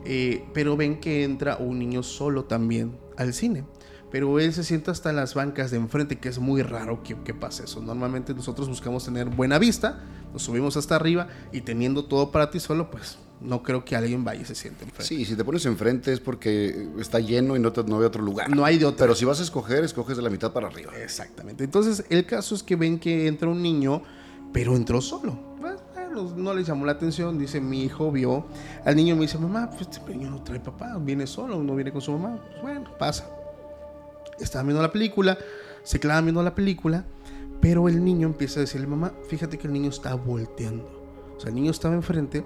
eh, 0.06 0.44
pero 0.54 0.76
ven 0.76 0.98
que 0.98 1.24
entra 1.24 1.56
un 1.58 1.78
niño 1.78 2.02
solo 2.02 2.44
también 2.44 2.96
al 3.16 3.34
cine. 3.34 3.64
Pero 4.10 4.38
él 4.38 4.52
se 4.52 4.62
sienta 4.62 4.92
hasta 4.92 5.10
en 5.10 5.16
las 5.16 5.34
bancas 5.34 5.70
de 5.70 5.78
enfrente, 5.78 6.18
que 6.18 6.28
es 6.28 6.38
muy 6.38 6.62
raro 6.62 7.02
que, 7.02 7.16
que 7.22 7.34
pase 7.34 7.64
eso. 7.64 7.82
Normalmente 7.82 8.34
nosotros 8.34 8.68
buscamos 8.68 9.04
tener 9.04 9.28
buena 9.28 9.58
vista, 9.58 10.00
nos 10.32 10.42
subimos 10.42 10.76
hasta 10.76 10.94
arriba 10.94 11.26
y 11.52 11.62
teniendo 11.62 12.04
todo 12.04 12.30
para 12.30 12.50
ti 12.50 12.60
solo, 12.60 12.90
pues 12.90 13.18
no 13.40 13.62
creo 13.62 13.84
que 13.84 13.96
alguien 13.96 14.24
vaya 14.24 14.42
y 14.42 14.44
se 14.44 14.54
siente 14.54 14.84
enfrente. 14.84 15.04
Sí, 15.04 15.24
si 15.24 15.36
te 15.36 15.44
pones 15.44 15.66
enfrente 15.66 16.12
es 16.12 16.20
porque 16.20 16.88
está 16.98 17.20
lleno 17.20 17.56
y 17.56 17.58
no, 17.58 17.72
te, 17.72 17.84
no 17.84 17.98
hay 17.98 18.04
otro 18.04 18.22
lugar. 18.22 18.48
No 18.54 18.64
hay 18.64 18.78
de 18.78 18.86
otra. 18.86 19.06
Pero 19.06 19.14
si 19.14 19.24
vas 19.24 19.40
a 19.40 19.42
escoger, 19.42 19.84
escoges 19.84 20.16
de 20.16 20.22
la 20.22 20.30
mitad 20.30 20.52
para 20.52 20.68
arriba. 20.68 20.92
Exactamente. 20.96 21.64
Entonces, 21.64 22.04
el 22.08 22.26
caso 22.26 22.54
es 22.54 22.62
que 22.62 22.76
ven 22.76 22.98
que 22.98 23.26
entra 23.26 23.48
un 23.48 23.62
niño, 23.62 24.02
pero 24.52 24.74
entró 24.76 25.00
solo. 25.00 25.38
Bueno, 26.16 26.32
no 26.34 26.54
les 26.54 26.66
llamó 26.66 26.86
la 26.86 26.92
atención. 26.92 27.38
Dice, 27.38 27.60
mi 27.60 27.82
hijo 27.82 28.10
vio 28.10 28.46
al 28.84 28.96
niño 28.96 29.16
me 29.16 29.22
dice, 29.22 29.36
mamá, 29.36 29.68
pues 29.68 29.82
este 29.82 30.00
niño 30.14 30.30
no 30.30 30.42
trae 30.42 30.60
papá, 30.60 30.96
viene 30.98 31.26
solo, 31.26 31.62
no 31.62 31.74
viene 31.74 31.92
con 31.92 32.00
su 32.00 32.12
mamá. 32.12 32.40
Pues, 32.50 32.62
bueno, 32.62 32.90
pasa. 32.98 33.28
Estaban 34.40 34.66
viendo 34.66 34.80
la 34.80 34.92
película, 34.92 35.36
se 35.82 36.00
clavan 36.00 36.24
viendo 36.24 36.42
la 36.42 36.54
película, 36.54 37.04
pero 37.60 37.88
el 37.88 38.02
niño 38.02 38.28
empieza 38.28 38.60
a 38.60 38.62
decirle, 38.62 38.86
mamá, 38.86 39.12
fíjate 39.28 39.58
que 39.58 39.66
el 39.66 39.74
niño 39.74 39.90
está 39.90 40.14
volteando. 40.14 40.84
O 41.36 41.40
sea, 41.40 41.50
el 41.50 41.54
niño 41.54 41.70
estaba 41.70 41.94
enfrente, 41.94 42.44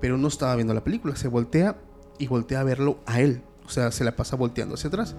pero 0.00 0.18
no 0.18 0.28
estaba 0.28 0.54
viendo 0.54 0.74
la 0.74 0.84
película. 0.84 1.16
Se 1.16 1.28
voltea 1.28 1.78
y 2.18 2.26
voltea 2.26 2.60
a 2.60 2.64
verlo 2.64 2.98
a 3.06 3.20
él. 3.20 3.42
O 3.64 3.70
sea, 3.70 3.90
se 3.92 4.04
la 4.04 4.14
pasa 4.14 4.36
volteando 4.36 4.74
hacia 4.74 4.88
atrás. 4.88 5.14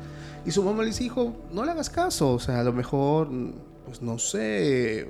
Y 0.46 0.52
su 0.52 0.64
mamá 0.64 0.84
le 0.84 0.90
dice, 0.90 1.04
hijo, 1.04 1.36
no 1.52 1.66
le 1.66 1.72
hagas 1.72 1.90
caso. 1.90 2.34
O 2.34 2.40
sea, 2.40 2.60
a 2.60 2.64
lo 2.64 2.74
mejor, 2.74 3.30
pues 3.86 4.04
no 4.04 4.20
sé, 4.20 5.10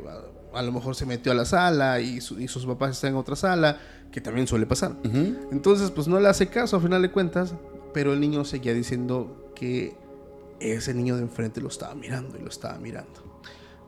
a, 0.57 0.61
lo 0.63 0.71
mejor 0.71 0.95
se 0.95 1.05
metió 1.05 1.31
a 1.31 1.35
la 1.35 1.45
sala 1.45 1.99
y, 1.99 2.21
su- 2.21 2.39
y 2.39 2.47
sus 2.47 2.65
papás 2.65 2.91
están 2.91 3.11
en 3.11 3.15
otra 3.17 3.35
sala, 3.35 3.77
que 4.11 4.21
también 4.21 4.47
suele 4.47 4.65
pasar. 4.65 4.95
Entonces, 5.51 5.91
pues 5.91 6.07
no 6.07 6.19
le 6.19 6.27
hace 6.29 6.47
caso 6.47 6.77
a 6.77 6.79
final 6.79 7.01
de 7.01 7.11
cuentas, 7.11 7.53
pero 7.93 8.13
el 8.13 8.19
niño 8.19 8.43
seguía 8.45 8.73
diciendo 8.73 9.51
que 9.55 9.95
ese 10.59 10.93
niño 10.93 11.15
de 11.15 11.21
enfrente 11.23 11.61
lo 11.61 11.67
estaba 11.67 11.93
mirando 11.95 12.37
y 12.37 12.41
lo 12.41 12.49
estaba 12.49 12.77
mirando. 12.79 13.23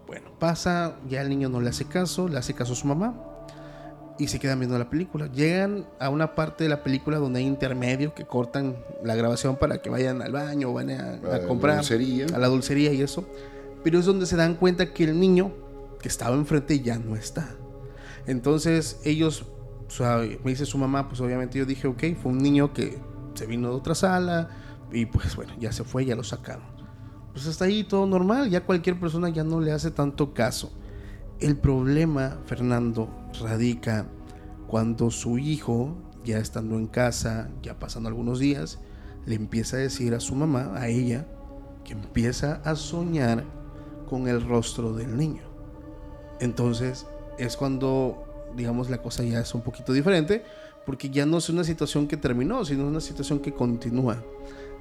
Bueno, 0.08 0.32
pasa, 0.40 0.96
ya 1.08 1.22
el 1.22 1.30
niño 1.30 1.50
no 1.50 1.62
le 1.62 1.70
hace 1.70 1.86
caso, 1.86 2.28
le 2.28 2.38
hace 2.38 2.54
caso 2.54 2.74
a 2.74 2.76
su 2.76 2.88
mamá 2.88 3.16
y 4.18 4.28
se 4.28 4.40
quedan 4.40 4.60
viendo 4.60 4.78
la 4.78 4.90
película. 4.90 5.32
Llegan 5.32 5.86
a 6.00 6.10
una 6.10 6.36
parte 6.36 6.64
de 6.66 6.70
la 6.70 6.84
película 6.84 7.18
donde 7.20 7.40
hay 7.40 7.46
intermedio 7.46 8.14
que 8.14 8.26
cortan 8.26 8.76
la 9.04 9.16
grabación 9.16 9.56
para 9.56 9.82
que 9.82 9.90
vayan 9.90 10.22
al 10.22 10.32
baño 10.32 10.70
o 10.72 10.74
van 10.74 10.90
a, 10.90 10.94
a 10.94 11.14
A 11.36 11.38
la 11.40 11.48
comprar 11.48 11.76
a 12.34 12.38
la 12.40 12.48
dulcería 12.48 12.92
y 12.92 13.02
eso. 13.02 13.26
Pero 13.84 13.98
es 14.00 14.06
donde 14.06 14.26
se 14.26 14.36
dan 14.36 14.56
cuenta 14.56 14.94
que 14.94 15.06
el 15.06 15.18
niño 15.20 15.54
que 16.02 16.08
estaba 16.08 16.36
enfrente 16.36 16.80
ya 16.80 16.98
no 16.98 17.16
está. 17.16 17.56
Entonces 18.26 19.00
ellos, 19.04 19.46
o 19.88 19.92
sea, 19.92 20.18
me 20.18 20.52
dice 20.52 20.66
su 20.66 20.78
mamá, 20.78 21.08
pues 21.08 21.22
obviamente 21.22 21.58
yo 21.58 21.66
dije, 21.66 21.88
ok, 21.88 22.04
fue 22.22 22.32
un 22.32 22.40
niño 22.40 22.74
que 22.74 23.00
se 23.34 23.46
vino 23.46 23.70
de 23.70 23.76
otra 23.76 23.96
sala 23.96 24.50
y 24.92 25.06
pues 25.06 25.36
bueno, 25.36 25.54
ya 25.60 25.72
se 25.72 25.84
fue, 25.84 26.06
ya 26.06 26.16
lo 26.16 26.24
sacaron. 26.24 26.66
pues 27.34 27.48
hasta 27.48 27.66
ahí 27.66 27.84
todo 27.84 28.06
normal, 28.06 28.50
ya 28.50 28.66
cualquier 28.66 29.00
persona 29.00 29.30
ya 29.30 29.44
no 29.44 29.60
le 29.60 29.72
hace 29.72 29.92
tanto 29.92 30.34
caso. 30.34 30.72
El 31.40 31.58
problema, 31.58 32.40
Fernando, 32.46 33.10
radica 33.42 34.08
cuando 34.68 35.10
su 35.10 35.38
hijo, 35.38 35.96
ya 36.26 36.38
estando 36.38 36.76
en 36.76 36.88
casa, 36.88 37.50
ya 37.64 37.80
pasando 37.80 38.10
algunos 38.10 38.40
días, 38.40 38.80
le 39.26 39.36
empieza 39.36 39.78
a 39.78 39.80
decir 39.80 40.14
a 40.14 40.20
su 40.20 40.36
mamá, 40.36 40.74
a 40.76 40.88
ella, 40.90 41.28
que 41.86 41.94
empieza 41.94 42.62
a 42.66 42.76
soñar 42.76 43.46
con 44.10 44.28
el 44.28 44.46
rostro 44.46 44.94
del 44.94 45.16
niño. 45.16 45.49
Entonces 46.40 47.06
es 47.38 47.58
cuando, 47.58 48.24
digamos, 48.56 48.90
la 48.90 49.02
cosa 49.02 49.24
ya 49.24 49.40
es 49.40 49.54
un 49.54 49.62
poquito 49.62 49.94
diferente, 49.94 50.44
porque 50.86 51.10
ya 51.10 51.26
no 51.26 51.38
es 51.38 51.50
una 51.50 51.64
situación 51.64 52.08
que 52.08 52.18
terminó, 52.18 52.66
sino 52.66 52.88
una 52.88 53.02
situación 53.02 53.40
que 53.40 53.54
continúa. 53.54 54.24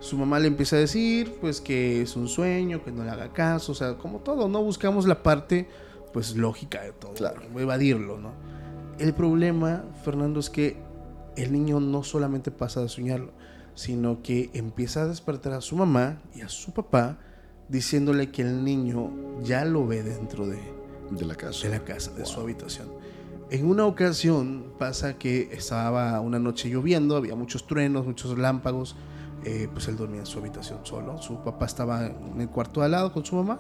Su 0.01 0.17
mamá 0.17 0.39
le 0.39 0.47
empieza 0.47 0.77
a 0.77 0.79
decir, 0.79 1.35
pues, 1.41 1.61
que 1.61 2.03
es 2.03 2.17
un 2.17 2.29
sueño, 2.29 2.85
que 2.85 2.93
no 2.93 3.05
le 3.05 3.11
haga 3.11 3.33
caso, 3.33 3.73
o 3.73 3.75
sea, 3.75 3.95
como 3.99 4.21
todo, 4.21 4.49
¿no? 4.49 4.63
Buscamos 4.63 5.07
la 5.07 5.23
parte, 5.23 5.69
pues, 6.13 6.37
lógica 6.37 6.83
de 6.83 6.93
todo, 6.93 7.15
Claro. 7.15 7.43
evadirlo, 7.59 8.19
¿no? 8.19 8.31
El 8.99 9.13
problema, 9.13 9.85
Fernando, 10.05 10.41
es 10.41 10.51
que 10.51 10.77
el 11.37 11.53
niño 11.53 11.81
no 11.81 12.03
solamente 12.05 12.51
pasa 12.51 12.81
de 12.81 12.89
soñarlo, 12.89 13.33
sino 13.75 14.23
que 14.23 14.51
empieza 14.55 15.03
a 15.03 15.07
despertar 15.07 15.53
a 15.53 15.61
su 15.61 15.77
mamá 15.77 16.21
y 16.35 16.41
a 16.41 16.49
su 16.49 16.73
papá 16.73 17.19
diciéndole 17.69 18.31
que 18.31 18.43
el 18.43 18.65
niño 18.65 19.11
ya 19.43 19.65
lo 19.65 19.87
ve 19.87 20.03
dentro 20.03 20.47
de, 20.47 20.59
De 21.11 21.25
la 21.25 21.35
casa. 21.35 21.69
de 21.69 21.79
la 21.79 21.85
casa, 21.85 22.13
de 22.13 22.25
su 22.25 22.41
habitación. 22.41 22.89
En 23.51 23.67
una 23.67 23.87
ocasión 23.87 24.75
pasa 24.79 25.17
que 25.17 25.49
estaba 25.53 26.21
una 26.21 26.39
noche 26.39 26.69
lloviendo, 26.69 27.17
había 27.17 27.35
muchos 27.35 27.67
truenos, 27.67 28.05
muchos 28.05 28.37
lámpagos, 28.37 28.95
eh, 29.45 29.69
pues 29.73 29.89
él 29.89 29.97
dormía 29.97 30.21
en 30.21 30.27
su 30.27 30.39
habitación 30.39 30.81
solo, 30.85 31.17
su 31.23 31.43
papá 31.43 31.65
estaba 31.65 32.07
en 32.07 32.41
el 32.41 32.51
cuarto 32.51 32.81
de 32.81 32.87
al 32.87 32.93
lado 32.93 33.13
con 33.13 33.25
su 33.25 33.37
mamá, 33.37 33.59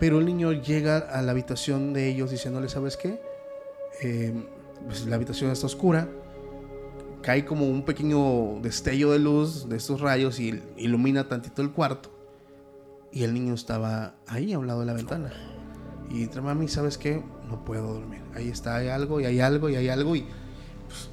pero 0.00 0.18
el 0.18 0.24
niño 0.24 0.52
llega 0.52 0.96
a 0.96 1.20
la 1.20 1.32
habitación 1.32 1.92
de 1.92 2.08
ellos 2.08 2.30
diciéndole, 2.30 2.70
¿sabes 2.70 2.96
qué? 2.96 3.20
Eh, 4.02 4.32
pues 4.86 5.06
la 5.06 5.16
habitación 5.16 5.50
está 5.50 5.66
oscura, 5.66 6.08
cae 7.22 7.44
como 7.44 7.68
un 7.68 7.84
pequeño 7.84 8.60
destello 8.62 9.12
de 9.12 9.18
luz 9.18 9.68
de 9.68 9.76
estos 9.76 10.00
rayos 10.00 10.40
y 10.40 10.62
ilumina 10.76 11.28
tantito 11.28 11.62
el 11.62 11.70
cuarto. 11.70 12.10
Y 13.12 13.24
el 13.24 13.34
niño 13.34 13.54
estaba 13.54 14.14
ahí 14.26 14.54
a 14.54 14.58
un 14.58 14.66
lado 14.66 14.80
de 14.80 14.86
la 14.86 14.94
ventana. 14.94 15.51
Y 16.10 16.22
entre 16.24 16.40
mami, 16.42 16.68
¿sabes 16.68 16.98
qué? 16.98 17.22
No 17.48 17.64
puedo 17.64 17.94
dormir. 17.94 18.20
Ahí 18.34 18.48
está, 18.48 18.76
hay 18.76 18.88
algo, 18.88 19.20
y 19.20 19.24
hay 19.24 19.40
algo, 19.40 19.68
y 19.68 19.76
hay 19.76 19.88
algo. 19.88 20.14
Y 20.16 20.26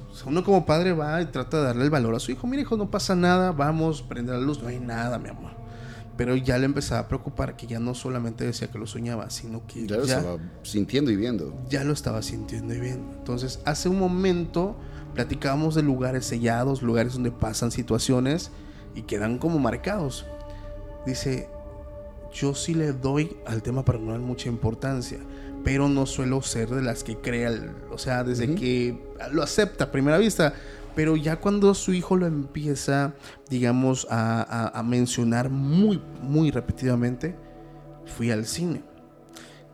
pues, 0.08 0.24
uno 0.26 0.44
como 0.44 0.66
padre 0.66 0.92
va 0.92 1.20
y 1.22 1.26
trata 1.26 1.58
de 1.58 1.64
darle 1.64 1.84
el 1.84 1.90
valor 1.90 2.14
a 2.14 2.18
su 2.20 2.32
hijo. 2.32 2.46
Mira, 2.46 2.62
hijo, 2.62 2.76
no 2.76 2.90
pasa 2.90 3.14
nada, 3.14 3.52
vamos, 3.52 4.02
prende 4.02 4.32
la 4.32 4.40
luz, 4.40 4.62
no 4.62 4.68
hay 4.68 4.78
nada, 4.80 5.18
mi 5.18 5.28
amor. 5.30 5.52
Pero 6.16 6.36
ya 6.36 6.58
le 6.58 6.66
empezaba 6.66 7.00
a 7.00 7.08
preocupar 7.08 7.56
que 7.56 7.66
ya 7.66 7.78
no 7.78 7.94
solamente 7.94 8.44
decía 8.44 8.68
que 8.70 8.78
lo 8.78 8.86
soñaba, 8.86 9.30
sino 9.30 9.66
que 9.66 9.86
Ya 9.86 9.96
lo 9.96 10.04
ya, 10.04 10.18
estaba 10.18 10.36
sintiendo 10.62 11.10
y 11.10 11.16
viendo. 11.16 11.54
ya 11.70 11.82
lo 11.82 11.94
estaba 11.94 12.20
sintiendo 12.20 12.74
y 12.74 12.80
viendo. 12.80 13.10
Entonces, 13.16 13.60
hace 13.64 13.88
un 13.88 13.98
momento 13.98 14.76
platicábamos 15.14 15.74
de 15.74 15.82
lugares 15.82 16.26
sellados, 16.26 16.82
lugares 16.82 17.14
donde 17.14 17.30
pasan 17.30 17.70
situaciones 17.70 18.50
y 18.94 19.02
quedan 19.02 19.38
como 19.38 19.58
marcados. 19.58 20.26
Dice, 21.06 21.48
yo 22.32 22.54
sí 22.54 22.74
le 22.74 22.92
doy 22.92 23.36
al 23.46 23.62
tema 23.62 23.84
paranormal 23.84 24.20
mucha 24.20 24.48
importancia, 24.48 25.18
pero 25.64 25.88
no 25.88 26.06
suelo 26.06 26.40
ser 26.42 26.70
de 26.70 26.82
las 26.82 27.04
que 27.04 27.16
crea, 27.16 27.52
o 27.90 27.98
sea, 27.98 28.24
desde 28.24 28.46
Ujú. 28.46 28.54
que 28.54 29.02
lo 29.32 29.42
acepta 29.42 29.84
a 29.84 29.90
primera 29.92 30.18
vista. 30.18 30.54
Pero 30.96 31.16
ya 31.16 31.36
cuando 31.36 31.72
su 31.74 31.92
hijo 31.92 32.16
lo 32.16 32.26
empieza, 32.26 33.14
digamos, 33.48 34.06
a, 34.10 34.42
a- 34.42 34.78
a 34.78 34.82
mencionar 34.82 35.48
muy, 35.48 36.02
muy 36.20 36.50
repetidamente, 36.50 37.36
fui 38.16 38.30
al 38.32 38.44
cine. 38.44 38.82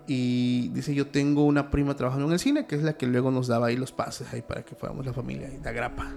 Y 0.07 0.69
dice, 0.69 0.95
yo 0.95 1.07
tengo 1.09 1.45
una 1.45 1.71
prima 1.71 1.97
trabajando 1.97 2.27
en 2.27 2.33
el 2.35 2.39
cine, 2.39 2.67
que 2.67 2.77
es 2.77 2.83
la 2.83 2.97
que 2.97 3.07
luego 3.07 3.31
nos 3.31 3.49
daba 3.49 3.69
ahí 3.69 3.77
los 3.77 3.93
pases 3.93 4.33
ahí 4.33 4.43
para 4.43 4.63
que 4.65 4.75
fuéramos 4.77 5.05
la 5.07 5.13
familia 5.13 5.51
y 5.53 5.63
la 5.65 5.73
grapa. 5.73 6.13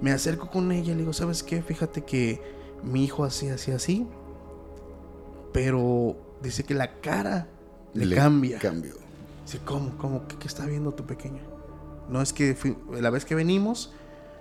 Me 0.00 0.12
acerco 0.12 0.48
con 0.50 0.72
ella 0.72 0.92
y 0.92 0.94
le 0.94 1.00
digo, 1.00 1.12
¿sabes 1.12 1.42
qué? 1.42 1.60
Fíjate 1.60 2.02
que 2.04 2.40
mi 2.82 3.04
hijo 3.04 3.24
así, 3.24 3.48
así, 3.48 3.72
así. 3.72 4.06
Pero 5.52 6.16
dice 6.42 6.64
que 6.64 6.74
la 6.74 7.00
cara 7.00 7.48
le, 7.94 8.14
cambia. 8.14 8.58
Dice, 9.44 9.58
¿cómo? 9.64 9.96
¿Cómo? 9.98 10.26
¿Qué, 10.28 10.36
qué 10.36 10.46
está 10.46 10.66
viendo 10.66 10.92
tu 10.92 11.04
pequeño? 11.04 11.40
No, 12.08 12.22
es 12.22 12.32
que 12.32 12.54
fui- 12.54 12.76
la 13.00 13.10
vez 13.10 13.24
que 13.24 13.34
venimos, 13.34 13.92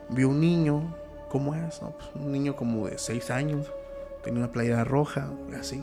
vio 0.09 0.29
un 0.29 0.39
niño, 0.39 0.95
¿cómo 1.29 1.55
es? 1.55 1.81
No, 1.81 1.91
pues, 1.91 2.09
un 2.15 2.31
niño 2.31 2.55
como 2.55 2.87
de 2.87 2.97
6 2.97 3.29
años, 3.31 3.71
tenía 4.23 4.39
una 4.43 4.51
playera 4.51 4.83
roja, 4.83 5.31
así. 5.59 5.81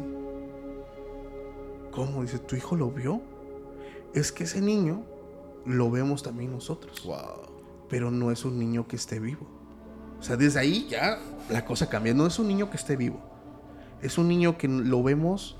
¿Cómo? 1.92 2.22
Dice, 2.22 2.38
¿tu 2.38 2.56
hijo 2.56 2.76
lo 2.76 2.90
vio? 2.90 3.20
Es 4.14 4.32
que 4.32 4.44
ese 4.44 4.60
niño 4.60 5.02
lo 5.64 5.90
vemos 5.90 6.22
también 6.22 6.52
nosotros, 6.52 7.02
Wow. 7.04 7.86
pero 7.88 8.10
no 8.10 8.30
es 8.30 8.44
un 8.44 8.58
niño 8.58 8.86
que 8.86 8.96
esté 8.96 9.18
vivo. 9.18 9.46
O 10.18 10.22
sea, 10.22 10.36
desde 10.36 10.58
ahí 10.60 10.86
ya 10.88 11.18
la 11.50 11.64
cosa 11.64 11.88
cambia. 11.88 12.14
No 12.14 12.26
es 12.26 12.38
un 12.38 12.48
niño 12.48 12.70
que 12.70 12.76
esté 12.76 12.96
vivo. 12.96 13.20
Es 14.02 14.18
un 14.18 14.28
niño 14.28 14.58
que 14.58 14.68
lo 14.68 15.02
vemos 15.02 15.56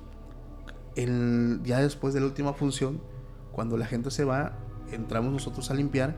en- 0.96 1.62
ya 1.64 1.81
después 1.81 2.14
de 2.14 2.20
la 2.20 2.27
última 2.27 2.53
función, 2.53 3.01
cuando 3.53 3.77
la 3.77 3.87
gente 3.87 4.11
se 4.11 4.25
va, 4.25 4.53
entramos 4.92 5.33
nosotros 5.33 5.70
a 5.70 5.75
limpiar. 5.75 6.14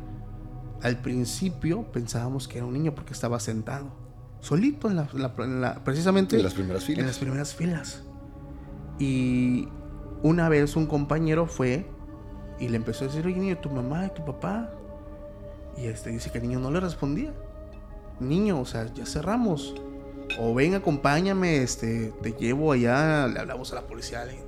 Al 0.83 0.99
principio 1.01 1.85
pensábamos 1.93 2.47
que 2.49 2.59
era 2.59 2.67
un 2.67 2.73
niño 2.75 2.95
porque 2.95 3.13
estaba 3.13 3.41
sentado, 3.41 3.87
solito 4.41 4.89
en 4.89 4.97
la, 4.97 5.09
en 5.13 5.23
la- 5.23 5.35
en 5.39 5.61
la- 5.61 5.85
precisamente 5.85 6.37
En 6.37 6.43
las 6.45 6.55
primeras 6.55 6.85
filas. 6.85 7.01
en 7.01 7.07
las 7.07 7.19
primeras 7.19 7.55
filas. 7.55 8.03
Y 8.99 9.69
una 10.23 10.49
vez 10.49 10.77
un 10.77 10.87
compañero 10.87 11.47
fue 11.47 11.89
y 12.61 12.69
le 12.69 12.77
empezó 12.77 13.05
a 13.05 13.09
decir, 13.09 13.25
oye 13.27 13.37
niño, 13.39 13.59
tu 13.59 13.71
mamá 13.71 14.07
y 14.07 14.11
tu 14.11 14.25
papá. 14.25 14.71
Y 15.77 15.87
este 15.87 16.11
dice 16.11 16.31
que 16.33 16.39
el 16.39 16.45
niño 16.49 16.59
no 16.61 16.71
le 16.73 16.81
respondía. 16.81 17.33
Niño, 18.21 18.61
o 18.61 18.65
sea, 18.65 18.93
ya 18.93 19.07
cerramos. 19.07 19.75
O 20.39 20.55
ven, 20.55 20.75
acompáñame, 20.75 21.63
este, 21.63 22.13
te 22.23 22.33
llevo 22.33 22.73
allá, 22.73 23.27
le 23.29 23.39
hablamos 23.41 23.73
a 23.73 23.77
la 23.77 23.87
policía 23.87 24.21
a 24.21 24.23
alguien. 24.23 24.45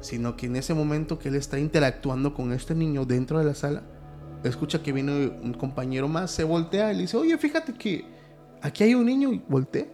Sino 0.00 0.36
que 0.36 0.46
en 0.46 0.56
ese 0.56 0.74
momento 0.74 1.18
que 1.18 1.28
él 1.28 1.34
está 1.36 1.58
interactuando 1.58 2.34
con 2.34 2.52
este 2.52 2.74
niño 2.74 3.04
dentro 3.06 3.38
de 3.38 3.44
la 3.44 3.54
sala, 3.54 3.82
escucha 4.44 4.82
que 4.82 4.92
viene 4.92 5.28
un 5.42 5.54
compañero 5.54 6.08
más, 6.08 6.30
se 6.30 6.44
voltea 6.44 6.92
y 6.92 6.96
le 6.96 7.00
dice, 7.02 7.16
oye, 7.16 7.36
fíjate 7.38 7.74
que 7.74 8.04
aquí 8.62 8.84
hay 8.84 8.94
un 8.94 9.06
niño 9.06 9.32
y 9.32 9.42
voltea. 9.48 9.86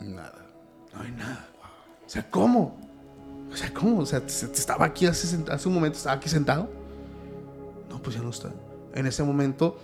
Nada. 0.00 0.46
No 0.92 1.00
hay 1.00 1.12
nada. 1.12 1.48
O 2.06 2.08
sea, 2.08 2.28
¿cómo? 2.30 2.76
O 3.50 3.56
sea, 3.56 3.72
¿cómo? 3.72 3.98
O 4.00 4.06
sea, 4.06 4.22
¿se- 4.26 4.48
te 4.48 4.58
estaba 4.58 4.84
aquí 4.84 5.06
hace, 5.06 5.38
hace 5.50 5.68
un 5.68 5.74
momento, 5.74 5.96
estaba 5.98 6.16
aquí 6.16 6.28
sentado. 6.28 6.68
No, 7.88 8.00
pues 8.02 8.16
ya 8.16 8.22
no 8.22 8.30
está. 8.30 8.50
En 8.94 9.06
ese 9.06 9.22
momento, 9.24 9.78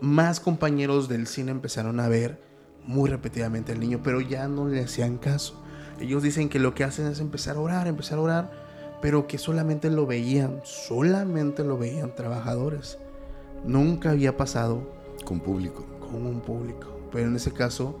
más 0.00 0.40
compañeros 0.40 1.08
del 1.08 1.26
cine 1.26 1.50
empezaron 1.50 2.00
a 2.00 2.08
ver 2.08 2.40
muy 2.86 3.10
repetidamente 3.10 3.72
al 3.72 3.80
niño, 3.80 4.00
pero 4.02 4.20
ya 4.20 4.48
no 4.48 4.66
le 4.68 4.80
hacían 4.84 5.18
caso. 5.18 5.62
Ellos 6.00 6.22
dicen 6.22 6.48
que 6.48 6.58
lo 6.58 6.74
que 6.74 6.84
hacen 6.84 7.06
es 7.06 7.20
empezar 7.20 7.56
a 7.56 7.60
orar, 7.60 7.86
empezar 7.86 8.18
a 8.18 8.22
orar, 8.22 8.66
pero 9.02 9.26
que 9.26 9.38
solamente 9.38 9.90
lo 9.90 10.06
veían, 10.06 10.60
solamente 10.64 11.64
lo 11.64 11.78
veían 11.78 12.14
trabajadores. 12.14 12.98
Nunca 13.64 14.10
había 14.10 14.36
pasado 14.36 14.88
Con 15.24 15.40
público. 15.40 15.84
con 16.00 16.26
un 16.26 16.40
público. 16.40 16.98
Pero 17.12 17.28
en 17.28 17.36
ese 17.36 17.52
caso, 17.52 17.98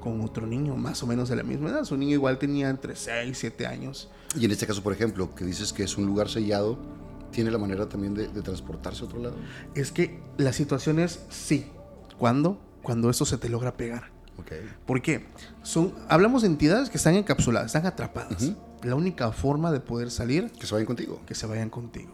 con 0.00 0.20
otro 0.22 0.46
niño, 0.46 0.76
más 0.76 1.02
o 1.02 1.06
menos 1.06 1.28
de 1.28 1.36
la 1.36 1.42
misma 1.42 1.70
edad. 1.70 1.84
Su 1.84 1.96
niño 1.96 2.12
igual 2.14 2.38
tenía 2.38 2.68
entre 2.68 2.94
6 2.96 3.30
y 3.30 3.34
7 3.34 3.66
años. 3.66 4.10
Y 4.38 4.44
en 4.44 4.50
este 4.50 4.66
caso, 4.66 4.82
por 4.82 4.92
ejemplo, 4.92 5.34
que 5.34 5.44
dices 5.44 5.72
que 5.72 5.82
es 5.82 5.96
un 5.98 6.06
lugar 6.06 6.28
sellado, 6.28 6.78
¿tiene 7.32 7.50
la 7.50 7.58
manera 7.58 7.88
también 7.88 8.14
de, 8.14 8.28
de 8.28 8.42
transportarse 8.42 9.02
a 9.02 9.06
otro 9.06 9.20
lado? 9.20 9.36
Es 9.74 9.92
que 9.92 10.20
la 10.36 10.52
situación 10.52 10.98
es 10.98 11.20
sí. 11.30 11.66
¿Cuándo? 12.18 12.58
Cuando 12.82 13.08
eso 13.10 13.24
se 13.24 13.38
te 13.38 13.48
logra 13.48 13.76
pegar. 13.76 14.10
Ok. 14.40 14.52
¿Por 14.86 15.00
qué? 15.02 15.26
Son, 15.62 15.92
hablamos 16.08 16.42
de 16.42 16.48
entidades 16.48 16.90
que 16.90 16.96
están 16.98 17.14
encapsuladas, 17.14 17.66
están 17.66 17.86
atrapadas. 17.86 18.42
Ujú. 18.42 18.56
La 18.82 18.94
única 18.94 19.30
forma 19.32 19.70
de 19.72 19.80
poder 19.80 20.10
salir, 20.10 20.50
Que 20.52 20.66
se 20.66 20.74
vayan 20.74 20.86
contigo. 20.86 21.20
que 21.26 21.34
se 21.34 21.46
vayan 21.46 21.68
contigo. 21.70 22.12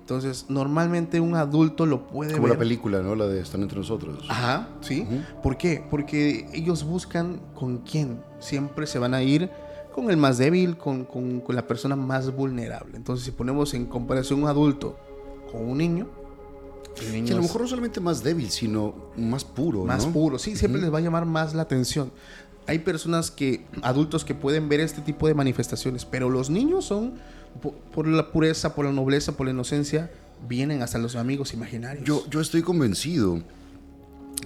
Entonces, 0.00 0.46
normalmente 0.50 1.18
un 1.18 1.34
adulto 1.34 1.86
lo 1.86 2.06
puede 2.06 2.32
Como 2.32 2.44
ver. 2.44 2.52
la 2.52 2.58
película, 2.58 3.00
¿no? 3.00 3.14
La 3.14 3.26
de 3.26 3.40
Están 3.40 3.62
entre 3.62 3.78
nosotros. 3.78 4.24
Ajá, 4.28 4.68
sí. 4.82 5.00
Ujú. 5.08 5.42
¿Por 5.42 5.56
qué? 5.56 5.82
Porque 5.90 6.46
ellos 6.52 6.84
buscan 6.84 7.40
con 7.54 7.78
quién. 7.78 8.20
Siempre 8.38 8.86
se 8.86 8.98
van 8.98 9.14
a 9.14 9.22
ir 9.22 9.50
con 9.94 10.10
el 10.10 10.16
más 10.18 10.36
débil, 10.38 10.76
con, 10.76 11.04
con- 11.04 11.40
con 11.40 11.56
la 11.56 11.66
persona 11.66 11.96
más 11.96 12.34
vulnerable. 12.34 12.96
Entonces, 12.96 13.24
si 13.24 13.30
ponemos 13.30 13.72
en 13.74 13.86
comparación 13.86 14.42
un 14.42 14.48
adulto 14.48 14.98
con 15.50 15.64
un 15.68 15.78
niño, 15.78 16.06
niño 17.12 17.26
Que 17.26 17.32
a 17.32 17.36
lo 17.36 17.42
mejor 17.42 17.62
no 17.62 17.68
solamente 17.68 18.00
más 18.00 18.22
débil, 18.22 18.50
sino 18.50 18.94
más 19.16 19.44
puro, 19.44 19.84
más 19.84 20.06
¿no? 20.06 20.12
puro. 20.12 20.38
Sí, 20.38 20.56
siempre 20.56 20.80
les 20.80 20.92
va 20.92 20.98
a 20.98 21.00
llamar 21.00 21.26
más 21.26 21.54
la 21.54 21.62
atención. 21.62 22.12
Hay 22.66 22.78
personas 22.78 23.30
que, 23.30 23.66
adultos 23.82 24.24
que 24.24 24.34
pueden 24.34 24.68
ver 24.68 24.80
este 24.80 25.02
tipo 25.02 25.26
de 25.28 25.34
manifestaciones, 25.34 26.04
pero 26.04 26.30
los 26.30 26.48
niños 26.50 26.86
son, 26.86 27.14
po- 27.60 27.74
por, 27.92 28.06
la 28.06 28.32
pureza, 28.32 28.74
por 28.74 28.84
la 28.86 28.92
nobleza, 28.92 29.32
por 29.36 29.46
la 29.46 29.52
inocencia, 29.52 30.10
vienen 30.48 30.82
hasta 30.82 30.98
los 30.98 31.14
amigos 31.16 31.52
imaginarios. 31.52 32.04
Yo, 32.06 32.24
yo 32.30 32.40
estoy 32.40 32.62
convencido 32.62 33.42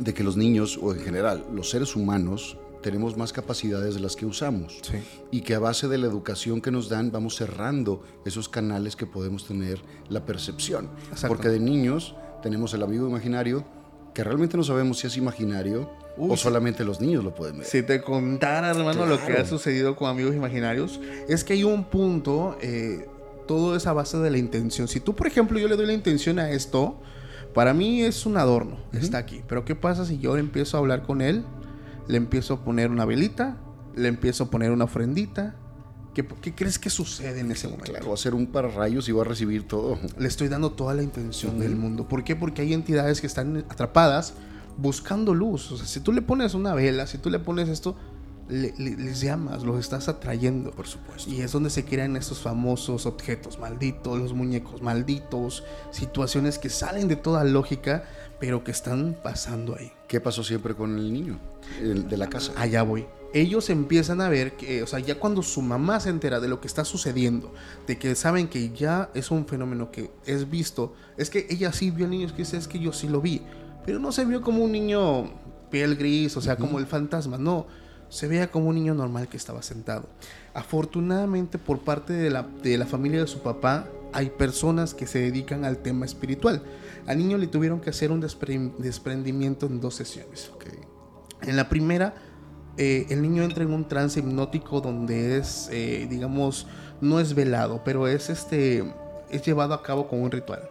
de 0.00 0.14
que 0.14 0.24
los 0.24 0.36
niños, 0.36 0.78
o 0.80 0.92
en 0.94 1.00
general, 1.00 1.44
los 1.52 1.70
seres 1.70 1.94
humanos, 1.96 2.56
tenemos 2.82 3.16
más 3.16 3.32
capacidades 3.32 3.94
de 3.94 4.00
las 4.00 4.14
que 4.14 4.24
usamos. 4.26 4.78
Sí. 4.82 4.98
Y 5.32 5.40
que 5.40 5.54
a 5.56 5.58
base 5.58 5.88
de 5.88 5.98
la 5.98 6.06
educación 6.06 6.60
que 6.60 6.70
nos 6.70 6.88
dan 6.88 7.10
vamos 7.10 7.34
cerrando 7.36 8.04
esos 8.24 8.48
canales 8.48 8.94
que 8.94 9.06
podemos 9.06 9.46
tener 9.46 9.80
la 10.08 10.24
percepción. 10.24 10.88
Exacto. 11.10 11.28
Porque 11.28 11.48
de 11.48 11.58
niños 11.58 12.14
tenemos 12.42 12.74
el 12.74 12.82
amigo 12.82 13.06
imaginario 13.08 13.64
que 14.14 14.24
realmente 14.24 14.56
no 14.56 14.64
sabemos 14.64 14.98
si 14.98 15.06
es 15.06 15.16
imaginario 15.16 15.90
Uy, 16.16 16.32
o 16.32 16.36
solamente 16.36 16.84
los 16.84 17.00
niños 17.00 17.22
lo 17.22 17.34
pueden 17.34 17.58
ver. 17.58 17.66
Si 17.66 17.82
te 17.82 18.00
contara, 18.00 18.70
hermano, 18.70 19.06
lo 19.06 19.24
que 19.24 19.34
ha 19.34 19.44
sucedido 19.44 19.94
con 19.94 20.10
amigos 20.10 20.34
imaginarios, 20.34 21.00
es 21.28 21.44
que 21.44 21.52
hay 21.52 21.64
un 21.64 21.84
punto, 21.84 22.58
eh, 22.60 23.06
todo 23.46 23.76
es 23.76 23.86
a 23.86 23.92
base 23.92 24.18
de 24.18 24.30
la 24.30 24.38
intención. 24.38 24.88
Si 24.88 24.98
tú, 24.98 25.14
por 25.14 25.28
ejemplo, 25.28 25.58
yo 25.58 25.68
le 25.68 25.76
doy 25.76 25.86
la 25.86 25.92
intención 25.92 26.40
a 26.40 26.50
esto, 26.50 27.00
para 27.54 27.74
mí 27.74 28.02
es 28.02 28.26
un 28.26 28.36
adorno, 28.36 28.78
está 28.92 29.18
aquí. 29.18 29.42
Pero 29.46 29.64
¿qué 29.64 29.74
pasa 29.74 30.04
si 30.04 30.18
yo 30.18 30.36
empiezo 30.36 30.76
a 30.76 30.80
hablar 30.80 31.02
con 31.02 31.20
él? 31.20 31.44
Le 32.08 32.16
empiezo 32.16 32.54
a 32.54 32.64
poner 32.64 32.90
una 32.90 33.04
velita, 33.04 33.56
le 33.94 34.08
empiezo 34.08 34.44
a 34.44 34.50
poner 34.50 34.72
una 34.72 34.84
ofrendita. 34.84 35.54
¿Qué, 36.18 36.26
qué 36.42 36.52
crees 36.52 36.80
que 36.80 36.90
sucede 36.90 37.38
en 37.40 37.52
ese 37.52 37.68
momento? 37.68 37.92
Claro, 37.92 38.08
va 38.08 38.14
a 38.14 38.16
ser 38.16 38.34
un 38.34 38.48
pararrayos 38.48 39.08
y 39.08 39.12
va 39.12 39.22
a 39.22 39.24
recibir 39.24 39.68
todo. 39.68 39.98
le 40.18 40.26
estoy 40.26 40.48
dando 40.48 40.72
toda 40.72 40.92
la 40.94 41.04
intención 41.04 41.60
del 41.60 41.76
mundo. 41.76 42.08
¿Por 42.08 42.24
qué? 42.24 42.34
Porque 42.34 42.62
hay 42.62 42.72
entidades 42.74 43.20
que 43.20 43.28
están 43.28 43.58
atrapadas 43.70 44.34
buscando 44.76 45.32
luz. 45.32 45.70
O 45.70 45.76
sea, 45.76 45.86
si 45.86 46.00
tú 46.00 46.10
le 46.12 46.20
pones 46.22 46.54
una 46.54 46.74
vela, 46.74 47.06
si 47.06 47.18
tú 47.18 47.30
le 47.30 47.38
pones 47.38 47.68
esto, 47.68 47.94
le- 48.48 48.74
le- 48.78 48.96
les 48.96 49.20
llamas, 49.20 49.62
los 49.62 49.78
estás 49.78 50.08
atrayendo. 50.08 50.72
Por 50.72 50.88
supuesto. 50.88 51.30
Y 51.30 51.40
es 51.42 51.52
donde 51.52 51.70
se 51.70 51.84
crean 51.84 52.16
estos 52.16 52.40
famosos 52.40 53.06
objetos 53.06 53.58
malditos, 53.60 54.18
los 54.18 54.32
muñecos 54.34 54.82
malditos, 54.82 55.62
situaciones 55.92 56.58
que 56.58 56.68
salen 56.68 57.06
de 57.06 57.14
toda 57.16 57.44
lógica, 57.44 58.04
pero 58.40 58.64
que 58.64 58.70
están 58.72 59.16
pasando 59.22 59.76
ahí. 59.78 59.92
¿Qué 60.08 60.20
pasó 60.20 60.42
siempre 60.42 60.74
con 60.74 60.96
el 60.98 61.12
niño 61.12 61.38
el 61.80 62.08
de 62.08 62.16
la 62.16 62.28
casa? 62.28 62.52
Allá 62.56 62.82
voy. 62.82 63.06
Ellos 63.34 63.68
empiezan 63.68 64.20
a 64.22 64.28
ver 64.28 64.56
que, 64.56 64.82
o 64.82 64.86
sea, 64.86 65.00
ya 65.00 65.18
cuando 65.18 65.42
su 65.42 65.60
mamá 65.60 66.00
se 66.00 66.08
entera 66.08 66.40
de 66.40 66.48
lo 66.48 66.60
que 66.60 66.66
está 66.66 66.84
sucediendo, 66.84 67.52
de 67.86 67.98
que 67.98 68.14
saben 68.14 68.48
que 68.48 68.70
ya 68.70 69.10
es 69.14 69.30
un 69.30 69.46
fenómeno 69.46 69.90
que 69.90 70.10
es 70.24 70.48
visto, 70.48 70.94
es 71.18 71.28
que 71.28 71.46
ella 71.50 71.72
sí 71.72 71.90
vio 71.90 72.06
al 72.06 72.10
niño, 72.10 72.26
es 72.26 72.32
que 72.32 72.38
dice, 72.38 72.56
es 72.56 72.68
que 72.68 72.78
yo 72.78 72.92
sí 72.92 73.06
lo 73.06 73.20
vi, 73.20 73.42
pero 73.84 73.98
no 73.98 74.12
se 74.12 74.24
vio 74.24 74.40
como 74.40 74.64
un 74.64 74.72
niño 74.72 75.30
piel 75.70 75.96
gris, 75.96 76.36
o 76.38 76.40
sea, 76.40 76.56
como 76.56 76.78
el 76.78 76.86
fantasma, 76.86 77.36
no, 77.36 77.66
se 78.08 78.28
veía 78.28 78.50
como 78.50 78.68
un 78.68 78.76
niño 78.76 78.94
normal 78.94 79.28
que 79.28 79.36
estaba 79.36 79.60
sentado. 79.60 80.08
Afortunadamente, 80.54 81.58
por 81.58 81.80
parte 81.80 82.14
de 82.14 82.30
la, 82.30 82.42
de 82.62 82.78
la 82.78 82.86
familia 82.86 83.20
de 83.20 83.26
su 83.26 83.40
papá, 83.40 83.86
hay 84.14 84.30
personas 84.30 84.94
que 84.94 85.06
se 85.06 85.18
dedican 85.18 85.66
al 85.66 85.78
tema 85.78 86.06
espiritual. 86.06 86.62
Al 87.06 87.18
niño 87.18 87.36
le 87.36 87.46
tuvieron 87.46 87.80
que 87.80 87.90
hacer 87.90 88.10
un 88.10 88.22
despre- 88.22 88.74
desprendimiento 88.78 89.66
en 89.66 89.80
dos 89.82 89.96
sesiones. 89.96 90.50
Ok. 90.54 90.64
En 91.42 91.56
la 91.56 91.68
primera, 91.68 92.14
eh, 92.78 93.06
el 93.10 93.22
niño 93.22 93.42
entra 93.42 93.64
en 93.64 93.72
un 93.72 93.88
trance 93.88 94.20
hipnótico 94.20 94.80
donde 94.80 95.36
es, 95.36 95.68
eh, 95.72 96.06
digamos, 96.08 96.68
no 97.00 97.18
es 97.18 97.34
velado, 97.34 97.82
pero 97.84 98.06
es 98.06 98.30
este, 98.30 98.84
es 99.30 99.42
llevado 99.42 99.74
a 99.74 99.82
cabo 99.82 100.06
con 100.06 100.22
un 100.22 100.30
ritual. 100.30 100.70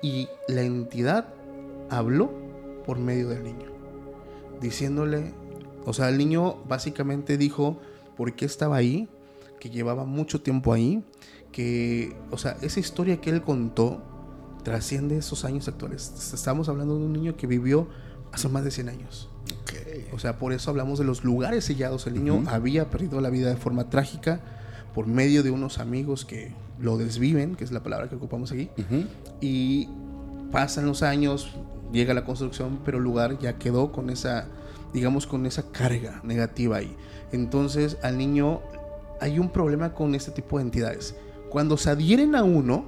Y 0.00 0.28
la 0.46 0.62
entidad 0.62 1.34
habló 1.90 2.30
por 2.86 2.98
medio 2.98 3.28
del 3.28 3.42
niño, 3.42 3.66
diciéndole, 4.60 5.34
o 5.84 5.92
sea, 5.92 6.08
el 6.10 6.16
niño 6.16 6.62
básicamente 6.68 7.36
dijo 7.36 7.80
por 8.16 8.34
qué 8.34 8.44
estaba 8.44 8.76
ahí, 8.76 9.08
que 9.58 9.68
llevaba 9.68 10.04
mucho 10.04 10.40
tiempo 10.42 10.72
ahí, 10.72 11.02
que, 11.50 12.16
o 12.30 12.38
sea, 12.38 12.56
esa 12.62 12.78
historia 12.78 13.20
que 13.20 13.30
él 13.30 13.42
contó 13.42 14.00
trasciende 14.62 15.18
esos 15.18 15.44
años 15.44 15.66
actuales. 15.66 16.32
Estamos 16.32 16.68
hablando 16.68 16.96
de 16.96 17.04
un 17.04 17.12
niño 17.12 17.36
que 17.36 17.48
vivió 17.48 17.88
hace 18.32 18.48
más 18.48 18.62
de 18.62 18.70
100 18.70 18.88
años. 18.90 19.28
O 20.12 20.18
sea, 20.18 20.38
por 20.38 20.52
eso 20.52 20.70
hablamos 20.70 20.98
de 20.98 21.04
los 21.04 21.24
lugares 21.24 21.64
sellados. 21.64 22.06
El 22.06 22.14
niño 22.14 22.44
había 22.46 22.90
perdido 22.90 23.20
la 23.20 23.30
vida 23.30 23.48
de 23.48 23.56
forma 23.56 23.90
trágica 23.90 24.40
por 24.94 25.06
medio 25.06 25.42
de 25.42 25.50
unos 25.50 25.78
amigos 25.78 26.24
que 26.24 26.52
lo 26.78 26.96
desviven, 26.96 27.54
que 27.54 27.64
es 27.64 27.72
la 27.72 27.82
palabra 27.82 28.08
que 28.08 28.16
ocupamos 28.16 28.52
aquí. 28.52 28.70
Y 29.40 29.88
pasan 30.50 30.86
los 30.86 31.02
años, 31.02 31.50
llega 31.92 32.14
la 32.14 32.24
construcción, 32.24 32.80
pero 32.84 32.98
el 32.98 33.04
lugar 33.04 33.38
ya 33.38 33.58
quedó 33.58 33.92
con 33.92 34.10
esa, 34.10 34.46
digamos, 34.92 35.26
con 35.26 35.46
esa 35.46 35.70
carga 35.70 36.20
negativa 36.24 36.76
ahí. 36.76 36.96
Entonces, 37.32 37.98
al 38.02 38.18
niño 38.18 38.60
hay 39.20 39.38
un 39.38 39.50
problema 39.50 39.92
con 39.92 40.14
este 40.14 40.30
tipo 40.30 40.58
de 40.58 40.64
entidades. 40.64 41.14
Cuando 41.50 41.76
se 41.76 41.90
adhieren 41.90 42.34
a 42.34 42.44
uno, 42.44 42.84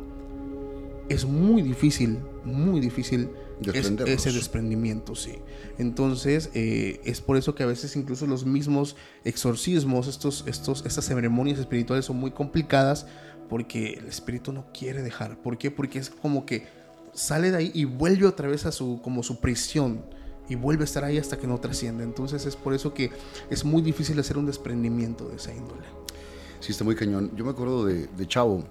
es 1.09 1.25
muy 1.25 1.63
difícil, 1.63 2.19
muy 2.53 2.81
difícil 2.81 3.31
es- 3.63 3.91
ese 4.07 4.33
desprendimiento, 4.33 5.15
sí. 5.15 5.37
Entonces, 5.79 6.51
eh, 6.55 7.01
es 7.05 7.21
por 7.21 7.37
eso 7.37 7.55
que 7.55 7.63
a 7.63 7.67
veces 7.67 7.95
incluso 7.97 8.27
los 8.27 8.45
mismos 8.45 8.97
exorcismos, 9.25 10.09
estos, 10.09 10.45
estos, 10.47 10.85
estas 10.87 11.05
ceremonias 11.07 11.59
espirituales 11.59 12.05
son 12.07 12.17
muy 12.17 12.31
complicadas 12.31 13.07
porque 13.49 13.95
el 13.95 14.07
espíritu 14.07 14.53
no 14.53 14.67
quiere 14.73 15.03
dejar. 15.03 15.41
¿Por 15.41 15.57
qué? 15.59 15.71
Porque 15.71 15.99
es 15.99 16.11
como 16.11 16.45
que 16.47 16.67
sale 17.15 17.51
de 17.51 17.57
ahí 17.57 17.71
y 17.75 17.85
vuelve 17.85 18.27
otra 18.27 18.49
vez 18.49 18.67
a 18.67 18.73
su, 18.73 19.01
como 19.03 19.23
su 19.23 19.41
prisión 19.41 20.05
y 20.49 20.55
vuelve 20.55 20.83
a 20.83 20.85
estar 20.85 21.05
ahí 21.05 21.19
hasta 21.19 21.39
que 21.39 21.47
no 21.47 21.59
trasciende. 21.59 22.05
Entonces 22.05 22.47
es 22.47 22.57
por 22.57 22.75
eso 22.75 22.95
que 22.95 23.11
es 23.51 23.65
muy 23.65 23.83
difícil 23.83 24.19
hacer 24.19 24.39
un 24.39 24.47
desprendimiento 24.47 25.29
de 25.29 25.37
esa 25.37 25.55
índole. 25.55 25.87
Sí, 26.61 26.73
está 26.73 26.85
muy 26.85 26.95
cañón. 26.97 27.31
Yo 27.37 27.45
me 27.45 27.51
acuerdo 27.51 27.85
de, 27.87 28.07
de 28.07 28.27
Chavo, 28.27 28.65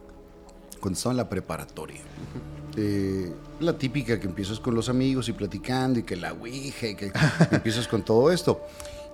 cuando 0.82 0.98
estaba 0.98 1.14
en 1.14 1.18
la 1.18 1.30
preparatoria. 1.30 2.02
Eh, 2.76 3.32
la 3.60 3.78
típica 3.78 4.20
que 4.20 4.28
empiezas 4.28 4.60
con 4.60 4.76
los 4.76 4.90
amigos 4.90 5.30
y 5.30 5.34
platicando 5.34 6.00
y 6.00 6.04
que 6.04 6.16
la 6.16 6.34
ouija 6.34 6.88
y 6.88 6.96
que 6.96 7.12
empiezas 7.52 7.88
con 7.88 8.04
todo 8.04 8.32
esto. 8.32 8.62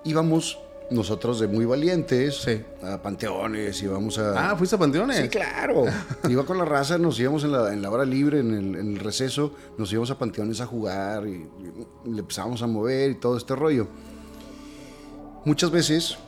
Íbamos 0.04 0.58
nosotros 0.90 1.40
de 1.40 1.48
muy 1.48 1.64
valientes 1.64 2.42
Sí. 2.42 2.62
a 2.82 3.00
panteones, 3.00 3.82
íbamos 3.82 4.18
a... 4.18 4.50
Ah, 4.50 4.56
¿fuiste 4.56 4.76
a 4.76 4.78
Panteones? 4.78 5.16
Sí, 5.16 5.28
claro. 5.28 5.84
Iba 6.28 6.44
con 6.44 6.58
la 6.58 6.64
raza, 6.66 6.98
nos 6.98 7.18
íbamos 7.18 7.42
en 7.44 7.52
la, 7.52 7.72
en 7.72 7.80
la 7.80 7.90
hora 7.90 8.04
libre, 8.04 8.40
en 8.40 8.52
el, 8.52 8.74
en 8.76 8.92
el 8.92 8.98
receso, 9.00 9.54
nos 9.78 9.90
íbamos 9.92 10.10
a 10.10 10.18
panteones 10.18 10.60
a 10.60 10.66
jugar 10.66 11.26
y, 11.26 11.48
y 12.06 12.10
le 12.12 12.20
empezábamos 12.20 12.60
a 12.62 12.66
mover 12.66 13.12
y 13.12 13.14
todo 13.14 13.38
este 13.38 13.56
rollo. 13.56 13.88
Muchas 15.46 15.70
veces 15.70 16.18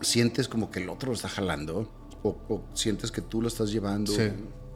sientes 0.00 0.48
como 0.48 0.70
que 0.70 0.80
el 0.82 0.88
otro 0.88 1.08
lo 1.08 1.14
está 1.14 1.28
jalando 1.28 1.86
o, 2.22 2.28
o 2.48 2.62
sientes 2.74 3.10
que 3.12 3.20
tú 3.20 3.42
lo 3.42 3.48
estás 3.48 3.70
llevando 3.70 4.10
Sí. 4.12 4.30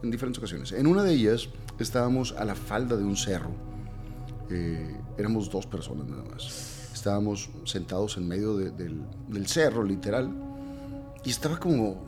En 0.05 0.11
diferentes 0.11 0.39
ocasiones. 0.39 0.71
En 0.71 0.87
una 0.87 1.03
de 1.03 1.13
ellas 1.13 1.49
estábamos 1.79 2.33
a 2.37 2.45
la 2.45 2.55
falda 2.55 2.95
de 2.95 3.03
un 3.03 3.17
cerro. 3.17 3.51
Eh, 4.49 4.95
éramos 5.17 5.49
dos 5.49 5.65
personas 5.65 6.07
nada 6.07 6.23
más. 6.31 6.91
Estábamos 6.93 7.49
sentados 7.65 8.17
en 8.17 8.27
medio 8.27 8.55
de- 8.55 8.71
del, 8.71 9.01
del 9.27 9.47
cerro, 9.47 9.83
literal. 9.83 10.31
Y 11.23 11.29
estaba 11.29 11.59
como 11.59 12.03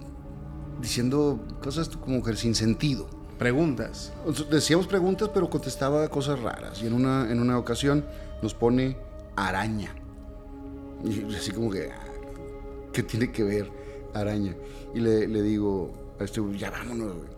diciendo 0.82 1.40
cosas 1.64 1.90
como 1.90 2.22
que 2.24 2.36
sin 2.36 2.56
sentido. 2.56 3.10
Preguntas. 3.40 4.14
Decíamos 4.50 4.88
preguntas, 4.88 5.30
pero 5.34 5.50
contestaba 5.50 6.08
cosas 6.10 6.40
raras. 6.40 6.82
Y 6.82 6.88
en 6.88 6.94
una, 6.94 7.32
en 7.32 7.40
una 7.40 7.58
ocasión 7.58 8.06
nos 8.42 8.54
pone 8.54 8.98
araña. 9.36 9.94
Y 11.04 11.34
así 11.36 11.52
como 11.52 11.70
que, 11.70 11.92
ah, 11.92 12.06
¿qué 12.94 13.04
tiene 13.04 13.32
que 13.32 13.44
ver 13.44 13.70
araña? 14.14 14.56
Y 14.96 15.00
le, 15.00 15.28
le 15.28 15.42
digo 15.44 15.92
a 16.20 16.24
este, 16.24 16.42
ya 16.58 16.72
vámonos, 16.72 17.14
güey. 17.16 17.37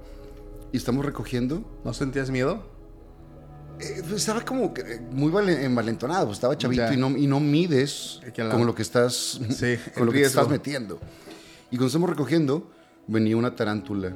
Y 0.72 0.78
estamos 0.78 1.06
recogiendo. 1.06 1.64
¿No 1.84 1.94
sentías 1.94 2.30
miedo? 2.30 2.64
Eh, 3.80 4.02
pues 4.02 4.14
estaba 4.22 4.42
como 4.42 4.74
que 4.74 4.82
eh, 4.82 5.00
muy 5.12 5.32
vale- 5.32 5.64
envalentonado, 5.64 6.26
pues 6.28 6.38
estaba 6.38 6.58
chavito 6.58 6.82
Ya. 6.84 6.94
y 6.94 6.98
no, 6.98 7.10
y 7.12 7.28
no 7.28 7.40
mides 7.40 8.20
la- 8.36 8.50
como 8.50 8.66
lo 8.66 8.76
que 8.76 8.82
estás, 8.82 9.40
Sí, 9.52 9.78
con 9.96 10.06
lo 10.06 10.12
que 10.12 10.22
estás 10.22 10.50
metiendo. 10.50 11.00
Y 11.72 11.78
cuando 11.78 11.88
estamos 11.88 12.10
recogiendo, 12.10 12.70
venía 13.08 13.38
una 13.38 13.56
tarántula. 13.56 14.10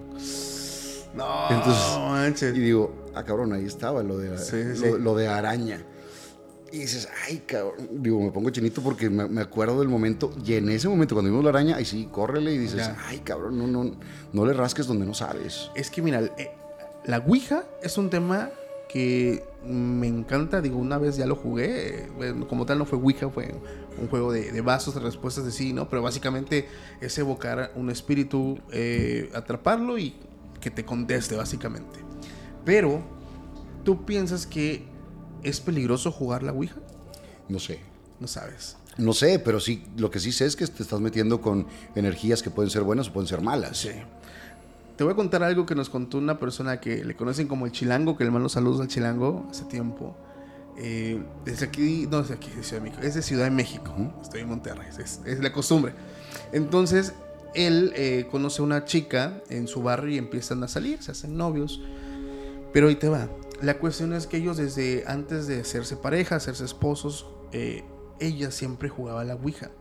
No, 1.16 1.50
Entonces- 1.50 1.98
manches. 2.00 2.58
Y 2.58 2.60
digo, 2.60 3.06
ah, 3.16 3.24
cabrón, 3.24 3.54
ahí 3.54 3.66
estaba 3.66 4.04
lo 4.04 4.18
de, 4.18 4.38
Sí, 4.38 4.58
sí, 4.76 4.86
lo, 4.92 4.98
sí. 4.98 5.02
lo 5.02 5.16
de 5.16 5.28
araña. 5.28 5.82
Y 6.74 6.80
dices, 6.80 7.08
ay, 7.28 7.44
cabrón. 7.46 7.88
Digo, 7.92 8.20
me 8.20 8.32
pongo 8.32 8.50
chinito 8.50 8.82
porque 8.82 9.08
me, 9.08 9.28
me 9.28 9.42
acuerdo 9.42 9.80
del 9.80 9.90
momento. 9.90 10.34
Y 10.44 10.56
en 10.56 10.70
ese 10.70 10.90
momento, 10.90 11.14
cuando 11.14 11.30
vimos 11.30 11.44
la 11.44 11.52
araña, 11.52 11.76
ahí 11.76 11.86
sí, 11.86 12.10
córrele 12.12 12.52
y 12.52 12.58
dices, 12.58 12.78
Ya. 12.88 12.98
ay, 13.08 13.20
cabrón, 13.20 13.60
no, 13.60 13.68
no, 13.68 13.96
no 14.34 14.46
le 14.46 14.54
rasques 14.54 14.88
donde 14.88 15.06
no 15.06 15.14
sabes. 15.14 15.70
Es 15.76 15.92
que 15.92 16.02
mira, 16.02 16.20
eh, 16.36 16.52
la 17.06 17.20
Ouija 17.20 17.64
es 17.84 17.96
un 18.00 18.10
tema 18.10 18.50
que 18.90 19.44
me 19.64 20.08
encanta. 20.08 20.62
Digo, 20.62 20.80
una 20.80 20.98
vez 20.98 21.16
ya 21.16 21.28
lo 21.28 21.36
jugué. 21.36 22.10
bueno, 22.18 22.48
como 22.48 22.66
tal 22.66 22.80
no 22.80 22.86
fue 22.86 22.98
Ouija, 22.98 23.30
fue 23.30 23.54
un 24.02 24.08
juego 24.08 24.32
de, 24.32 24.52
de 24.52 24.62
vasos, 24.62 24.96
de 24.96 25.02
respuestas 25.02 25.46
de 25.46 25.52
sí, 25.52 25.74
¿no? 25.74 25.88
Pero 25.90 26.02
básicamente 26.02 26.68
es 27.02 27.16
evocar 27.20 27.72
un 27.76 27.92
espíritu, 27.92 28.58
eh, 28.72 29.30
atraparlo 29.36 30.00
y 30.00 30.16
que 30.60 30.72
te 30.72 30.84
conteste, 30.84 31.36
básicamente. 31.36 32.00
Pero, 32.66 33.04
¿tú 33.84 34.06
piensas 34.06 34.48
que 34.48 34.92
es 35.44 35.62
peligroso 35.62 36.12
jugar 36.12 36.44
la 36.44 36.52
Ouija? 36.52 36.76
No 37.50 37.60
sé. 37.60 37.80
No 38.20 38.28
sabes. 38.28 38.78
No 38.98 39.14
sé, 39.14 39.40
pero 39.40 39.60
sí, 39.60 39.84
lo 39.98 40.12
que 40.12 40.20
sí 40.20 40.32
sé 40.32 40.46
es 40.46 40.56
que 40.56 40.68
te 40.68 40.84
estás 40.84 41.02
metiendo 41.02 41.42
con 41.42 41.66
energías 41.96 42.44
que 42.44 42.50
pueden 42.50 42.70
ser 42.70 42.84
buenas 42.84 43.10
o 43.10 43.14
pueden 43.14 43.28
ser 43.28 43.42
malas. 43.42 43.78
Sí. 43.78 43.90
Te 44.96 45.04
voy 45.04 45.14
a 45.14 45.16
contar 45.16 45.44
algo 45.44 45.66
que 45.66 45.74
nos 45.74 45.90
contó 45.90 46.20
una 46.20 46.40
persona 46.40 46.80
que 46.80 47.04
le 47.04 47.16
conocen 47.16 47.48
como 47.48 47.66
el 47.66 47.72
Chilango, 47.72 48.16
que 48.16 48.24
le 48.24 48.32
mando 48.32 48.50
saludos 48.50 48.82
al 48.82 48.88
Chilango 48.88 49.48
hace 49.50 49.66
tiempo. 49.66 50.16
Eh, 50.78 51.22
desde 51.44 51.66
aquí, 51.66 52.08
no, 52.10 52.22
desde 52.22 52.36
aquí, 52.36 52.50
de 52.52 52.64
Ciudad 52.64 52.82
de 52.82 52.90
México, 52.90 53.04
es 53.04 53.16
de 53.16 53.22
Ciudad 53.24 53.44
de 53.46 53.52
México. 53.52 53.94
Estoy 54.22 54.42
en 54.42 54.50
Monterrey, 54.50 54.88
es, 54.90 55.22
es 55.26 55.40
la 55.40 55.52
costumbre. 55.52 55.94
Entonces, 56.52 57.14
él 57.56 57.94
eh, 57.96 58.28
conoce 58.30 58.62
a 58.62 58.66
una 58.66 58.86
chica 58.86 59.42
en 59.50 59.68
su 59.68 59.82
barrio 59.82 60.16
y 60.16 60.18
empiezan 60.18 60.64
a 60.64 60.68
salir, 60.68 61.02
se 61.02 61.12
hacen 61.12 61.36
novios. 61.36 61.82
Pero 62.72 62.88
ahí 62.88 62.96
te 62.96 63.10
va. 63.10 63.28
La 63.63 63.78
cuestión 63.78 64.12
es 64.12 64.28
que 64.28 64.36
ellos 64.36 64.58
desde 64.58 65.06
antes 65.08 65.47
de 65.47 65.62
hacerse 65.62 65.95
pareja, 65.95 66.36
hacerse 66.36 66.65
esposos, 66.65 67.28
eh, 67.54 67.86
ella 68.19 68.52
siempre 68.52 68.89
jugaba 68.89 69.23
la 69.23 69.36
Ouija. 69.36 69.71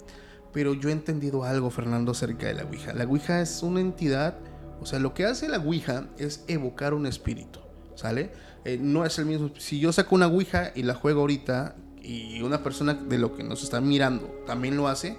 Pero 0.53 0.75
yo 0.75 0.89
he 0.89 0.93
entendido 0.93 1.43
algo, 1.43 1.69
Fernando, 1.69 2.13
acerca 2.13 2.47
de 2.47 2.55
la 2.55 2.63
Ouija. 2.63 2.93
La 2.93 3.03
Ouija 3.03 3.41
es 3.41 3.61
una 3.65 3.81
entidad, 3.81 4.39
o 4.81 4.87
sea, 4.87 5.01
lo 5.01 5.15
que 5.15 5.25
hace 5.25 5.49
la 5.49 5.59
Ouija 5.59 6.07
es 6.17 6.45
evocar 6.47 6.95
un 6.95 7.07
espíritu, 7.07 7.59
¿sale? 7.97 8.31
Eh, 8.65 8.79
no 8.81 9.05
es 9.05 9.19
el 9.19 9.27
mismo. 9.27 9.51
Si 9.59 9.81
yo 9.81 9.93
saco 9.93 10.15
una 10.15 10.29
Ouija 10.29 10.71
y 10.77 10.85
la 10.85 10.95
juego 10.95 11.23
ahorita 11.23 11.75
y 12.01 12.41
una 12.43 12.63
persona 12.63 12.95
de 12.95 13.19
lo 13.19 13.35
que 13.35 13.43
nos 13.43 13.65
está 13.65 13.81
mirando 13.81 14.29
también 14.47 14.77
lo 14.77 14.87
hace, 14.87 15.19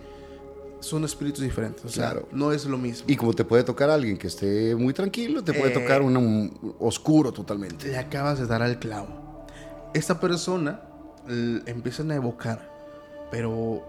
son 0.83 1.03
espíritus 1.05 1.41
diferentes. 1.43 1.83
O 1.85 1.89
sea, 1.89 2.11
Claro. 2.11 2.27
no 2.31 2.51
es 2.51 2.65
lo 2.65 2.77
mismo. 2.77 3.05
Y 3.07 3.15
como 3.15 3.33
te 3.33 3.43
puede 3.45 3.63
tocar 3.63 3.89
alguien 3.89 4.17
que 4.17 4.27
esté 4.27 4.75
muy 4.75 4.93
tranquilo, 4.93 5.43
te 5.43 5.53
puede 5.53 5.71
Eh. 5.71 5.79
tocar 5.79 6.01
un, 6.01 6.15
un 6.17 6.75
oscuro 6.79 7.31
totalmente. 7.31 7.87
le 7.87 7.97
acabas 7.97 8.39
de 8.39 8.45
dar 8.47 8.61
al 8.61 8.79
clavo. 8.79 9.45
Esta 9.93 10.19
persona 10.19 10.81
empiezan 11.65 12.11
a 12.11 12.15
evocar, 12.15 12.69
pero 13.31 13.81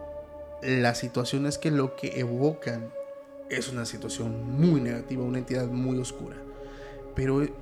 la 0.62 0.94
situación 0.94 1.46
es 1.46 1.58
que 1.58 1.70
lo 1.70 1.96
que 1.96 2.18
evocan 2.20 2.90
es 3.50 3.68
una 3.70 3.84
situación 3.84 4.50
muy 4.58 4.80
negativa, 4.80 5.22
una 5.22 5.38
entidad 5.38 5.66
muy 5.66 5.98
oscura. 5.98 6.36
Pero 7.14 7.42
eh, 7.42 7.52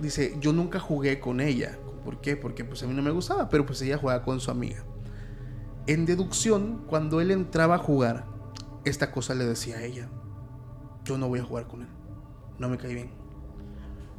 dice, 0.00 0.34
yo 0.40 0.52
nunca 0.52 0.80
jugué 0.80 1.20
con 1.20 1.40
ella. 1.40 1.78
¿Por 2.04 2.20
qué? 2.20 2.36
Porque 2.36 2.64
pues 2.64 2.82
a 2.82 2.86
mí 2.86 2.94
no 2.94 3.02
me 3.02 3.10
gustaba, 3.10 3.48
pero 3.48 3.66
pues 3.66 3.80
ella 3.82 3.98
jugaba 3.98 4.22
con 4.22 4.40
su 4.40 4.50
amiga. 4.50 4.82
En 5.90 6.06
deducción, 6.06 6.84
cuando 6.86 7.20
él 7.20 7.30
entraba 7.30 7.74
a 7.76 7.78
jugar, 7.78 8.24
esta 8.84 9.10
cosa 9.12 9.34
le 9.34 9.44
decía 9.44 9.78
a 9.78 9.82
ella, 9.82 10.08
yo 11.04 11.18
no 11.18 11.28
voy 11.28 11.40
a 11.40 11.44
jugar 11.44 11.66
con 11.66 11.82
él, 11.82 11.88
no 12.58 12.68
me 12.68 12.76
cae 12.78 12.94
bien 12.94 13.20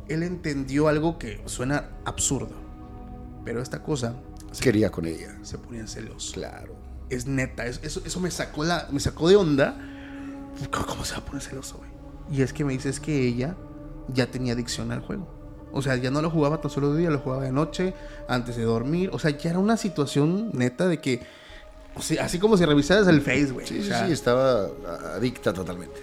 él 0.08 0.24
entendió 0.24 0.90
algo 0.90 1.18
que 1.18 1.42
suena 1.46 1.90
absurdo. 2.04 2.52
Pero 3.46 3.62
esta 3.62 3.82
cosa 3.82 4.16
se, 4.52 4.62
Quería 4.62 4.92
con 4.92 5.06
ella. 5.06 5.38
se 5.42 5.58
ponía 5.58 5.88
celoso. 5.88 6.34
Claro. 6.34 6.76
Es 7.10 7.28
neta, 7.28 7.66
es- 7.66 7.80
eso, 7.82 8.02
eso 8.04 8.20
me 8.20 8.30
sacó 8.30 8.66
la, 8.66 8.88
me 8.92 9.00
sacó 9.00 9.30
de 9.30 9.38
onda. 9.38 9.78
¿Cómo, 10.70 10.86
cómo 10.86 11.06
se 11.06 11.14
va 11.14 11.20
a 11.20 11.26
poner 11.26 11.42
celoso, 11.42 11.78
güey? 11.78 11.90
Y 12.30 12.42
es 12.42 12.52
que 12.52 12.66
me 12.66 12.74
dices 12.74 13.00
que 13.00 13.26
ella 13.26 13.56
ya 14.14 14.28
tenía 14.30 14.52
adicción 14.54 14.92
al 14.92 15.00
juego. 15.00 15.28
O 15.72 15.82
sea, 15.82 15.96
ya 15.96 16.12
no 16.12 16.22
lo 16.22 16.30
jugaba 16.30 16.60
tan 16.60 16.70
solo 16.70 16.94
de 16.94 17.00
día, 17.00 17.10
lo 17.10 17.20
jugaba 17.20 17.44
de 17.44 17.54
noche, 17.54 17.94
antes 18.28 18.58
de 18.58 18.64
dormir. 18.64 19.12
O 19.14 19.20
sea, 19.20 19.32
ya 19.32 19.52
era 19.52 19.60
una 19.60 19.78
situación 19.78 20.50
neta 20.54 20.88
de 20.90 21.00
que. 21.00 21.22
O 21.96 22.02
sea, 22.02 22.26
así 22.26 22.40
como 22.40 22.58
si 22.58 22.66
revisaras 22.66 23.08
el 23.08 23.22
Face, 23.22 23.52
güey. 23.52 23.68
Sí, 23.68 23.80
O 23.80 23.82
sí, 23.84 23.88
sea, 23.90 24.06
sí, 24.08 24.12
estaba 24.14 24.66
a- 24.88 25.16
adicta 25.16 25.54
totalmente. 25.54 26.00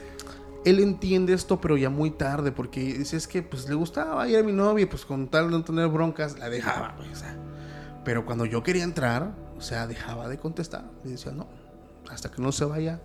él 0.65 0.81
entiende 0.81 1.33
esto, 1.33 1.61
pero 1.61 1.77
ya 1.77 1.89
muy 1.91 2.11
tarde, 2.11 2.53
porque 2.53 2.81
dice 2.81 3.17
es 3.17 3.27
que 3.29 3.43
pues 3.43 3.69
le 3.69 3.75
gustaba, 3.75 4.29
y 4.29 4.35
era 4.35 4.43
mi 4.43 4.53
novia, 4.53 4.83
y 4.83 4.87
pues 4.87 5.05
con 5.07 5.29
tal 5.29 5.47
de 5.51 5.59
no 5.59 5.65
tener 5.65 5.89
broncas, 5.89 6.39
la 6.39 6.51
dejaba, 6.51 6.95
güey, 6.99 7.11
o 7.11 7.17
sea. 7.17 7.37
Pero 8.05 8.27
cuando 8.27 8.45
yo 8.45 8.63
quería 8.63 8.85
entrar, 8.85 9.33
o 9.57 9.61
sea, 9.61 9.87
dejaba 9.87 10.29
de 10.29 10.39
contestar. 10.39 10.85
Y 11.05 11.09
decía, 11.11 11.33
no, 11.33 11.47
hasta 12.11 12.31
que 12.31 12.41
no 12.43 12.53
se 12.53 12.65
vaya. 12.65 13.01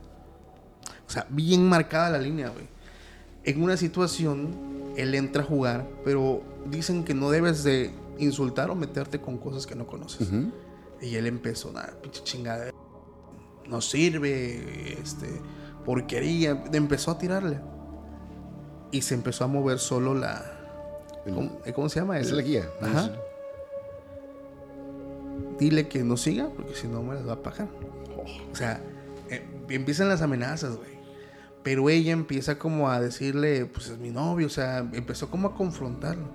O 1.07 1.11
sea, 1.11 1.25
bien 1.29 1.67
marcada 1.67 2.09
la 2.09 2.19
línea, 2.19 2.49
güey. 2.49 2.67
En 3.43 3.61
una 3.61 3.75
situación, 3.77 4.93
él 4.95 5.13
entra 5.15 5.43
a 5.43 5.45
jugar, 5.45 5.87
pero 6.05 6.41
dicen 6.69 7.03
que 7.03 7.13
no 7.13 7.29
debes 7.31 7.63
de 7.63 7.91
insultar 8.17 8.69
o 8.69 8.75
meterte 8.75 9.19
con 9.19 9.37
cosas 9.37 9.65
que 9.67 9.75
no 9.75 9.85
conoces. 9.87 10.27
Ujú. 10.27 10.51
Y 11.03 11.15
él 11.15 11.27
empezó, 11.27 11.71
nada, 11.71 11.93
pinche 12.01 12.23
chingada. 12.23 12.71
No 13.67 13.81
sirve, 13.81 14.97
este, 15.01 15.27
porquería. 15.85 16.63
Empezó 16.71 17.11
a 17.11 17.17
tirarle. 17.17 17.59
Y 18.91 19.01
se 19.01 19.13
empezó 19.13 19.43
a 19.43 19.47
mover 19.47 19.79
solo 19.79 20.13
la. 20.15 20.43
¿Cómo, 21.25 21.59
eh, 21.65 21.73
cómo 21.73 21.89
se 21.89 21.99
llama? 21.99 22.19
Es 22.19 22.31
la 22.31 22.41
guía. 22.41 22.69
Ajá. 22.81 23.11
Dile 25.59 25.87
que 25.87 26.03
no 26.03 26.17
siga, 26.17 26.49
porque 26.55 26.75
si 26.75 26.87
no 26.87 27.03
me 27.03 27.15
las 27.15 27.27
va 27.27 27.33
a 27.33 27.43
pagar. 27.43 27.67
O 28.51 28.55
sea, 28.55 28.81
eh, 29.29 29.45
empiezan 29.69 30.09
las 30.09 30.21
amenazas, 30.21 30.77
güey. 30.77 30.93
Pero 31.63 31.89
ella 31.89 32.11
empieza 32.11 32.59
como 32.59 32.89
a 32.89 32.99
decirle, 32.99 33.65
pues 33.65 33.87
es 33.87 33.97
mi 33.97 34.11
novio, 34.11 34.47
o 34.47 34.49
sea, 34.49 34.79
empezó 34.79 35.29
como 35.29 35.49
a 35.49 35.55
confrontarlo. 35.55 36.27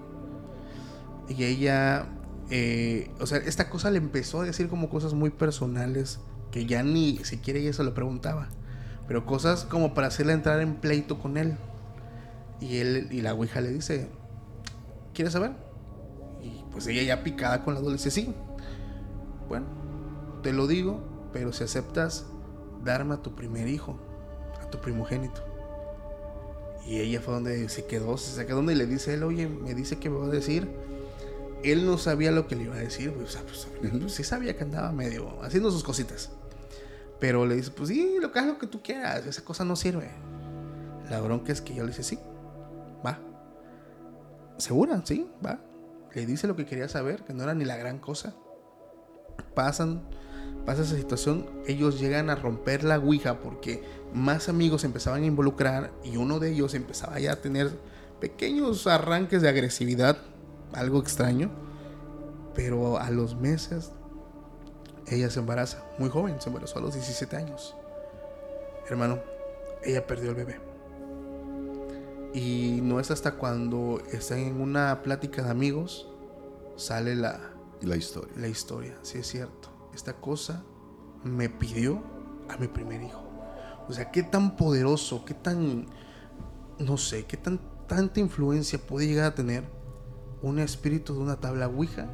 Y 1.29 1.45
ella, 1.45 2.07
eh, 2.51 3.11
o 3.21 3.27
sea, 3.27 3.39
esta 3.39 3.69
cosa 3.69 3.91
le 3.91 3.99
empezó 3.99 4.41
a 4.41 4.45
decir 4.45 4.69
como 4.69 4.89
cosas 4.89 5.15
muy 5.15 5.31
personales 5.31 6.21
que 6.51 6.67
ya 6.67 6.83
ni 6.83 7.19
siquiera 7.25 7.59
ella 7.59 7.73
se 7.73 7.85
lo 7.85 7.95
preguntaba. 7.95 8.49
Pero 9.07 9.25
cosas 9.25 9.65
como 9.65 9.95
para 9.95 10.09
hacerle 10.09 10.33
entrar 10.33 10.61
en 10.61 10.77
pleito 10.77 11.19
con 11.19 11.37
él. 11.37 11.57
Y 12.61 12.79
él, 12.79 13.09
y 13.11 13.21
la 13.23 13.35
ouija 13.35 13.61
le 13.61 13.71
dice, 13.71 14.09
¿quieres 15.15 15.33
saber? 15.33 15.53
Y 16.43 16.65
pues 16.71 16.87
ella 16.87 17.03
ya 17.03 17.23
picada 17.23 17.65
con 17.65 17.75
la 17.75 17.81
duda 17.81 17.93
dice, 17.93 18.11
sí. 18.11 18.35
Bueno, 19.49 19.67
te 20.43 20.53
lo 20.53 20.67
digo, 20.67 21.03
pero 21.33 21.53
si 21.53 21.65
aceptas 21.65 22.27
darme 22.85 23.15
a 23.15 23.23
tu 23.23 23.35
primer 23.35 23.69
hijo, 23.69 23.99
a 24.63 24.71
tu 24.71 24.81
primogénito. 24.81 25.43
Y 26.87 27.01
ella 27.01 27.21
fue 27.21 27.35
donde 27.35 27.69
se 27.69 27.87
quedó, 27.87 28.17
se 28.17 28.47
quedó 28.47 28.57
donde 28.57 28.75
le 28.75 28.87
dice 28.87 29.15
él, 29.15 29.23
oye, 29.23 29.49
me 29.49 29.75
dice 29.75 29.99
que 29.99 30.09
me 30.09 30.19
va 30.19 30.27
a 30.27 30.31
decir. 30.31 30.69
Él 31.63 31.87
no 31.87 31.99
sabía 31.99 32.31
lo 32.31 32.47
que 32.47 32.57
le 32.57 32.65
iba 32.65 32.77
a 32.77 32.81
decir, 32.81 33.11
güey, 33.11 33.25
o 33.25 33.29
sea, 33.29 33.43
pues, 33.43 33.67
pues, 33.81 34.13
sí 34.13 34.25
sabía 34.25 34.57
que 34.57 34.65
andaba 34.65 34.93
medio 34.93 35.43
haciendo 35.43 35.71
sus 35.71 35.83
cositas. 35.83 36.31
Pero 37.19 37.47
le 37.47 37.57
dice, 37.57 37.71
pues 37.71 37.89
sí, 37.89 38.17
lo 38.21 38.31
que 38.31 38.39
haz 38.39 38.47
lo 38.47 38.59
que 38.59 38.69
tú 38.69 38.81
quieras, 38.83 39.27
esa 39.27 39.43
cosa 39.45 39.65
no 39.65 39.75
sirve. 39.75 40.11
La 41.11 41.21
bronca 41.21 41.53
es 41.53 41.61
que 41.61 41.75
yo 41.75 41.83
le 41.83 41.89
dice, 41.89 42.03
sí, 42.03 42.19
va. 43.05 43.19
¿Segura? 44.57 45.03
Sí, 45.05 45.29
va. 45.45 45.59
Le 46.15 46.27
dice 46.27 46.47
lo 46.47 46.55
que 46.55 46.65
quería 46.65 46.89
saber, 46.89 47.25
que 47.25 47.35
no 47.35 47.43
era 47.43 47.55
ni 47.55 47.65
la 47.65 47.77
gran 47.77 47.99
cosa 47.99 48.35
pasan, 49.55 50.03
pasa 50.65 50.83
esa 50.83 50.97
situación, 50.97 51.47
ellos 51.67 52.01
llegan 52.01 52.31
a 52.31 52.37
romper 52.37 52.85
la 52.85 52.99
ouija 52.99 53.41
porque 53.41 53.83
más 54.15 54.49
amigos 54.49 54.83
se 54.83 54.87
empezaban 54.87 55.23
a 55.23 55.27
involucrar 55.27 55.91
y 56.05 56.17
uno 56.17 56.39
de 56.39 56.53
ellos 56.53 56.75
empezaba 56.75 57.19
ya 57.19 57.33
a 57.33 57.37
tener 57.37 57.71
pequeños 58.21 58.87
arranques 58.87 59.43
de 59.43 59.49
agresividad, 59.49 60.19
algo 60.73 61.01
extraño, 61.01 61.51
pero 62.55 62.99
a 62.99 63.11
los 63.11 63.37
meses 63.37 63.93
ella 65.07 65.31
se 65.31 65.41
embaraza, 65.41 65.85
muy 65.99 66.11
joven, 66.11 66.41
se 66.41 66.49
embarazó 66.49 66.79
a 66.79 66.83
los 66.83 66.95
17 66.95 67.37
años. 67.37 67.75
Hermano, 68.89 69.19
ella 69.83 70.07
perdió 70.07 70.31
el 70.31 70.37
bebé. 70.37 70.61
Y 72.35 72.81
no 72.83 73.01
es 73.01 73.11
hasta 73.11 73.33
cuando 73.33 74.03
están 74.13 74.39
en 74.39 74.61
una 74.61 75.03
plática 75.03 75.43
de 75.43 75.51
amigos, 75.51 76.09
sale 76.77 77.17
la, 77.17 77.41
La 77.81 77.97
historia. 77.97 78.33
la 78.37 78.49
historia, 78.49 78.99
sí 79.03 79.19
es 79.19 79.27
cierto. 79.27 79.71
Esta 79.95 80.15
cosa 80.15 80.63
me 81.25 81.49
pidió 81.49 82.03
a 82.49 82.57
mi 82.59 82.69
primer 82.69 83.03
hijo. 83.03 83.23
O 83.89 83.93
sea, 83.93 84.11
qué 84.11 84.23
tan 84.23 84.57
poderoso, 84.57 85.25
qué 85.25 85.35
tan, 85.35 85.87
no 86.79 86.99
sé, 86.99 87.25
qué 87.25 87.39
tan 87.39 87.59
tanta 87.89 88.21
influencia 88.21 88.79
puede 88.79 89.09
llegar 89.09 89.25
a 89.25 89.35
tener 89.35 89.65
un 90.43 90.59
espíritu 90.59 91.15
de 91.15 91.21
una 91.21 91.37
tabla 91.37 91.67
Ouija 91.69 92.07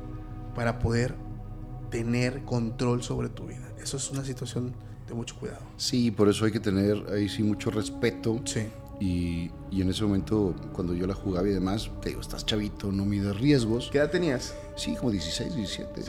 para 0.54 0.78
poder 0.78 1.14
tener 1.90 2.42
control 2.44 3.02
sobre 3.02 3.28
tu 3.28 3.46
vida. 3.46 3.68
Eso 3.82 3.96
es 3.96 4.10
una 4.10 4.24
situación 4.24 4.72
de 5.08 5.14
mucho 5.14 5.36
cuidado. 5.36 5.60
Sí, 5.76 6.10
por 6.10 6.28
eso 6.28 6.44
hay 6.44 6.52
que 6.52 6.60
tener 6.60 7.04
ahí 7.12 7.28
sí 7.28 7.42
mucho 7.42 7.70
respeto. 7.70 8.40
Sí. 8.44 8.66
Y, 9.00 9.50
y 9.70 9.82
en 9.82 9.90
ese 9.90 10.04
momento, 10.04 10.54
cuando 10.72 10.94
yo 10.94 11.06
la 11.06 11.14
jugaba 11.14 11.46
y 11.48 11.52
demás, 11.52 11.90
te 12.00 12.10
digo, 12.10 12.20
estás 12.20 12.46
chavito, 12.46 12.90
no 12.92 13.04
mides 13.04 13.36
riesgos. 13.38 13.88
¿Qué 13.92 13.98
edad 13.98 14.10
tenías? 14.10 14.54
Sí, 14.76 14.94
como 14.94 15.10
16, 15.10 15.54
17. 15.54 16.02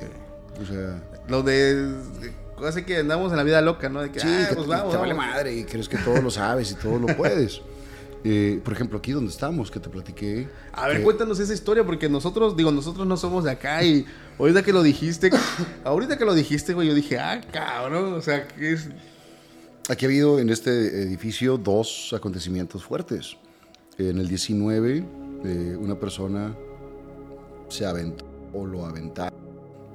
O 0.62 0.66
sea, 0.66 1.04
Lo 1.28 1.42
de, 1.44 1.94
cosa 2.56 2.86
que 2.86 2.98
andamos 2.98 3.32
en 3.32 3.38
la 3.38 3.44
vida 3.44 3.60
loca, 3.62 3.90
¿no? 3.90 4.02
De 4.02 4.12
que, 4.12 4.20
sí, 4.20 4.28
ah, 4.30 4.46
que 4.50 4.56
pues 4.56 4.68
te- 4.68 4.72
vamos, 4.72 4.92
te 4.92 4.98
vale 4.98 5.14
vamos. 5.14 5.34
madre 5.34 5.56
y 5.56 5.66
crees 5.66 5.90
que 5.90 5.98
todo 5.98 6.22
lo 6.22 6.30
sabes 6.32 6.72
y 6.72 6.76
todo 6.76 7.00
lo 7.00 7.08
puedes. 7.18 7.62
Eh, 8.28 8.60
por 8.64 8.74
ejemplo, 8.74 8.98
aquí 8.98 9.12
donde 9.12 9.30
estamos, 9.30 9.70
que 9.70 9.80
te 9.80 9.88
platiqué. 9.88 10.50
A 10.74 10.88
ver, 10.88 10.98
que- 10.98 11.04
cuéntanos 11.04 11.40
esa 11.40 11.54
historia, 11.54 11.86
porque 11.86 12.10
nosotros, 12.10 12.58
digo, 12.58 12.72
nosotros 12.72 13.06
no 13.06 13.18
somos 13.18 13.44
de 13.44 13.52
acá 13.52 13.84
y 13.84 14.04
ahorita 14.40 14.64
que 14.64 14.74
lo 14.74 14.82
dijiste, 14.82 15.30
ahorita 15.84 16.18
que 16.18 16.26
lo 16.26 16.34
dijiste, 16.34 16.74
güey, 16.74 16.88
yo 16.88 16.96
dije, 16.96 17.20
ah, 17.20 17.40
cabrón, 17.54 18.14
o 18.14 18.22
sea, 18.22 18.48
que 18.48 18.74
es... 18.74 18.90
Aquí 19.88 20.06
ha 20.06 20.08
habido 20.08 20.40
en 20.40 20.50
este 20.50 21.04
edificio 21.04 21.60
dos 21.60 22.14
acontecimientos 22.14 22.84
fuertes. 22.84 23.38
En 24.00 24.18
el 24.18 24.28
19, 24.28 25.06
eh, 25.44 25.78
una 25.80 26.00
persona 26.00 26.56
se 27.70 27.86
aventó 27.86 28.26
o 28.54 28.66
lo 28.66 28.88
aventaron 28.88 29.38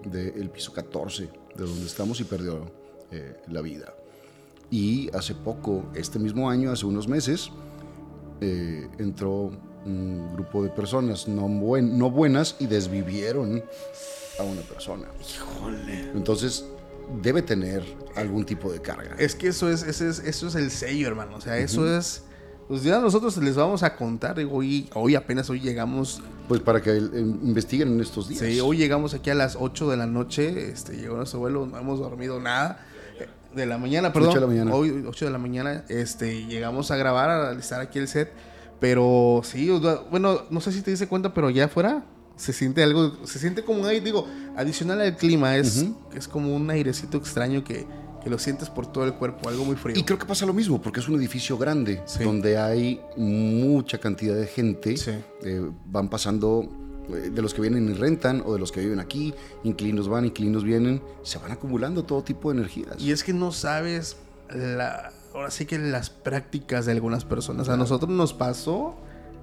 del 0.04 0.48
piso 0.50 0.72
14 0.72 1.24
de 1.56 1.64
donde 1.64 1.84
estamos 1.84 2.20
y 2.20 2.24
perdió 2.24 2.70
eh, 3.10 3.36
la 3.48 3.60
vida. 3.60 3.92
Y 4.70 5.10
hace 5.16 5.34
poco, 5.34 5.90
este 5.96 6.20
mismo 6.20 6.48
año, 6.48 6.70
hace 6.70 6.86
unos 6.86 7.08
meses, 7.08 7.50
eh, 8.40 8.88
entró 8.98 9.50
un 9.84 10.32
grupo 10.34 10.62
de 10.62 10.68
personas 10.70 11.26
no, 11.26 11.48
buen- 11.48 11.96
no 11.98 12.10
buenas 12.10 12.56
y 12.58 12.66
desvivieron 12.66 13.62
a 14.38 14.42
una 14.42 14.60
persona. 14.62 15.06
Híjole. 15.20 16.10
Entonces, 16.14 16.64
debe 17.22 17.42
tener 17.42 17.82
algún 18.14 18.44
tipo 18.44 18.70
de 18.72 18.80
carga. 18.80 19.14
Es 19.18 19.34
que 19.34 19.48
eso 19.48 19.70
es, 19.70 19.82
ese 19.82 20.08
es, 20.08 20.18
eso 20.20 20.48
es 20.48 20.54
el 20.54 20.70
sello, 20.70 21.08
hermano. 21.08 21.36
O 21.36 21.40
sea, 21.40 21.58
eso 21.58 21.86
es. 21.96 22.22
Pues 22.68 22.84
ya 22.84 23.00
nosotros 23.00 23.36
les 23.38 23.56
vamos 23.56 23.82
a 23.82 23.96
contar. 23.96 24.36
Digo, 24.38 24.58
hoy, 24.58 24.88
hoy 24.94 25.16
apenas 25.16 25.50
hoy 25.50 25.58
llegamos. 25.60 26.22
Pues 26.46 26.60
para 26.60 26.80
que 26.80 26.90
eh, 26.96 27.00
investiguen 27.18 27.88
en 27.88 28.00
estos 28.00 28.28
días. 28.28 28.40
Sí, 28.42 28.60
hoy 28.60 28.76
llegamos 28.76 29.12
aquí 29.12 29.30
a 29.30 29.34
las 29.34 29.56
8 29.58 29.90
de 29.90 29.96
la 29.96 30.06
noche. 30.06 30.68
Este, 30.70 30.96
llegó 30.96 31.16
nuestro 31.16 31.40
vuelo, 31.40 31.66
no 31.66 31.78
hemos 31.78 31.98
dormido 31.98 32.38
nada. 32.38 32.86
De 33.54 33.66
la 33.66 33.78
mañana, 33.78 34.12
perdón. 34.12 34.30
8 34.30 34.34
de 34.36 34.40
la 34.42 34.46
mañana. 34.46 34.74
Hoy, 34.74 35.04
8 35.06 35.24
de 35.24 35.30
la 35.30 35.38
mañana, 35.38 35.84
este, 35.88 36.46
llegamos 36.46 36.90
a 36.90 36.96
grabar, 36.96 37.30
a 37.30 37.52
estar 37.52 37.80
aquí 37.80 37.98
el 37.98 38.08
set. 38.08 38.30
Pero 38.78 39.42
sí, 39.44 39.68
bueno, 40.10 40.42
no 40.50 40.60
sé 40.60 40.72
si 40.72 40.80
te 40.82 40.90
diste 40.90 41.06
cuenta, 41.06 41.34
pero 41.34 41.50
ya 41.50 41.66
afuera 41.66 42.04
se 42.36 42.54
siente 42.54 42.82
algo, 42.82 43.12
se 43.26 43.38
siente 43.38 43.62
como 43.62 43.80
un 43.80 43.86
aire, 43.86 44.02
digo, 44.02 44.26
adicional 44.56 45.00
al 45.02 45.16
clima, 45.16 45.56
es, 45.58 45.84
es 46.14 46.26
como 46.26 46.56
un 46.56 46.70
airecito 46.70 47.18
extraño 47.18 47.62
que, 47.62 47.86
que 48.24 48.30
lo 48.30 48.38
sientes 48.38 48.70
por 48.70 48.90
todo 48.90 49.04
el 49.04 49.12
cuerpo, 49.12 49.50
algo 49.50 49.66
muy 49.66 49.76
frío. 49.76 49.98
Y 49.98 50.04
creo 50.04 50.18
que 50.18 50.24
pasa 50.24 50.46
lo 50.46 50.54
mismo, 50.54 50.80
porque 50.80 51.00
es 51.00 51.08
un 51.08 51.16
edificio 51.16 51.58
grande, 51.58 52.00
Sí. 52.06 52.24
donde 52.24 52.56
hay 52.56 53.02
mucha 53.18 53.98
cantidad 53.98 54.34
de 54.34 54.46
gente. 54.46 54.96
Sí. 54.96 55.10
Eh, 55.42 55.70
van 55.84 56.08
pasando 56.08 56.66
de 57.10 57.42
los 57.42 57.54
que 57.54 57.60
vienen 57.62 57.88
y 57.88 57.94
rentan, 57.94 58.42
o 58.44 58.52
de 58.54 58.58
los 58.58 58.72
que 58.72 58.80
viven 58.80 59.00
aquí, 59.00 59.34
inquilinos 59.64 60.08
van, 60.08 60.24
inquilinos 60.24 60.64
vienen, 60.64 61.02
se 61.22 61.38
van 61.38 61.52
acumulando 61.52 62.04
todo 62.04 62.22
tipo 62.22 62.50
de 62.52 62.58
energías. 62.58 62.96
Y 62.98 63.12
es 63.12 63.24
que 63.24 63.32
no 63.32 63.52
sabes 63.52 64.16
la, 64.50 65.12
ahora 65.34 65.50
sí 65.50 65.66
que 65.66 65.78
las 65.78 66.10
prácticas 66.10 66.86
de 66.86 66.92
algunas 66.92 67.24
personas. 67.24 67.68
A 67.68 67.76
nosotros 67.76 68.10
nos 68.10 68.32
pasó 68.34 68.96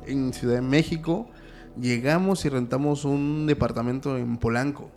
en 0.06 0.34
Ciudad 0.34 0.56
de 0.56 0.62
México. 0.62 1.30
Llegamos 1.80 2.44
y 2.46 2.50
rentamos 2.50 3.06
un 3.06 3.46
departamento 3.46 4.18
en 4.18 4.38
Polanco. 4.38 4.90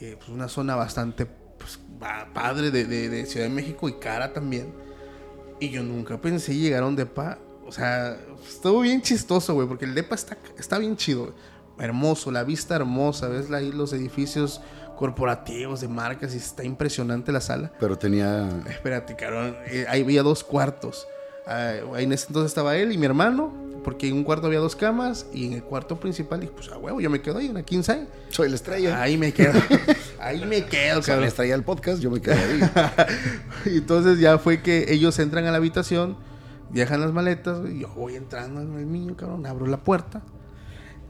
Eh, 0.00 0.16
pues 0.18 0.28
una 0.28 0.48
zona 0.48 0.74
bastante 0.74 1.24
pues, 1.26 1.78
pa- 2.00 2.28
padre 2.34 2.70
de, 2.70 2.84
de- 2.84 3.08
de 3.08 3.26
Ciudad 3.26 3.46
de 3.46 3.52
México 3.54 3.88
y 3.88 3.94
cara 3.94 4.32
también. 4.32 4.66
Y 5.60 5.70
yo 5.70 5.82
nunca 5.82 6.20
pensé 6.20 6.54
llegar 6.54 6.82
a 6.82 6.86
un 6.86 6.96
depa. 6.96 7.38
O 7.64 7.72
sea, 7.72 8.16
estuvo 8.46 8.80
bien 8.80 9.00
chistoso, 9.02 9.54
güey, 9.54 9.66
porque 9.66 9.84
el 9.86 9.94
depa 9.94 10.14
está, 10.14 10.36
está 10.58 10.78
bien 10.78 10.96
chido. 10.96 11.22
güey. 11.22 11.34
Hermoso, 11.78 12.30
la 12.30 12.44
vista 12.44 12.76
hermosa. 12.76 13.28
Ves 13.28 13.50
ahí 13.50 13.72
los 13.72 13.92
edificios 13.92 14.60
corporativos 14.96 15.80
de 15.82 15.88
marcas 15.88 16.34
y 16.34 16.38
está 16.38 16.64
impresionante 16.64 17.30
la 17.32 17.40
sala. 17.40 17.70
Pero 17.78 17.98
tenía... 17.98 18.48
Espérate, 18.68 19.14
cabrón. 19.14 19.56
eh, 19.66 19.84
ahí 19.88 20.02
había 20.02 20.22
dos 20.22 20.42
cuartos. 20.42 21.06
Ah, 21.46 21.72
ahí 21.94 22.04
en 22.04 22.12
ese 22.12 22.26
entonces 22.28 22.50
estaba 22.50 22.76
él 22.76 22.92
y 22.92 22.98
mi 22.98 23.06
hermano. 23.06 23.52
Porque 23.84 24.08
en 24.08 24.14
un 24.14 24.24
cuarto 24.24 24.48
había 24.48 24.58
dos 24.58 24.74
camas. 24.74 25.26
Y 25.32 25.46
en 25.46 25.52
el 25.52 25.62
cuarto 25.62 26.00
principal 26.00 26.40
dije, 26.40 26.52
pues 26.56 26.68
a 26.70 26.78
huevo, 26.78 27.00
yo 27.00 27.08
me 27.10 27.20
quedo 27.20 27.38
ahí, 27.38 27.48
una 27.48 27.62
15 27.62 28.06
Soy 28.30 28.48
la 28.48 28.56
estrella. 28.56 29.00
Ahí 29.00 29.16
me 29.16 29.32
quedo. 29.32 29.52
ahí 30.18 30.44
me 30.44 30.64
quedo, 30.64 30.94
Soy 30.94 31.00
la 31.02 31.06
cabrón. 31.06 31.24
estrella 31.28 31.52
del 31.54 31.62
podcast, 31.62 32.00
yo 32.00 32.10
me 32.10 32.20
quedé 32.20 32.34
ahí. 32.34 32.60
Y 33.66 33.76
entonces 33.78 34.18
ya 34.18 34.38
fue 34.38 34.60
que 34.62 34.86
ellos 34.92 35.16
entran 35.20 35.44
a 35.46 35.50
la 35.52 35.58
habitación, 35.58 36.16
dejan 36.70 37.00
las 37.00 37.12
maletas, 37.12 37.60
güey, 37.60 37.78
yo 37.80 37.88
voy 37.94 38.16
entrando 38.16 38.60
en 38.60 38.74
el 38.76 38.86
mío, 38.86 39.14
cabrón, 39.16 39.46
abro 39.46 39.66
la 39.66 39.76
puerta. 39.76 40.22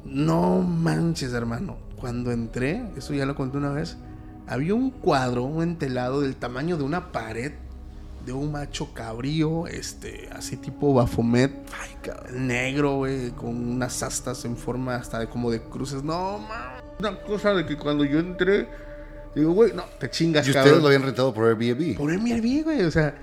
No 0.07 0.61
manches, 0.63 1.33
hermano. 1.33 1.77
Cuando 1.97 2.31
entré, 2.33 2.85
eso 2.97 3.15
ya 3.15 3.27
lo 3.27 3.35
conté 3.35 3.57
una 3.59 3.71
vez, 3.71 3.97
había 4.47 4.75
un 4.75 4.91
cuadro, 4.91 5.45
un 5.45 5.63
entelado 5.63 6.21
del 6.21 6.37
tamaño 6.37 6.77
de 6.77 6.85
una 6.85 7.11
pared 7.13 7.53
de 8.25 8.33
un 8.33 8.51
macho 8.51 8.93
cabrío, 8.93 9.69
este, 9.69 10.29
así 10.33 10.57
tipo 10.57 10.93
Bafomet, 10.93 11.53
Ay, 11.81 11.91
cabrón. 12.03 12.47
negro, 12.49 12.97
güey, 12.97 13.31
con 13.31 13.51
unas 13.57 14.03
astas 14.03 14.45
en 14.45 14.57
forma 14.57 14.97
hasta 14.97 15.21
de 15.21 15.29
como 15.29 15.51
de 15.51 15.63
cruces. 15.63 16.03
No, 16.03 16.39
man. 16.41 16.73
Una 16.99 17.21
cosa 17.21 17.55
de 17.55 17.65
que 17.65 17.77
cuando 17.77 18.05
yo 18.05 18.19
entré, 18.19 18.69
digo, 19.35 19.53
güey, 19.53 19.73
no, 19.75 19.85
te 20.01 20.11
chingas, 20.11 20.47
Y 20.49 20.53
cabrón. 20.53 20.65
ustedes 20.67 20.83
lo 20.83 20.89
habían 20.89 21.03
rentado 21.03 21.33
por 21.33 21.47
Airbnb. 21.47 21.97
Por 21.97 22.11
Airbnb, 22.11 22.65
güey, 22.65 22.83
o 22.83 22.91
sea. 22.91 23.15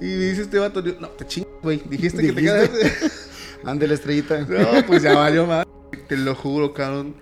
Y 0.00 0.06
dice 0.06 0.42
este 0.42 0.58
vato, 0.58 0.82
no, 1.00 1.08
te 1.10 1.26
chingas, 1.26 1.52
güey. 1.62 1.82
Dijiste 1.90 2.22
que 2.22 2.32
te 2.32 2.40
quedas. 2.42 2.70
Ande 3.64 3.86
la 3.88 3.94
estrellita. 3.94 4.40
no, 4.40 4.86
pues 4.86 5.02
ya 5.02 5.14
valió 5.14 5.46
más. 5.46 5.66
Te 6.08 6.16
lo 6.16 6.34
juro, 6.34 6.72
cabrón. 6.72 7.16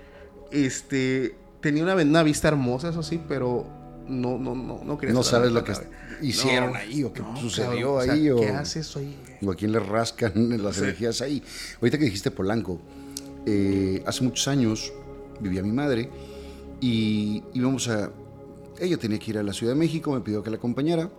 Este. 0.51 1.37
Tenía 1.61 1.83
una, 1.83 1.95
una 1.95 2.23
vista 2.23 2.49
hermosa, 2.49 2.91
eso 2.91 3.03
sí, 3.03 3.21
pero 3.27 3.67
no, 4.09 4.39
no, 4.39 4.55
no, 4.55 4.83
no 4.85 4.99
quería 4.99 5.15
No 5.15 5.23
sabes 5.23 5.53
lo 5.53 5.65
que 5.65 5.73
hicieron 6.21 6.73
No, 6.73 6.79
ahí 6.79 7.05
o 7.05 7.13
qué 7.13 7.23
no, 7.23 7.37
sucedió 7.37 7.97
cabrón, 7.97 7.99
o 7.99 8.03
sea, 8.03 8.13
ahí. 8.13 8.31
o... 8.31 8.37
¿Qué 8.37 8.49
hace 8.51 8.81
eso 8.81 8.99
ahí, 8.99 9.17
o 9.45 9.51
a 9.51 9.55
quién 9.55 9.73
le 9.73 9.81
rascan 9.81 10.33
las 10.63 10.79
energías 10.79 11.21
ahí. 11.23 11.43
Ahorita 11.81 11.99
que 11.99 12.05
dijiste 12.05 12.31
Polanco, 12.31 12.81
eh, 13.47 14.03
hace 14.07 14.23
muchos 14.25 14.47
años 14.49 14.93
vivía 15.41 15.63
mi 15.63 15.73
madre 15.73 16.11
y 16.81 17.43
íbamos 17.55 17.89
a... 17.89 18.11
Ella 18.79 18.97
tenía 18.97 19.19
que 19.19 19.31
ir 19.31 19.39
a 19.39 19.43
la 19.43 19.53
Ciudad 19.53 19.73
de 19.73 19.79
México, 19.79 20.13
me 20.13 20.21
pidió 20.21 20.43
que 20.43 20.51
la 20.51 20.57
acompañara. 20.57 21.11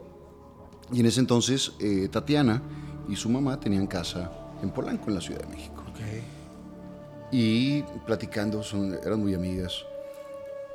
Y 0.91 0.99
en 0.99 1.05
ese 1.07 1.21
entonces 1.21 1.71
eh, 1.79 2.09
Tatiana 2.11 2.61
y 3.09 3.15
su 3.15 3.29
mamá 3.29 3.59
tenían 3.59 3.87
casa 3.87 4.31
en 4.61 4.69
Polanco, 4.69 5.05
en 5.07 5.15
la 5.15 5.21
Ciudad 5.21 5.41
de 5.41 5.47
México. 5.47 5.83
Ok. 5.89 6.34
Y 7.31 7.83
platicando, 8.05 8.63
son, 8.63 8.97
eran 9.03 9.19
muy 9.19 9.33
amigas. 9.33 9.85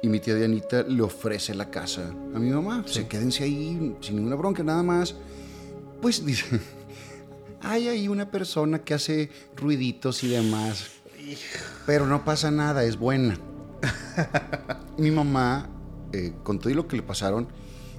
Y 0.03 0.09
mi 0.09 0.18
tía 0.18 0.34
Dianita 0.34 0.82
le 0.82 1.03
ofrece 1.03 1.55
la 1.55 1.70
casa 1.70 2.11
a 2.34 2.38
mi 2.38 2.51
mamá. 2.51 2.84
Se 2.86 3.07
quédense 3.07 3.44
ahí 3.44 3.96
sin 4.01 4.16
ninguna 4.16 4.36
bronca, 4.36 4.62
nada 4.62 4.82
más. 4.82 5.14
Pues 6.01 6.24
dice, 6.26 6.46
hay 7.61 7.88
ahí 7.88 8.09
una 8.09 8.30
persona 8.30 8.80
que 8.80 8.94
hace 8.94 9.30
ruiditos 9.57 10.22
y 10.24 10.28
demás. 10.28 10.86
Pero 11.86 12.07
no 12.07 12.24
pasa 12.24 12.51
nada, 12.51 12.84
es 12.84 12.98
buena. 12.98 13.38
mi 14.98 15.11
mamá, 15.11 15.68
eh, 16.12 16.32
con 16.42 16.59
todo 16.59 16.72
lo 16.74 16.88
que 16.88 16.96
le 16.96 17.03
pasaron, 17.03 17.48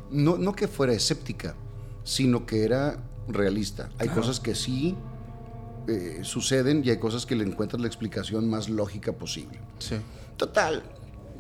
no, 0.10 0.38
no 0.38 0.54
que 0.54 0.68
fuera 0.68 0.94
escéptica, 0.94 1.56
sino 2.04 2.46
que 2.46 2.64
era 2.64 2.98
realista. 3.28 3.90
Hay 4.00 4.10
cosas 4.10 4.40
que 4.40 4.56
sí 4.56 4.96
eh, 5.88 6.20
suceden 6.24 6.82
y 6.86 6.90
hay 6.92 6.98
cosas 6.98 7.26
que 7.26 7.36
le 7.36 7.44
encuentras 7.44 7.82
la 7.82 7.88
explicación 7.88 8.50
más 8.50 8.70
lógica 8.70 9.14
posible. 9.14 9.60
Sí. 9.80 9.96
Total, 10.38 10.84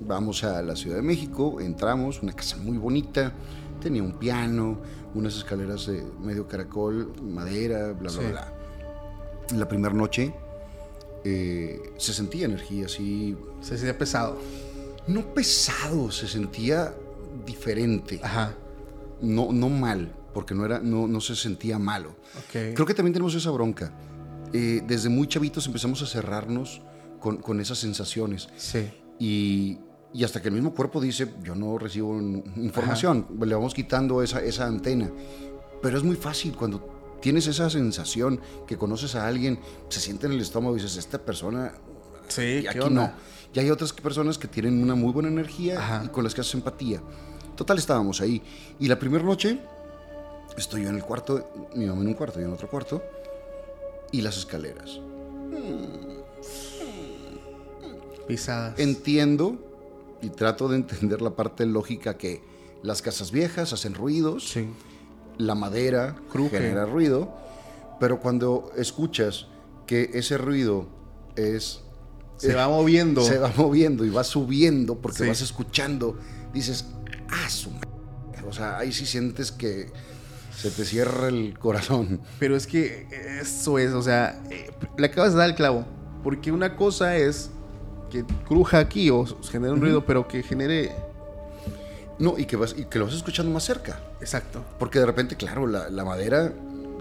vamos 0.05 0.43
a 0.43 0.61
la 0.61 0.75
Ciudad 0.75 0.97
de 0.97 1.01
México, 1.03 1.59
entramos, 1.61 2.21
una 2.21 2.33
casa 2.33 2.57
muy 2.57 2.77
bonita, 2.77 3.33
tenía 3.81 4.03
un 4.03 4.13
piano, 4.13 4.77
unas 5.13 5.35
escaleras 5.35 5.87
de 5.87 6.03
medio 6.21 6.47
caracol, 6.47 7.13
madera, 7.21 7.93
bla, 7.93 8.09
bla, 8.09 8.11
Sí. 8.11 8.19
bla. 8.29 8.53
La 9.57 9.67
primera 9.67 9.93
noche 9.93 10.33
eh, 11.23 11.93
se 11.97 12.13
sentía 12.13 12.45
energía 12.45 12.85
así, 12.85 13.35
Se 13.61 13.77
sentía 13.77 13.97
pesado. 13.97 14.37
no 15.07 15.33
pesado, 15.33 16.09
se 16.11 16.27
sentía 16.27 16.93
diferente, 17.45 18.19
Ajá. 18.23 18.53
no, 19.21 19.51
no 19.51 19.69
mal, 19.69 20.13
porque 20.33 20.53
no, 20.55 20.65
era, 20.65 20.79
no, 20.79 21.07
no 21.07 21.19
se 21.21 21.35
sentía 21.35 21.77
malo. 21.79 22.09
Ok. 22.37 22.73
Creo 22.75 22.85
que 22.85 22.93
también 22.93 23.13
tenemos 23.13 23.35
esa 23.35 23.51
bronca. 23.51 23.91
Eh, 24.53 24.81
desde 24.85 25.09
muy 25.09 25.27
chavitos 25.27 25.65
empezamos 25.67 26.01
a 26.01 26.05
cerrarnos 26.05 26.81
con, 27.19 27.37
con 27.37 27.59
esas 27.59 27.77
sensaciones. 27.77 28.49
Sí. 28.57 28.89
Y, 29.19 29.79
y 30.13 30.23
hasta 30.23 30.41
que 30.41 30.49
el 30.49 30.53
mismo 30.53 30.73
cuerpo 30.73 30.99
dice, 30.99 31.31
yo 31.43 31.55
no 31.55 31.77
recibo 31.77 32.19
información, 32.55 33.27
le 33.39 33.55
vamos 33.55 33.73
quitando 33.73 34.21
esa, 34.21 34.41
esa 34.43 34.65
antena. 34.65 35.09
Pero 35.81 35.97
es 35.97 36.03
muy 36.03 36.15
fácil 36.15 36.55
cuando 36.55 37.17
tienes 37.21 37.47
esa 37.47 37.69
sensación 37.69 38.41
que 38.67 38.77
conoces 38.77 39.15
a 39.15 39.27
alguien, 39.27 39.59
se 39.89 39.99
siente 39.99 40.25
en 40.25 40.33
el 40.33 40.41
estómago 40.41 40.75
y 40.75 40.81
dices, 40.81 40.97
esta 40.97 41.19
persona, 41.19 41.73
Sí, 42.27 42.41
y 42.41 42.61
¿qué 42.63 42.69
aquí 42.69 42.89
no. 42.89 43.11
Y 43.53 43.59
hay 43.59 43.69
otras 43.69 43.91
personas 43.93 44.37
que 44.37 44.47
tienen 44.47 44.81
una 44.81 44.95
muy 44.95 45.11
buena 45.11 45.29
energía 45.29 45.79
Ajá. 45.79 46.03
y 46.05 46.07
con 46.09 46.23
las 46.23 46.33
que 46.33 46.41
haces 46.41 46.53
empatía. 46.55 47.01
Total, 47.55 47.77
estábamos 47.77 48.21
ahí. 48.21 48.41
Y 48.79 48.87
la 48.87 48.97
primera 48.97 49.23
noche, 49.23 49.59
estoy 50.57 50.83
yo 50.83 50.89
en 50.89 50.95
el 50.95 51.03
cuarto, 51.03 51.69
mi 51.75 51.85
mamá 51.85 52.01
en 52.01 52.07
un 52.07 52.13
cuarto, 52.13 52.39
yo 52.39 52.45
en 52.47 52.53
otro 52.53 52.69
cuarto, 52.69 53.03
y 54.11 54.21
las 54.21 54.37
escaleras. 54.37 54.99
Pisadas. 58.27 58.79
Entiendo 58.79 59.57
y 60.21 60.29
trato 60.29 60.67
de 60.69 60.77
entender 60.77 61.21
la 61.21 61.31
parte 61.35 61.65
lógica 61.65 62.17
que 62.17 62.41
las 62.83 63.01
casas 63.01 63.31
viejas 63.31 63.73
hacen 63.73 63.93
ruidos, 63.93 64.49
Sí. 64.49 64.67
la 65.37 65.55
madera 65.55 66.15
Cruje. 66.31 66.57
genera 66.57 66.85
ruido, 66.85 67.33
pero 67.99 68.19
cuando 68.19 68.71
escuchas 68.77 69.47
que 69.87 70.11
ese 70.13 70.37
ruido 70.37 70.87
es 71.35 71.81
Se 72.37 72.53
va 72.53 72.67
moviendo. 72.67 73.21
se 73.21 73.37
va 73.37 73.51
moviendo 73.57 74.05
y 74.05 74.09
va 74.09 74.23
subiendo 74.23 74.95
porque 74.99 75.19
Sí. 75.23 75.27
vas 75.27 75.41
escuchando, 75.41 76.17
dices, 76.53 76.85
ah, 77.29 77.49
su 77.49 77.69
m-". 77.69 77.79
O 78.47 78.53
sea, 78.53 78.77
ahí 78.77 78.91
sí 78.91 79.05
sientes 79.05 79.51
que 79.51 79.91
se 80.55 80.69
te 80.71 80.85
cierra 80.85 81.27
el 81.27 81.57
corazón. 81.57 82.21
Pero 82.39 82.55
es 82.55 82.67
que 82.67 83.07
eso 83.41 83.79
es, 83.79 83.93
o 83.93 84.01
sea, 84.01 84.41
eh, 84.49 84.69
le 84.97 85.05
acabas 85.07 85.33
de 85.33 85.39
dar 85.39 85.49
el 85.49 85.55
clavo. 85.55 85.85
Porque 86.23 86.51
una 86.51 86.75
cosa 86.75 87.15
es 87.17 87.49
que 88.09 88.23
cruja 88.47 88.79
aquí 88.79 89.09
o 89.09 89.25
genere 89.49 89.73
un 89.73 89.81
ruido, 89.81 90.05
pero 90.05 90.27
que 90.27 90.43
genere. 90.43 90.91
No, 92.19 92.37
y 92.37 92.45
que, 92.45 92.55
vas, 92.55 92.75
y 92.77 92.85
que 92.85 92.99
lo 92.99 93.05
vas 93.05 93.15
escuchando 93.15 93.51
más 93.51 93.63
cerca. 93.63 93.99
Exacto. 94.19 94.63
Porque 94.77 94.99
de 94.99 95.05
repente, 95.07 95.35
claro, 95.35 95.65
la, 95.65 95.89
la 95.89 96.05
madera, 96.05 96.53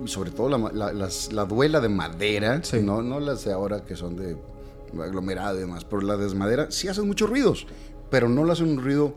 sobre 0.06 0.30
todo 0.30 0.48
la, 0.48 0.56
ma- 0.56 0.72
la- 0.72 0.92
las- 0.94 1.30
la 1.32 1.44
duela 1.44 1.80
de 1.80 1.90
madera, 1.90 2.60
Sí. 2.62 2.80
no, 2.80 3.02
no 3.02 3.20
las 3.20 3.44
de 3.44 3.52
ahora 3.52 3.84
que 3.84 3.96
son 3.96 4.16
de 4.16 4.36
aglomerado 5.02 5.56
y 5.58 5.60
demás, 5.60 5.84
pero 5.84 6.00
la 6.02 6.16
de 6.16 6.34
madera 6.34 6.68
sí 6.70 6.88
hacen 6.88 7.06
muchos 7.06 7.28
ruidos. 7.28 7.66
pero 8.10 8.28
no 8.28 8.42
lo 8.42 8.52
hace 8.52 8.64
un 8.64 8.82
ruido 8.82 9.14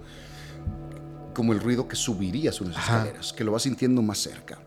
como 1.33 1.53
el 1.53 1.59
ruido 1.59 1.87
que 1.87 1.95
subirías 1.95 2.61
unas 2.61 2.77
Ajá. 2.77 2.97
escaleras, 2.99 3.33
que 3.33 3.43
lo 3.43 3.51
vas 3.51 3.63
sintiendo 3.63 4.01
más 4.01 4.19
cerca. 4.19 4.59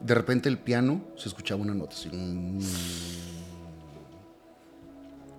De 0.00 0.14
repente 0.14 0.48
el 0.48 0.58
piano 0.58 1.02
se 1.16 1.28
escuchaba 1.28 1.60
una 1.62 1.74
nota 1.74 1.94
así. 1.94 2.10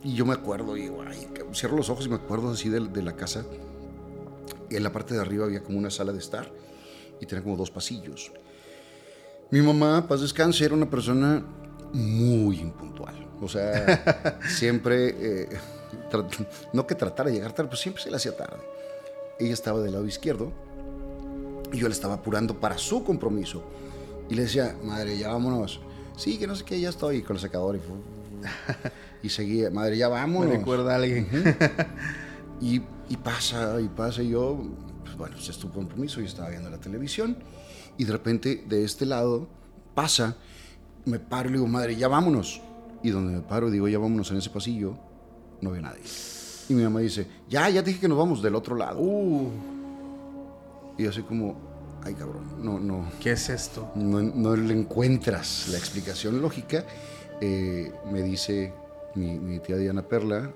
Y 0.03 0.15
yo 0.15 0.25
me 0.25 0.33
acuerdo, 0.33 0.75
y 0.77 0.91
ay, 1.07 1.29
cierro 1.53 1.77
los 1.77 1.89
ojos 1.89 2.05
y 2.05 2.09
me 2.09 2.15
acuerdo 2.15 2.51
así 2.51 2.69
de, 2.69 2.81
de 2.81 3.01
la 3.01 3.13
casa. 3.15 3.45
Y 4.69 4.75
en 4.75 4.83
la 4.83 4.91
parte 4.91 5.13
de 5.13 5.21
arriba 5.21 5.45
había 5.45 5.63
como 5.63 5.77
una 5.77 5.89
sala 5.89 6.11
de 6.11 6.19
estar 6.19 6.51
y 7.21 7.25
tenía 7.25 7.43
como 7.43 7.55
dos 7.55 7.71
pasillos. 7.71 8.31
Mi 9.51 9.61
mamá, 9.61 10.07
paz 10.07 10.21
descanse, 10.21 10.65
era 10.65 10.73
una 10.73 10.89
persona 10.89 11.43
muy 11.93 12.59
impuntual. 12.59 13.27
O 13.41 13.47
sea, 13.47 14.39
siempre, 14.49 15.15
eh, 15.43 15.49
no 16.73 16.87
que 16.87 16.95
tratara 16.95 17.29
de 17.29 17.35
llegar 17.35 17.53
tarde, 17.53 17.69
pues 17.69 17.81
siempre 17.81 18.01
se 18.03 18.09
le 18.09 18.17
hacía 18.17 18.35
tarde. 18.35 18.61
Ella 19.39 19.53
estaba 19.53 19.79
del 19.81 19.93
lado 19.93 20.05
izquierdo 20.05 20.51
y 21.73 21.79
yo 21.79 21.87
le 21.87 21.93
estaba 21.93 22.13
apurando 22.13 22.57
para 22.59 22.77
su 22.77 23.03
compromiso. 23.03 23.63
Y 24.29 24.35
le 24.35 24.43
decía, 24.43 24.75
madre, 24.83 25.17
ya 25.17 25.27
vámonos. 25.29 25.81
Sí, 26.15 26.37
que 26.37 26.47
no 26.47 26.55
sé 26.55 26.63
qué, 26.63 26.79
ya 26.79 26.89
estoy 26.89 27.21
con 27.23 27.35
el 27.35 27.41
secador. 27.41 27.75
Y, 27.75 27.81
y 29.27 29.29
seguía, 29.29 29.69
madre, 29.71 29.97
ya 29.97 30.07
Me 30.07 30.15
vámonos. 30.15 30.53
recuerda 30.55 30.93
a 30.93 30.95
alguien. 30.95 31.27
Y, 32.61 32.81
y 33.09 33.17
pasa, 33.17 33.81
y 33.81 33.89
pasa, 33.89 34.23
y 34.23 34.29
yo, 34.29 34.57
pues 35.03 35.17
bueno, 35.17 35.35
pues 35.35 35.49
es 35.49 35.57
tu 35.57 35.69
compromiso, 35.71 36.21
yo 36.21 36.27
estaba 36.27 36.49
viendo 36.49 36.69
la 36.69 36.79
televisión, 36.79 37.35
y 37.97 38.05
de 38.05 38.11
repente 38.13 38.63
de 38.67 38.85
este 38.85 39.05
lado 39.05 39.47
pasa, 39.93 40.37
me 41.05 41.19
paro 41.19 41.49
y 41.49 41.53
digo, 41.53 41.67
madre, 41.67 41.95
ya 41.95 42.07
vámonos. 42.07 42.61
Y 43.01 43.09
donde 43.09 43.33
me 43.33 43.41
paro, 43.41 43.69
digo, 43.69 43.87
ya 43.89 43.99
vámonos 43.99 44.31
en 44.31 44.37
ese 44.37 44.49
pasillo, 44.49 44.95
no 45.59 45.71
había 45.71 45.81
nadie. 45.81 46.03
Y 46.69 46.73
mi 46.73 46.83
mamá 46.83 47.01
dice, 47.01 47.27
ya, 47.49 47.69
ya 47.69 47.83
te 47.83 47.89
dije 47.89 47.99
que 47.99 48.07
nos 48.07 48.17
vamos 48.17 48.41
del 48.41 48.55
otro 48.55 48.77
lado. 48.77 49.01
Uh, 49.01 49.49
Y 50.97 51.03
yo 51.03 51.09
así 51.09 51.21
como, 51.21 51.55
ay 52.03 52.13
cabrón, 52.13 52.43
no, 52.63 52.79
no, 52.79 53.09
¿qué 53.19 53.31
es 53.31 53.49
esto? 53.49 53.91
no, 53.95 54.21
no 54.21 54.55
le 54.55 54.73
encuentras 54.73 55.67
la 55.69 55.77
explicación 55.77 56.41
lógica. 56.41 56.85
Eh, 57.41 57.91
me 58.11 58.21
dice 58.21 58.73
mi, 59.15 59.39
mi 59.39 59.59
tía 59.59 59.75
Diana 59.77 60.03
Perla 60.03 60.51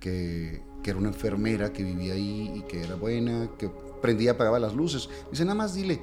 que, 0.00 0.62
que 0.82 0.90
era 0.90 0.98
una 0.98 1.08
enfermera 1.08 1.72
que 1.72 1.82
vivía 1.84 2.14
ahí 2.14 2.52
y 2.56 2.60
que 2.62 2.82
era 2.82 2.94
buena, 2.94 3.48
que 3.58 3.68
prendía 4.00 4.26
y 4.26 4.28
apagaba 4.30 4.58
las 4.58 4.74
luces. 4.74 5.08
Dice, 5.30 5.44
nada 5.44 5.54
más 5.56 5.74
dile, 5.74 6.00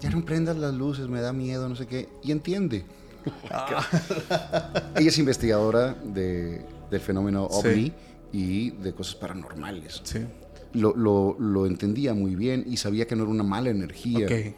ya 0.00 0.10
no 0.10 0.24
prendas 0.24 0.56
las 0.56 0.74
luces, 0.74 1.08
me 1.08 1.20
da 1.20 1.32
miedo, 1.32 1.68
no 1.68 1.76
sé 1.76 1.86
qué. 1.86 2.08
Y 2.22 2.32
entiende. 2.32 2.84
Ella 4.96 5.08
es 5.08 5.18
investigadora 5.18 5.94
de, 5.94 6.64
del 6.90 7.00
fenómeno 7.00 7.48
Sí. 7.50 7.58
ovni 7.68 7.92
y 8.32 8.70
de 8.70 8.92
cosas 8.92 9.14
paranormales. 9.16 10.00
Sí. 10.04 10.26
Lo, 10.74 10.94
lo- 10.94 11.36
lo 11.38 11.66
entendía 11.66 12.12
muy 12.14 12.34
bien 12.36 12.64
y 12.66 12.76
sabía 12.76 13.06
que 13.06 13.16
no 13.16 13.22
era 13.24 13.32
una 13.32 13.42
mala 13.42 13.70
energía 13.70 14.26
Ok. 14.26 14.54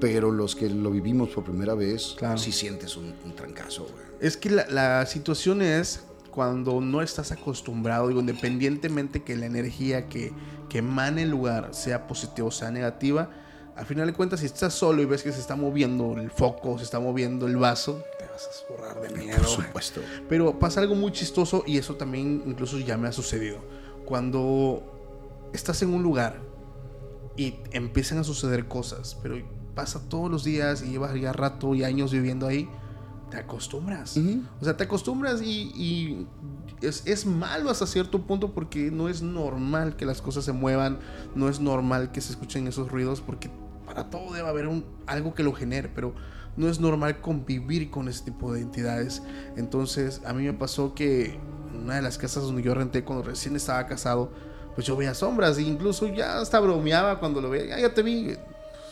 pero 0.00 0.30
los 0.30 0.54
que 0.56 0.68
lo 0.68 0.90
vivimos 0.90 1.30
por 1.30 1.44
primera 1.44 1.74
vez, 1.74 2.14
Claro. 2.18 2.36
sí 2.38 2.52
sientes 2.52 2.96
un, 2.96 3.14
un 3.24 3.34
trancazo, 3.34 3.84
güey. 3.84 4.04
Es 4.20 4.36
que 4.36 4.50
la, 4.50 4.66
la 4.68 5.06
situación 5.06 5.62
es 5.62 6.04
cuando 6.30 6.80
no 6.80 7.02
estás 7.02 7.30
acostumbrado, 7.32 8.08
digo, 8.08 8.20
independientemente 8.20 9.22
que 9.22 9.36
la 9.36 9.46
energía 9.46 10.08
que, 10.08 10.32
que 10.68 10.78
emane 10.78 11.22
el 11.22 11.30
lugar 11.30 11.74
sea 11.74 12.06
positiva 12.06 12.48
o 12.48 12.50
sea 12.50 12.70
negativa, 12.70 13.30
al 13.76 13.86
final 13.86 14.06
de 14.06 14.12
cuentas, 14.12 14.40
si 14.40 14.46
estás 14.46 14.74
solo 14.74 15.00
y 15.02 15.06
ves 15.06 15.22
que 15.22 15.32
se 15.32 15.40
está 15.40 15.56
moviendo 15.56 16.14
el 16.18 16.30
foco, 16.30 16.76
se 16.78 16.84
está 16.84 17.00
moviendo 17.00 17.46
el 17.46 17.56
vaso, 17.56 18.02
te 18.18 18.26
vas 18.26 18.46
a 18.46 18.52
zurrar 18.66 19.00
de 19.00 19.16
miedo. 19.18 19.38
Por 19.38 19.46
supuesto. 19.46 20.00
Pero 20.28 20.58
pasa 20.58 20.80
algo 20.80 20.94
muy 20.94 21.10
chistoso 21.12 21.64
y 21.66 21.78
eso 21.78 21.94
también 21.96 22.42
incluso 22.46 22.78
ya 22.78 22.98
me 22.98 23.08
ha 23.08 23.12
sucedido. 23.12 23.58
Cuando 24.04 24.91
estás 25.52 25.82
en 25.82 25.94
un 25.94 26.02
lugar 26.02 26.40
y 27.36 27.54
empiezan 27.70 28.18
a 28.18 28.24
suceder 28.24 28.68
cosas, 28.68 29.16
pero 29.22 29.36
pasa 29.74 30.00
todos 30.08 30.30
los 30.30 30.44
días 30.44 30.82
y 30.82 30.90
llevas 30.90 31.14
ya 31.18 31.32
rato 31.32 31.74
y 31.74 31.84
años 31.84 32.12
viviendo 32.12 32.46
ahí, 32.46 32.68
te 33.30 33.38
acostumbras. 33.38 34.16
O 34.60 34.64
sea, 34.64 34.76
te 34.76 34.84
acostumbras 34.84 35.40
y, 35.40 35.72
y 35.74 36.26
es, 36.82 37.02
es 37.06 37.24
malo 37.24 37.70
hasta 37.70 37.86
cierto 37.86 38.26
punto 38.26 38.52
porque 38.52 38.90
no 38.90 39.08
es 39.08 39.22
normal 39.22 39.96
que 39.96 40.04
las 40.04 40.20
cosas 40.20 40.44
se 40.44 40.52
muevan, 40.52 40.98
no 41.34 41.48
es 41.48 41.60
normal 41.60 42.12
que 42.12 42.20
se 42.20 42.32
escuchen 42.32 42.66
esos 42.66 42.90
ruidos 42.90 43.22
porque 43.22 43.50
para 43.86 44.10
todo 44.10 44.32
debe 44.34 44.48
haber 44.48 44.68
un, 44.68 44.84
algo 45.06 45.34
que 45.34 45.42
lo 45.42 45.52
genere, 45.52 45.90
pero 45.94 46.14
no 46.56 46.68
es 46.68 46.80
normal 46.80 47.20
convivir 47.20 47.90
con 47.90 48.08
ese 48.08 48.24
tipo 48.24 48.52
de 48.52 48.60
entidades. 48.60 49.22
Entonces, 49.56 50.20
a 50.26 50.32
mí 50.32 50.44
me 50.44 50.52
pasó 50.52 50.94
que 50.94 51.38
en 51.72 51.84
una 51.84 51.96
de 51.96 52.02
las 52.02 52.18
casas 52.18 52.42
donde 52.42 52.62
yo 52.62 52.74
renté 52.74 53.04
cuando 53.04 53.24
recién 53.24 53.56
estaba 53.56 53.86
casado, 53.86 54.30
pues 54.74 54.86
yo 54.86 54.96
veía 54.96 55.14
sombras 55.14 55.58
e 55.58 55.62
incluso 55.62 56.06
ya 56.08 56.40
hasta 56.40 56.58
bromeaba 56.60 57.18
cuando 57.18 57.40
lo 57.40 57.50
veía, 57.50 57.76
"Ya, 57.76 57.80
ya 57.88 57.94
te 57.94 58.02
vi, 58.02 58.34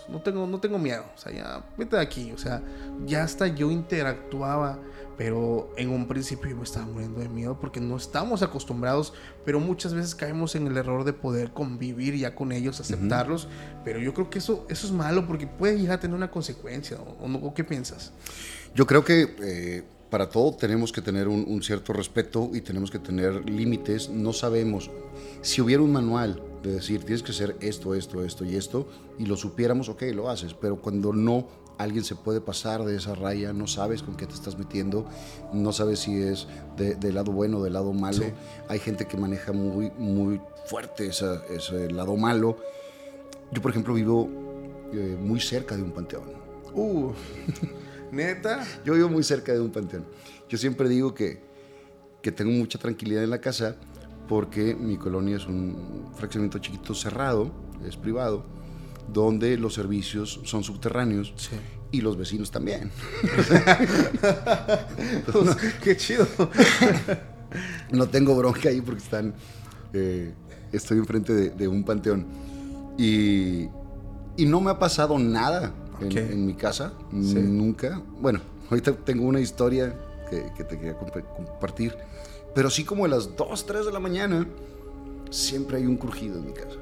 no 0.08 0.20
tengo, 0.20 0.46
no 0.46 0.58
tengo 0.60 0.78
miedo, 0.78 1.04
o 1.14 1.18
sea, 1.18 1.32
ya 1.32 1.64
vete 1.76 1.96
de 1.96 2.02
aquí, 2.02 2.32
o 2.32 2.38
sea, 2.38 2.62
ya 3.06 3.22
hasta 3.22 3.46
yo 3.46 3.70
interactuaba, 3.70 4.78
pero 5.16 5.70
en 5.76 5.90
un 5.90 6.08
principio 6.08 6.50
yo 6.50 6.56
me 6.56 6.62
estaba 6.64 6.86
muriendo 6.86 7.20
de 7.20 7.28
miedo 7.28 7.58
porque 7.60 7.78
no 7.80 7.96
estamos 7.96 8.42
acostumbrados, 8.42 9.12
pero 9.44 9.60
muchas 9.60 9.92
veces 9.94 10.14
caemos 10.14 10.54
en 10.54 10.66
el 10.66 10.76
error 10.76 11.04
de 11.04 11.12
poder 11.12 11.52
convivir 11.52 12.16
ya 12.16 12.34
con 12.34 12.52
ellos, 12.52 12.80
aceptarlos, 12.80 13.46
pero 13.84 13.98
yo 14.00 14.14
creo 14.14 14.30
que 14.30 14.38
eso, 14.38 14.66
eso 14.68 14.86
es 14.86 14.92
malo 14.92 15.26
porque 15.26 15.46
puede 15.46 15.78
llegar 15.78 15.98
a 15.98 16.00
tener 16.00 16.16
una 16.16 16.30
consecuencia, 16.30 16.96
¿o, 16.98 17.24
o 17.24 17.28
no? 17.28 17.38
¿O 17.38 17.54
qué 17.54 17.64
piensas? 17.64 18.12
Yo 18.74 18.86
creo 18.86 19.04
que 19.04 19.36
eh, 19.42 19.84
para 20.10 20.28
todo 20.28 20.52
tenemos 20.56 20.90
que 20.90 21.02
tener 21.02 21.28
un, 21.28 21.44
un 21.46 21.62
cierto 21.62 21.92
respeto 21.92 22.50
y 22.52 22.60
tenemos 22.62 22.90
que 22.90 22.98
tener 22.98 23.48
límites. 23.48 24.08
No 24.08 24.32
sabemos. 24.32 24.90
Si 25.42 25.60
hubiera 25.60 25.82
un 25.82 25.92
manual 25.92 26.42
de 26.62 26.72
decir, 26.72 27.00
tienes 27.04 27.22
que 27.22 27.32
hacer 27.32 27.56
esto, 27.60 27.94
esto, 27.94 28.22
esto 28.24 28.44
y 28.44 28.56
esto, 28.56 28.86
y 29.18 29.26
lo 29.26 29.36
supiéramos, 29.36 29.88
ok, 29.88 30.02
lo 30.14 30.28
haces. 30.28 30.52
Pero 30.54 30.80
cuando 30.80 31.12
no, 31.12 31.48
alguien 31.78 32.04
se 32.04 32.14
puede 32.14 32.40
pasar 32.42 32.84
de 32.84 32.96
esa 32.96 33.14
raya, 33.14 33.52
no 33.54 33.66
sabes 33.66 34.02
con 34.02 34.16
qué 34.16 34.26
te 34.26 34.34
estás 34.34 34.58
metiendo, 34.58 35.06
no 35.54 35.72
sabes 35.72 36.00
si 36.00 36.20
es 36.20 36.46
de- 36.76 36.94
del 36.96 37.14
lado 37.14 37.32
bueno 37.32 37.58
o 37.58 37.64
del 37.64 37.72
lado 37.72 37.92
malo. 37.94 38.18
Sí. 38.18 38.32
Hay 38.68 38.78
gente 38.80 39.06
que 39.06 39.16
maneja 39.16 39.52
muy, 39.52 39.90
muy 39.98 40.40
fuerte 40.66 41.06
esa- 41.06 41.42
ese 41.46 41.90
lado 41.90 42.16
malo. 42.16 42.58
Yo, 43.50 43.62
por 43.62 43.70
ejemplo, 43.70 43.94
vivo 43.94 44.28
eh, 44.92 45.16
muy 45.18 45.40
cerca 45.40 45.76
de 45.76 45.82
un 45.82 45.92
panteón. 45.92 46.24
Uh, 46.74 47.12
neta. 48.12 48.64
Yo 48.84 48.94
vivo 48.94 49.08
muy 49.08 49.22
cerca 49.22 49.52
de 49.52 49.60
un 49.60 49.70
panteón. 49.70 50.04
Yo 50.48 50.58
siempre 50.58 50.88
digo 50.88 51.14
que, 51.14 51.40
que 52.22 52.30
tengo 52.32 52.50
mucha 52.50 52.78
tranquilidad 52.78 53.22
en 53.24 53.30
la 53.30 53.40
casa 53.40 53.76
porque 54.30 54.76
mi 54.76 54.96
colonia 54.96 55.38
es 55.38 55.46
un 55.48 56.06
fraccionamiento 56.14 56.60
chiquito 56.60 56.94
cerrado, 56.94 57.50
es 57.84 57.96
privado, 57.96 58.44
donde 59.12 59.56
los 59.56 59.74
servicios 59.74 60.38
son 60.44 60.62
subterráneos 60.62 61.32
Sí. 61.36 61.56
y 61.90 62.00
los 62.00 62.16
vecinos 62.16 62.52
también. 62.52 62.92
Pues, 65.32 65.56
qué 65.82 65.96
chido. 65.96 66.26
No 67.90 68.08
tengo 68.08 68.36
bronca 68.36 68.68
ahí 68.68 68.80
porque 68.80 69.02
están, 69.02 69.34
eh, 69.92 70.32
estoy 70.70 70.98
enfrente 70.98 71.32
de, 71.34 71.50
de 71.50 71.66
un 71.66 71.82
panteón. 71.82 72.24
Y, 72.96 73.62
y 74.36 74.46
no 74.46 74.60
me 74.60 74.70
ha 74.70 74.78
pasado 74.78 75.18
nada 75.18 75.72
en, 76.00 76.06
Ok. 76.06 76.16
en 76.16 76.46
mi 76.46 76.54
casa, 76.54 76.92
Sí. 77.10 77.34
nunca. 77.34 78.00
Bueno, 78.20 78.38
ahorita 78.70 78.92
tengo 78.98 79.24
una 79.24 79.40
historia 79.40 79.92
que, 80.30 80.44
que 80.56 80.62
te 80.62 80.76
quería 80.78 80.96
comp- 81.00 81.24
compartir. 81.48 81.96
Pero 82.54 82.70
sí 82.70 82.84
como 82.84 83.04
a 83.04 83.08
las 83.08 83.36
2, 83.36 83.66
3 83.66 83.86
de 83.86 83.92
la 83.92 84.00
mañana, 84.00 84.46
siempre 85.30 85.78
hay 85.78 85.86
un 85.86 85.96
crujido 85.96 86.38
en 86.38 86.46
mi 86.46 86.52
casa. 86.52 86.76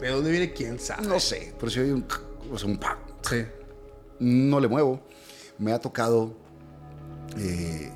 ¿De 0.00 0.08
dónde 0.08 0.30
viene? 0.30 0.52
¿Quién 0.52 0.78
sabe? 0.80 1.06
No 1.06 1.20
sé, 1.20 1.54
pero 1.58 1.70
si 1.70 1.78
hay 1.80 1.90
un, 1.90 2.04
o 2.52 2.58
sea, 2.58 2.68
un 2.68 2.76
pa. 2.78 2.98
Sí. 3.22 3.44
no 4.18 4.58
le 4.58 4.66
muevo. 4.68 5.00
Me 5.58 5.72
ha 5.72 5.78
tocado. 5.80 6.34
eh, 7.38 7.90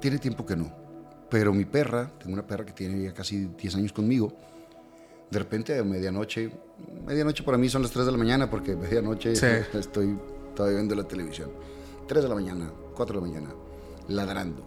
tiene 0.00 0.18
tiempo 0.18 0.46
que 0.46 0.56
no. 0.56 0.70
Pero 1.28 1.52
mi 1.52 1.64
perra, 1.64 2.10
tengo 2.18 2.32
una 2.34 2.46
perra 2.46 2.64
que 2.64 2.72
tiene 2.72 3.02
ya 3.02 3.12
casi 3.12 3.46
10 3.46 3.74
años 3.76 3.92
conmigo. 3.92 4.32
De 5.30 5.38
repente 5.38 5.76
a 5.78 5.82
medianoche, 5.84 6.50
medianoche 7.04 7.42
para 7.42 7.58
mí 7.58 7.68
son 7.68 7.82
las 7.82 7.90
3 7.90 8.06
de 8.06 8.12
la 8.12 8.18
mañana 8.18 8.48
porque 8.48 8.74
medianoche 8.76 9.34
Sí. 9.36 9.46
estoy 9.76 10.16
todavía 10.54 10.78
viendo 10.78 10.94
la 10.94 11.04
televisión. 11.04 11.50
3 12.06 12.22
de 12.22 12.28
la 12.28 12.34
mañana, 12.36 12.70
4 12.94 13.20
de 13.20 13.26
la 13.26 13.32
mañana, 13.32 13.54
ladrando. 14.08 14.64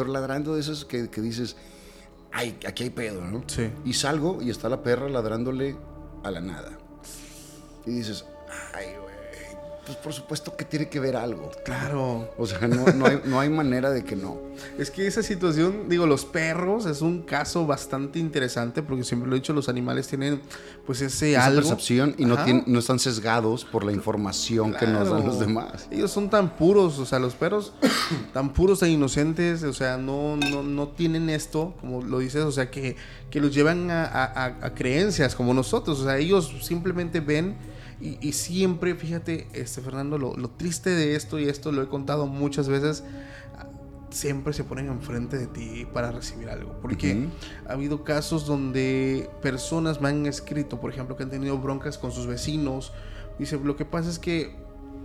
Pero 0.00 0.12
ladrando 0.12 0.54
de 0.54 0.60
esas 0.60 0.86
que, 0.86 1.10
que 1.10 1.20
dices, 1.20 1.56
ay, 2.32 2.58
aquí 2.66 2.84
hay 2.84 2.90
pedo, 2.90 3.20
¿no? 3.20 3.44
Sí. 3.46 3.70
Y 3.84 3.92
salgo 3.92 4.40
y 4.40 4.48
está 4.48 4.70
la 4.70 4.82
perra 4.82 5.10
ladrándole 5.10 5.76
a 6.24 6.30
la 6.30 6.40
nada. 6.40 6.78
Y 7.84 7.90
dices, 7.90 8.24
ay. 8.74 8.99
Pues 9.90 9.98
por 10.04 10.12
supuesto 10.12 10.56
que 10.56 10.64
tiene 10.64 10.88
que 10.88 11.00
ver 11.00 11.16
algo. 11.16 11.50
Claro. 11.64 12.30
O 12.38 12.46
sea, 12.46 12.66
no, 12.68 12.86
no, 12.92 13.06
hay, 13.06 13.20
no 13.24 13.40
hay 13.40 13.48
manera 13.48 13.90
de 13.90 14.04
que 14.04 14.16
no. 14.16 14.38
Es 14.78 14.90
que 14.90 15.06
esa 15.06 15.22
situación, 15.22 15.88
digo, 15.88 16.06
los 16.06 16.24
perros 16.24 16.86
es 16.86 17.00
un 17.02 17.22
caso 17.22 17.66
bastante 17.66 18.18
interesante 18.18 18.82
porque 18.82 19.04
siempre 19.04 19.28
lo 19.28 19.36
he 19.36 19.38
dicho, 19.40 19.52
los 19.52 19.68
animales 19.68 20.06
tienen 20.08 20.40
pues 20.86 21.00
ese 21.00 21.32
Esa 21.32 21.46
algo. 21.46 21.60
percepción 21.62 22.14
y 22.18 22.24
no, 22.24 22.42
tienen- 22.44 22.64
no 22.66 22.78
están 22.78 22.98
sesgados 22.98 23.64
por 23.64 23.84
la 23.84 23.92
información 23.92 24.74
que 24.74 24.86
nos 24.86 25.08
dan 25.10 25.24
los 25.26 25.40
demás. 25.40 25.88
Ellos 25.90 26.10
son 26.10 26.28
tan 26.30 26.56
puros, 26.56 26.98
o 26.98 27.06
sea, 27.06 27.18
los 27.18 27.34
perros 27.34 27.72
tan 28.32 28.52
puros 28.52 28.82
e 28.82 28.90
inocentes, 28.90 29.62
o 29.62 29.72
sea, 29.72 29.96
no, 29.96 30.36
no, 30.36 30.62
no 30.62 30.88
tienen 30.88 31.30
esto, 31.30 31.74
como 31.80 32.02
lo 32.02 32.18
dices, 32.18 32.42
o 32.44 32.52
sea, 32.52 32.70
que, 32.70 32.96
que 33.30 33.40
los 33.40 33.54
llevan 33.54 33.90
a- 33.90 34.56
a 34.60 34.74
creencias 34.74 35.34
como 35.34 35.54
nosotros, 35.54 36.00
o 36.00 36.04
sea, 36.04 36.18
ellos 36.18 36.52
simplemente 36.62 37.20
ven 37.20 37.56
y, 38.00 38.18
y 38.20 38.32
siempre, 38.32 38.94
fíjate, 38.94 39.46
este 39.52 39.80
Fernando, 39.80 40.18
lo, 40.18 40.34
lo 40.36 40.50
triste 40.50 40.90
de 40.90 41.16
esto, 41.16 41.38
y 41.38 41.48
esto 41.48 41.72
lo 41.72 41.82
he 41.82 41.88
contado 41.88 42.26
muchas 42.26 42.68
veces, 42.68 43.04
siempre 44.10 44.52
se 44.52 44.64
ponen 44.64 44.88
enfrente 44.88 45.38
de 45.38 45.46
ti 45.46 45.86
para 45.92 46.12
recibir 46.12 46.48
algo. 46.50 46.74
Porque 46.80 47.28
ha 47.66 47.72
habido 47.72 48.04
casos 48.04 48.46
donde 48.46 49.30
personas 49.42 50.00
me 50.00 50.08
han 50.08 50.26
escrito, 50.26 50.80
por 50.80 50.90
ejemplo, 50.90 51.16
que 51.16 51.22
han 51.22 51.30
tenido 51.30 51.58
broncas 51.58 51.98
con 51.98 52.12
sus 52.12 52.26
vecinos. 52.26 52.92
Dice, 53.38 53.58
lo 53.62 53.76
que 53.76 53.84
pasa 53.84 54.10
es 54.10 54.18
que, 54.18 54.56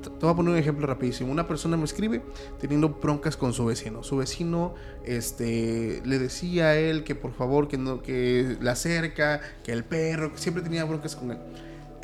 te 0.01 0.09
te 0.09 0.19
voy 0.19 0.31
a 0.31 0.35
poner 0.35 0.53
un 0.53 0.59
ejemplo 0.59 0.85
rapidísimo. 0.87 1.31
Una 1.31 1.47
persona 1.47 1.77
me 1.77 1.85
escribe 1.85 2.21
teniendo 2.59 2.89
broncas 2.89 3.37
con 3.37 3.53
su 3.53 3.65
vecino. 3.65 4.03
Su 4.03 4.17
vecino 4.17 4.73
este, 5.03 6.01
le 6.05 6.19
decía 6.19 6.67
a 6.67 6.75
él 6.75 7.03
que 7.03 7.15
por 7.15 7.33
favor, 7.33 7.67
que, 7.67 7.77
no, 7.77 8.01
que 8.01 8.57
la 8.59 8.75
cerca, 8.75 9.41
que 9.63 9.71
el 9.71 9.83
perro, 9.83 10.31
que 10.33 10.37
siempre 10.37 10.63
tenía 10.63 10.83
broncas 10.85 11.15
con 11.15 11.31
él. 11.31 11.37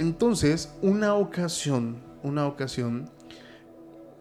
Entonces, 0.02 0.74
una 0.82 1.14
ocasión, 1.14 1.98
una 2.24 2.48
ocasión, 2.48 3.08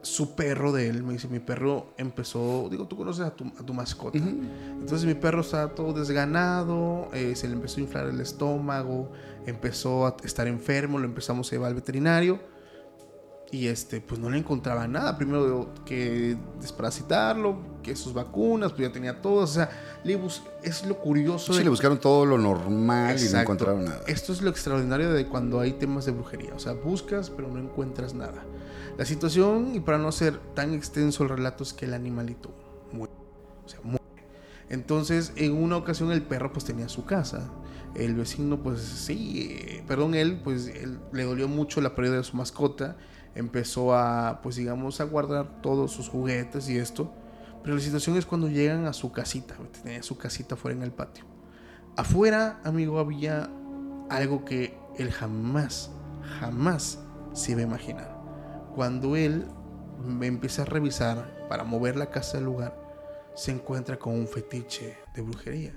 su 0.03 0.35
perro 0.35 0.73
de 0.73 0.91
él, 0.91 1.03
me 1.03 1.15
dice, 1.15 1.27
mi 1.27 1.39
perro 1.39 1.95
empezó, 1.97 2.69
digo, 2.71 2.87
tú 2.87 2.99
conoces 2.99 3.25
a 3.25 3.35
tu, 3.35 3.47
a 3.47 3.65
tu 3.65 3.73
mascota. 3.73 4.19
Entonces 4.19 5.07
mi 5.07 5.15
perro 5.15 5.41
estaba 5.41 5.75
todo 5.75 5.95
desganado, 5.95 7.09
eh, 7.15 7.35
se 7.35 7.49
le 7.49 7.55
empezó 7.55 7.79
a 7.79 7.85
inflar 7.85 8.07
el 8.09 8.21
estómago, 8.21 9.11
empezó 9.47 10.07
a 10.07 10.17
estar 10.23 10.47
enfermo, 10.47 10.99
lo 10.99 11.07
empezamos 11.07 11.49
a 11.49 11.53
llevar 11.53 11.69
al 11.69 11.77
veterinario 11.77 12.41
y 13.51 13.69
este, 13.69 14.03
pues 14.03 14.21
no 14.21 14.29
le 14.29 14.37
encontraba 14.37 14.87
nada. 14.87 15.17
Primero 15.17 15.73
que 15.87 16.37
desparasitarlo, 16.61 17.57
que 17.83 17.97
sus 17.97 18.13
vacunas, 18.13 18.73
pues 18.73 18.89
ya 18.89 18.93
tenía 18.93 19.21
todas. 19.21 19.51
O 19.51 19.55
sea, 19.55 19.71
le 20.05 20.17
bus- 20.17 20.43
es 20.63 20.85
lo 20.87 20.99
curioso. 20.99 21.53
Sí, 21.53 21.59
de- 21.59 21.65
le 21.65 21.71
buscaron 21.71 21.99
todo 21.99 22.25
lo 22.27 22.39
normal 22.39 23.17
y 23.19 23.33
no 23.33 23.41
encontraron 23.41 23.85
nada. 23.85 24.01
Esto 24.07 24.33
es 24.33 24.43
lo 24.43 24.51
extraordinario 24.51 25.13
de 25.13 25.27
cuando 25.27 25.61
hay 25.61 25.73
temas 25.73 26.05
de 26.07 26.13
brujería. 26.13 26.55
O 26.55 26.59
sea, 26.59 26.73
buscas, 26.75 27.31
pero 27.31 27.49
no 27.49 27.59
encuentras 27.59 28.15
nada. 28.15 28.43
La 28.99 29.05
situación, 29.05 29.75
y 29.75 29.81
para 29.81 29.99
no 29.99 30.13
ser 30.13 30.39
tan 30.55 30.75
extenso 30.75 31.23
el 31.23 31.29
relato, 31.31 31.63
es 31.65 31.73
que 31.73 31.87
el 31.87 31.95
animalito 31.95 32.51
muere. 32.93 33.13
O 33.65 33.69
sea, 33.69 33.81
muere. 33.83 34.01
Entonces, 34.69 35.33
en 35.37 35.53
una 35.61 35.77
ocasión 35.77 36.13
el 36.13 36.23
perro 36.23 36.53
pues 36.53 36.65
tenía 36.65 36.89
su 36.89 37.05
casa. 37.05 37.51
El 37.95 38.15
vecino 38.15 38.63
pues 38.63 38.81
sí, 38.81 39.49
eh, 39.51 39.83
perdón, 39.89 40.15
él 40.15 40.41
pues 40.45 40.69
él, 40.69 41.01
le 41.13 41.25
dolió 41.25 41.49
mucho 41.49 41.81
la 41.81 41.95
pérdida 41.97 42.17
de 42.19 42.25
su 42.25 42.37
mascota. 42.37 42.97
Empezó 43.35 43.95
a 43.95 44.41
pues 44.43 44.57
digamos 44.57 45.01
a 45.01 45.05
guardar 45.05 45.61
todos 45.61 45.91
sus 45.93 46.09
juguetes 46.09 46.69
y 46.69 46.77
esto. 46.79 47.13
Pero 47.63 47.75
la 47.77 47.81
situación 47.83 48.17
es 48.17 48.27
cuando 48.27 48.49
llegan 48.49 48.87
a 48.87 48.93
su 48.93 49.13
casita. 49.13 49.57
Tenía 49.83 50.03
su 50.03 50.17
casita 50.17 50.57
fuera 50.57 50.77
en 50.77 50.83
el 50.83 50.93
patio. 50.93 51.25
Afuera, 51.97 52.61
amigo, 52.65 52.99
había 52.99 53.51
algo 54.09 54.45
que 54.45 54.79
él 54.99 55.11
jamás, 55.13 55.91
jamás 56.41 56.99
se 57.33 57.53
iba 57.53 57.61
a 57.61 57.65
imaginar. 57.65 58.19
Cuando 58.75 59.17
él 59.17 59.47
empieza 60.23 60.63
a 60.63 60.65
revisar 60.65 61.47
para 61.49 61.65
mover 61.65 61.97
la 61.97 62.11
casa 62.11 62.39
del 62.39 62.47
lugar, 62.47 62.79
se 63.35 63.51
encuentra 63.53 63.99
con 63.99 64.15
un 64.15 64.27
fetiche 64.27 64.97
de 65.15 65.23
brujería 65.23 65.75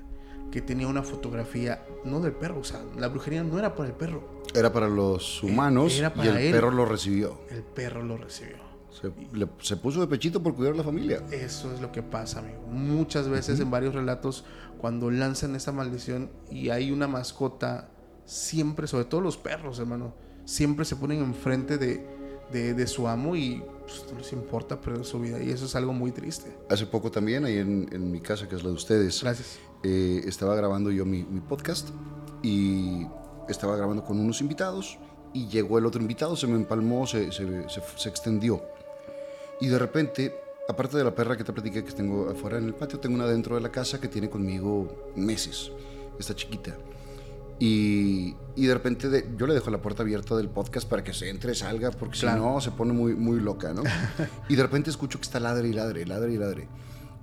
que 0.52 0.62
tenía 0.62 0.88
una 0.88 1.02
fotografía, 1.04 1.84
no 2.06 2.20
del 2.20 2.34
perro, 2.34 2.60
o 2.60 2.64
sea, 2.64 2.82
la 2.98 3.08
brujería 3.08 3.44
no 3.44 3.58
era 3.58 3.76
para 3.76 3.90
el 3.90 3.96
perro, 3.96 4.42
Era 4.54 4.72
para 4.72 4.88
los 4.88 5.42
humanos 5.42 5.98
Era 5.98 6.10
y 6.10 6.18
para 6.18 6.30
el 6.30 6.38
él. 6.38 6.52
perro 6.52 6.70
lo 6.72 6.86
recibió. 6.86 7.42
el 7.50 7.64
perro 7.64 8.04
lo 8.04 8.18
recibió. 8.18 8.58
Se, 9.02 9.12
le- 9.38 9.50
se 9.62 9.76
puso 9.78 10.02
de 10.02 10.08
pechito 10.08 10.42
por 10.42 10.56
cuidar 10.56 10.74
a 10.74 10.78
la 10.78 10.84
familia. 10.84 11.22
Eso 11.32 11.74
es 11.74 11.82
lo 11.82 11.92
que 11.92 12.02
pasa, 12.04 12.40
amigo. 12.40 12.62
Muchas 12.70 13.28
veces 13.28 13.60
en 13.60 13.70
varios 13.72 13.94
relatos, 13.94 14.46
cuando 14.80 15.10
lanzan 15.12 15.56
esa 15.56 15.72
maldición 15.72 16.30
y 16.52 16.70
hay 16.70 16.92
una 16.92 17.08
mascota, 17.08 17.90
siempre, 18.26 18.88
sobre 18.88 19.06
todo 19.06 19.22
los 19.22 19.38
perros, 19.38 19.80
hermano, 19.80 20.14
siempre 20.46 20.86
se 20.86 20.96
ponen 20.96 21.20
enfrente 21.20 21.78
de, 21.78 22.06
de, 22.52 22.74
de 22.74 22.88
su 22.88 23.08
amo 23.08 23.36
y 23.36 23.64
pues, 23.86 24.06
no 24.12 24.20
les 24.20 24.32
importa 24.34 24.80
perder 24.80 25.06
su 25.06 25.20
vida. 25.20 25.42
Y 25.42 25.50
eso 25.50 25.66
es 25.66 25.76
algo 25.76 25.92
muy 25.94 26.12
triste. 26.12 26.56
Hace 26.70 26.86
poco 26.86 27.10
también, 27.12 27.46
ahí 27.46 27.58
en, 27.58 27.90
en 27.92 28.12
mi 28.12 28.22
casa, 28.22 28.48
que 28.48 28.56
es 28.56 28.64
la 28.64 28.70
de 28.70 28.76
ustedes, 28.76 29.22
Gracias. 29.24 29.58
eh, 29.84 30.22
estaba 30.26 30.56
grabando 30.56 30.92
yo 30.92 31.06
mi, 31.06 31.24
mi 31.24 31.40
podcast 31.42 31.90
y 32.42 33.08
estaba 33.50 33.76
grabando 33.76 34.04
con 34.04 34.20
unos 34.20 34.40
invitados 34.42 34.98
y 35.34 35.48
llegó 35.48 35.78
el 35.80 35.86
otro 35.86 36.02
invitado, 36.02 36.36
se 36.36 36.46
me 36.48 36.56
empalmó, 36.56 37.08
se, 37.08 37.32
se- 37.32 37.68
se- 37.70 37.82
se 37.98 38.10
extendió. 38.10 38.62
Y 39.64 39.68
de 39.68 39.80
repente, 39.80 40.34
aparte 40.68 40.98
de 40.98 41.06
la 41.06 41.16
perra 41.16 41.38
que 41.38 41.44
te 41.46 41.54
platiqué 41.54 41.86
que 41.86 41.94
tengo 41.94 42.30
afuera 42.30 42.58
en 42.58 42.66
el 42.66 42.74
patio, 42.74 43.00
tengo 43.00 43.16
una 43.16 43.26
dentro 43.28 43.56
de 43.56 43.62
la 43.62 43.72
casa 43.72 44.02
que 44.02 44.10
tiene 44.10 44.30
conmigo 44.30 45.12
meses. 45.16 45.72
Está 46.20 46.36
chiquita. 46.36 46.76
Y, 47.60 48.36
y 48.58 48.66
de 48.66 48.74
repente 48.74 49.08
de- 49.10 49.30
yo 49.38 49.48
le 49.48 49.54
dejo 49.54 49.70
la 49.72 49.82
puerta 49.82 50.04
abierta 50.04 50.36
del 50.36 50.50
podcast 50.50 50.90
para 50.90 51.02
que 51.04 51.14
se 51.14 51.30
entre, 51.30 51.56
salga, 51.56 51.92
porque 51.92 52.20
Claro. 52.20 52.42
si 52.42 52.46
no 52.46 52.60
se 52.62 52.72
pone 52.72 52.92
muy, 52.92 53.16
muy 53.16 53.40
loca, 53.40 53.74
¿no? 53.74 53.84
y 54.50 54.56
de 54.56 54.64
repente 54.64 54.90
escucho 54.90 55.18
que 55.20 55.24
está 55.24 55.40
ladre 55.40 55.70
y 55.70 55.74
ladre, 55.74 56.06
ladre 56.06 56.34
y 56.34 56.38
ladre. 56.38 56.68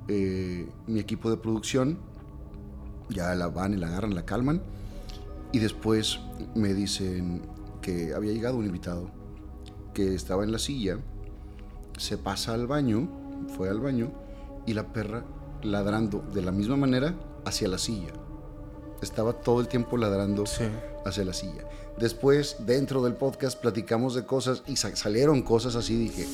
Eh, 0.08 0.66
mi 0.86 0.98
equipo 0.98 1.28
de 1.30 1.36
producción 1.36 1.98
ya 3.10 3.34
la 3.34 3.48
van 3.48 3.74
y 3.74 3.76
la 3.76 3.88
agarran, 3.88 4.14
la 4.14 4.24
calman. 4.24 4.62
Y 5.52 5.58
después 5.58 6.20
me 6.54 6.72
dicen 6.72 7.42
que 7.82 8.14
había 8.14 8.32
llegado 8.32 8.56
un 8.56 8.64
invitado, 8.64 9.10
que 9.92 10.14
estaba 10.14 10.44
en 10.44 10.52
la 10.52 10.58
silla, 10.58 10.98
se 12.00 12.16
pasa 12.16 12.54
al 12.54 12.66
baño, 12.66 13.08
fue 13.56 13.68
al 13.68 13.78
baño, 13.80 14.10
y 14.66 14.72
la 14.74 14.92
perra 14.92 15.24
ladrando 15.62 16.24
de 16.32 16.40
la 16.42 16.50
misma 16.50 16.76
manera 16.76 17.14
hacia 17.44 17.68
la 17.68 17.76
silla. 17.78 18.08
Estaba 19.02 19.34
todo 19.34 19.60
el 19.60 19.68
tiempo 19.68 19.96
ladrando 19.96 20.46
Sí. 20.46 20.64
hacia 21.04 21.24
la 21.24 21.32
silla. 21.34 21.64
Después, 21.98 22.56
dentro 22.60 23.02
del 23.02 23.14
podcast, 23.14 23.60
platicamos 23.60 24.14
de 24.14 24.24
cosas 24.24 24.62
y 24.66 24.76
sa- 24.76 24.96
salieron 24.96 25.42
cosas 25.42 25.76
así. 25.76 25.96
Dije, 25.96 26.26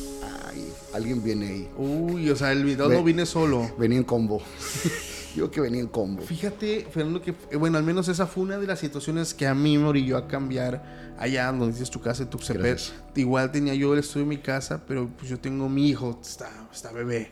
ay, 0.47 0.73
alguien 0.95 1.23
viene 1.23 1.49
ahí. 1.49 1.71
Uy, 1.77 2.31
o 2.31 2.37
sea, 2.37 2.53
el 2.53 2.65
video 2.65 2.89
no 2.89 3.03
viene 3.03 3.27
solo. 3.27 3.69
Venía 3.79 3.99
en 3.99 4.05
combo. 4.05 4.41
Yo 5.37 5.51
que 5.51 5.61
venía 5.61 5.81
en 5.81 5.89
combo. 5.89 6.23
Fíjate, 6.23 6.87
Fernando, 6.91 7.21
que 7.21 7.35
eh, 7.51 7.57
bueno, 7.57 7.77
al 7.79 7.85
menos 7.85 8.09
esa 8.09 8.27
fue 8.27 8.43
una 8.45 8.57
de 8.59 8.67
las 8.67 8.79
situaciones 8.79 9.35
que 9.35 9.47
a 9.47 9.55
mí 9.55 9.77
me 9.79 9.85
orilló 9.87 10.17
a 10.17 10.27
cambiar 10.27 11.15
allá 11.19 11.47
donde 11.53 11.69
dices 11.73 11.91
tu 11.91 12.01
casa, 12.01 12.23
en 12.23 12.31
Tuxtepec. 12.31 12.81
Igual 13.15 13.53
tenía 13.53 13.75
yo 13.75 13.93
el 13.93 14.01
estudio 14.01 14.23
en 14.25 14.31
mi 14.31 14.39
casa, 14.39 14.83
pero 14.87 15.09
pues 15.17 15.29
yo 15.31 15.39
tengo 15.39 15.69
mi 15.69 15.89
hijo, 15.89 16.19
está, 16.23 16.51
está 16.73 16.91
bebé. 16.93 17.31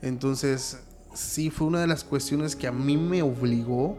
Entonces, 0.00 0.78
sí 1.14 1.50
fue 1.50 1.66
una 1.66 1.80
de 1.80 1.86
las 1.86 2.04
cuestiones 2.04 2.56
que 2.56 2.66
a 2.66 2.72
mí 2.72 2.96
me 2.96 3.22
obligó, 3.22 3.96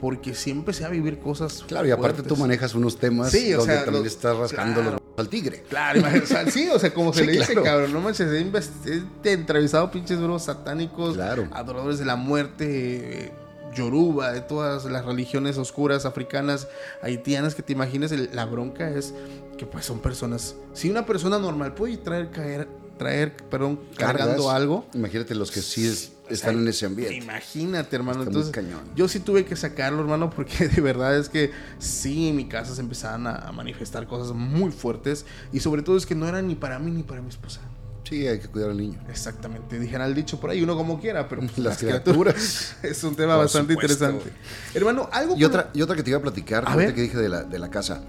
porque 0.00 0.34
sí 0.34 0.50
empecé 0.50 0.84
a 0.84 0.88
vivir 0.88 1.18
cosas. 1.18 1.64
Claro, 1.66 1.86
y 1.86 1.90
aparte 1.90 2.16
fuertes. 2.22 2.34
tú 2.34 2.40
manejas 2.40 2.74
unos 2.74 2.98
temas 2.98 3.30
Sí, 3.30 3.52
o 3.54 3.58
donde 3.58 3.74
sea, 3.74 3.84
también 3.84 4.04
los- 4.04 4.12
estás 4.12 4.36
rascando 4.36 4.80
claro. 4.80 4.98
Al 5.16 5.28
tigre. 5.28 5.62
Claro, 5.68 6.00
imagínate, 6.00 6.24
o 6.24 6.28
sea, 6.28 6.50
sí, 6.50 6.68
o 6.68 6.78
sea, 6.78 6.92
como 6.92 7.12
se 7.14 7.20
Sí, 7.20 7.26
le 7.26 7.32
dice, 7.32 7.52
claro. 7.52 7.62
cabrón, 7.64 7.92
no 7.92 8.00
manches, 8.00 8.30
he, 8.32 9.32
entrevistado 9.32 9.90
pinches 9.90 10.20
bros 10.20 10.42
satánicos, 10.44 11.14
Claro. 11.14 11.48
adoradores 11.52 11.98
de 11.98 12.04
la 12.04 12.16
muerte, 12.16 13.26
eh, 13.26 13.32
yoruba, 13.74 14.32
de 14.32 14.40
todas 14.40 14.84
las 14.84 15.04
religiones 15.04 15.58
oscuras 15.58 16.04
africanas, 16.06 16.68
haitianas 17.02 17.54
que 17.54 17.62
te 17.62 17.72
imagines, 17.72 18.12
el- 18.12 18.30
la 18.32 18.44
bronca 18.44 18.88
es 18.90 19.12
que 19.58 19.66
pues 19.66 19.84
son 19.84 19.98
personas, 20.00 20.54
si 20.72 20.90
una 20.90 21.06
persona 21.06 21.38
normal 21.38 21.74
puede 21.74 21.96
traer, 21.96 22.30
caer, 22.30 22.68
traer, 22.98 23.36
perdón, 23.50 23.80
cargando 23.96 24.50
algo, 24.50 24.86
Imagínate 24.94 25.34
los 25.34 25.50
que 25.50 25.60
sí 25.62 25.86
es- 25.86 26.12
están 26.28 26.58
en 26.58 26.68
ese 26.68 26.86
ambiente. 26.86 27.14
Imagínate, 27.14 27.96
hermano. 27.96 28.20
Está 28.20 28.30
muy 28.32 28.42
Entonces, 28.42 28.52
cañón. 28.52 28.82
yo 28.96 29.08
sí 29.08 29.20
tuve 29.20 29.44
que 29.44 29.56
sacarlo, 29.56 30.00
hermano, 30.00 30.30
porque 30.30 30.68
de 30.68 30.80
verdad 30.80 31.16
es 31.18 31.28
que 31.28 31.50
sí, 31.78 32.28
en 32.28 32.36
mi 32.36 32.46
casa 32.46 32.74
se 32.74 32.80
empezaban 32.80 33.26
a, 33.26 33.52
manifestar 33.52 34.06
cosas 34.06 34.34
muy 34.34 34.70
fuertes. 34.70 35.26
Y 35.52 35.60
sobre 35.60 35.82
todo 35.82 35.96
es 35.96 36.06
que 36.06 36.14
no 36.14 36.26
eran 36.28 36.46
ni 36.48 36.54
para 36.54 36.78
mí 36.78 36.90
ni 36.90 37.02
para 37.02 37.20
mi 37.20 37.28
esposa. 37.28 37.60
Sí, 38.08 38.26
hay 38.26 38.38
que 38.38 38.48
cuidar 38.48 38.70
al 38.70 38.76
niño. 38.76 39.00
Exactamente. 39.08 39.78
Dijera 39.78 40.04
el 40.06 40.14
dicho 40.14 40.38
por 40.38 40.50
ahí, 40.50 40.62
uno 40.62 40.76
como 40.76 41.00
quiera, 41.00 41.26
pero 41.28 41.40
pues, 41.40 41.56
Las 41.58 41.78
criaturas. 41.78 42.76
es 42.82 43.02
un 43.02 43.16
tema 43.16 43.34
Por 43.34 43.44
bastante 43.44 43.72
supuesto. 43.74 44.04
interesante. 44.04 44.32
Hermano, 44.74 45.08
algo 45.10 45.36
Y 45.36 45.44
otra, 45.44 45.70
y 45.72 45.80
otra 45.80 45.96
que 45.96 46.02
te 46.02 46.10
iba 46.10 46.18
a 46.18 46.22
platicar, 46.22 46.64
A 46.66 46.76
ver. 46.76 46.94
que 46.94 47.00
dije 47.02 47.16
de 47.16 47.28
la, 47.30 47.44
de 47.44 47.58
la 47.58 47.70
casa. 47.70 48.02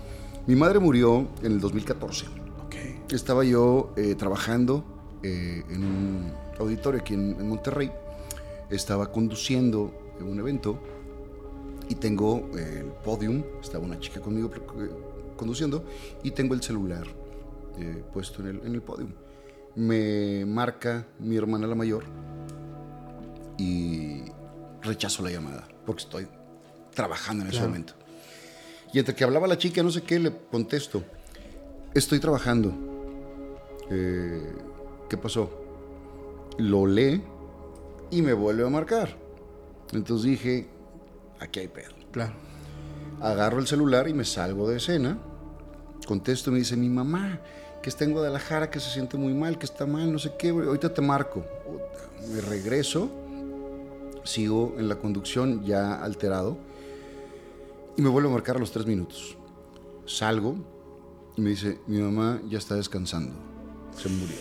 Mi 0.47 0.55
madre 0.55 0.79
murió 0.79 1.29
en 1.41 1.53
el 1.53 1.59
2014. 1.61 2.25
Ok. 2.65 2.75
Estaba 3.13 3.43
yo 3.45 3.93
eh, 3.95 4.15
trabajando 4.15 4.83
eh, 5.23 5.63
en 5.69 5.83
un 5.83 6.33
auditorio 6.59 6.99
aquí 6.99 7.13
en, 7.13 7.37
en 7.39 7.47
Monterrey. 7.47 7.89
Estaba 8.69 9.11
conduciendo 9.11 9.93
un 10.19 10.39
evento 10.39 10.79
y 11.89 11.95
tengo 11.95 12.49
el 12.57 12.85
podium. 13.03 13.43
Estaba 13.61 13.85
una 13.85 13.99
chica 13.99 14.19
conmigo 14.19 14.49
eh, 14.53 14.89
conduciendo 15.37 15.85
y 16.23 16.31
tengo 16.31 16.53
el 16.53 16.61
celular 16.61 17.05
eh, 17.77 18.03
puesto 18.13 18.41
en 18.41 18.47
el, 18.47 18.65
en 18.65 18.73
el 18.73 18.81
podio. 18.81 19.07
Me 19.75 20.45
marca 20.45 21.05
mi 21.19 21.35
hermana 21.35 21.67
la 21.67 21.75
mayor 21.75 22.05
y 23.57 24.23
rechazo 24.81 25.23
la 25.23 25.31
llamada 25.31 25.67
porque 25.85 26.03
estoy 26.03 26.27
trabajando 26.93 27.43
en 27.43 27.51
ese 27.51 27.61
momento. 27.61 27.93
Y 28.93 28.99
entre 28.99 29.13
que 29.13 29.23
hablaba 29.23 29.47
la 29.47 29.57
chica, 29.57 29.83
no 29.83 29.91
sé 29.91 30.03
qué, 30.03 30.17
le 30.19 30.31
contesto, 30.49 31.03
estoy 31.93 32.19
trabajando. 32.19 32.73
Eh, 33.91 34.53
¿Qué 35.09 35.17
pasó? 35.17 35.49
Lo 36.57 36.87
lee 36.87 37.21
y 38.11 38.21
me 38.21 38.33
vuelve 38.33 38.65
a 38.65 38.69
marcar. 38.69 39.17
Entonces 39.93 40.31
dije, 40.31 40.67
aquí 41.39 41.59
hay 41.59 41.67
pedo. 41.67 41.93
Claro. 42.11 42.33
Agarro 43.21 43.59
el 43.59 43.67
celular 43.67 44.07
y 44.07 44.13
me 44.13 44.25
salgo 44.25 44.69
de 44.69 44.77
escena. 44.77 45.17
Contesto 46.07 46.49
y 46.49 46.53
me 46.53 46.59
dice, 46.59 46.75
mi 46.77 46.89
mamá, 46.89 47.39
que 47.81 47.89
está 47.89 48.03
en 48.03 48.13
Guadalajara, 48.13 48.69
que 48.69 48.79
se 48.79 48.89
siente 48.89 49.17
muy 49.17 49.33
mal, 49.33 49.57
que 49.57 49.65
está 49.65 49.85
mal, 49.85 50.11
no 50.11 50.19
sé 50.19 50.33
qué, 50.37 50.49
ahorita 50.49 50.93
te 50.93 51.01
marco. 51.01 51.45
Me 52.31 52.41
regreso, 52.41 53.09
sigo 54.23 54.75
en 54.77 54.89
la 54.89 54.95
conducción 54.95 55.63
ya 55.63 56.01
alterado 56.03 56.57
y 57.97 58.01
me 58.01 58.09
vuelvo 58.09 58.29
a 58.29 58.33
marcar 58.33 58.57
a 58.57 58.59
los 58.59 58.71
tres 58.71 58.85
minutos. 58.85 59.37
Salgo 60.05 60.55
y 61.35 61.41
me 61.41 61.51
dice, 61.51 61.79
mi 61.87 61.99
mamá 61.99 62.41
ya 62.47 62.57
está 62.57 62.75
descansando, 62.75 63.33
se 63.95 64.09
murió. 64.09 64.37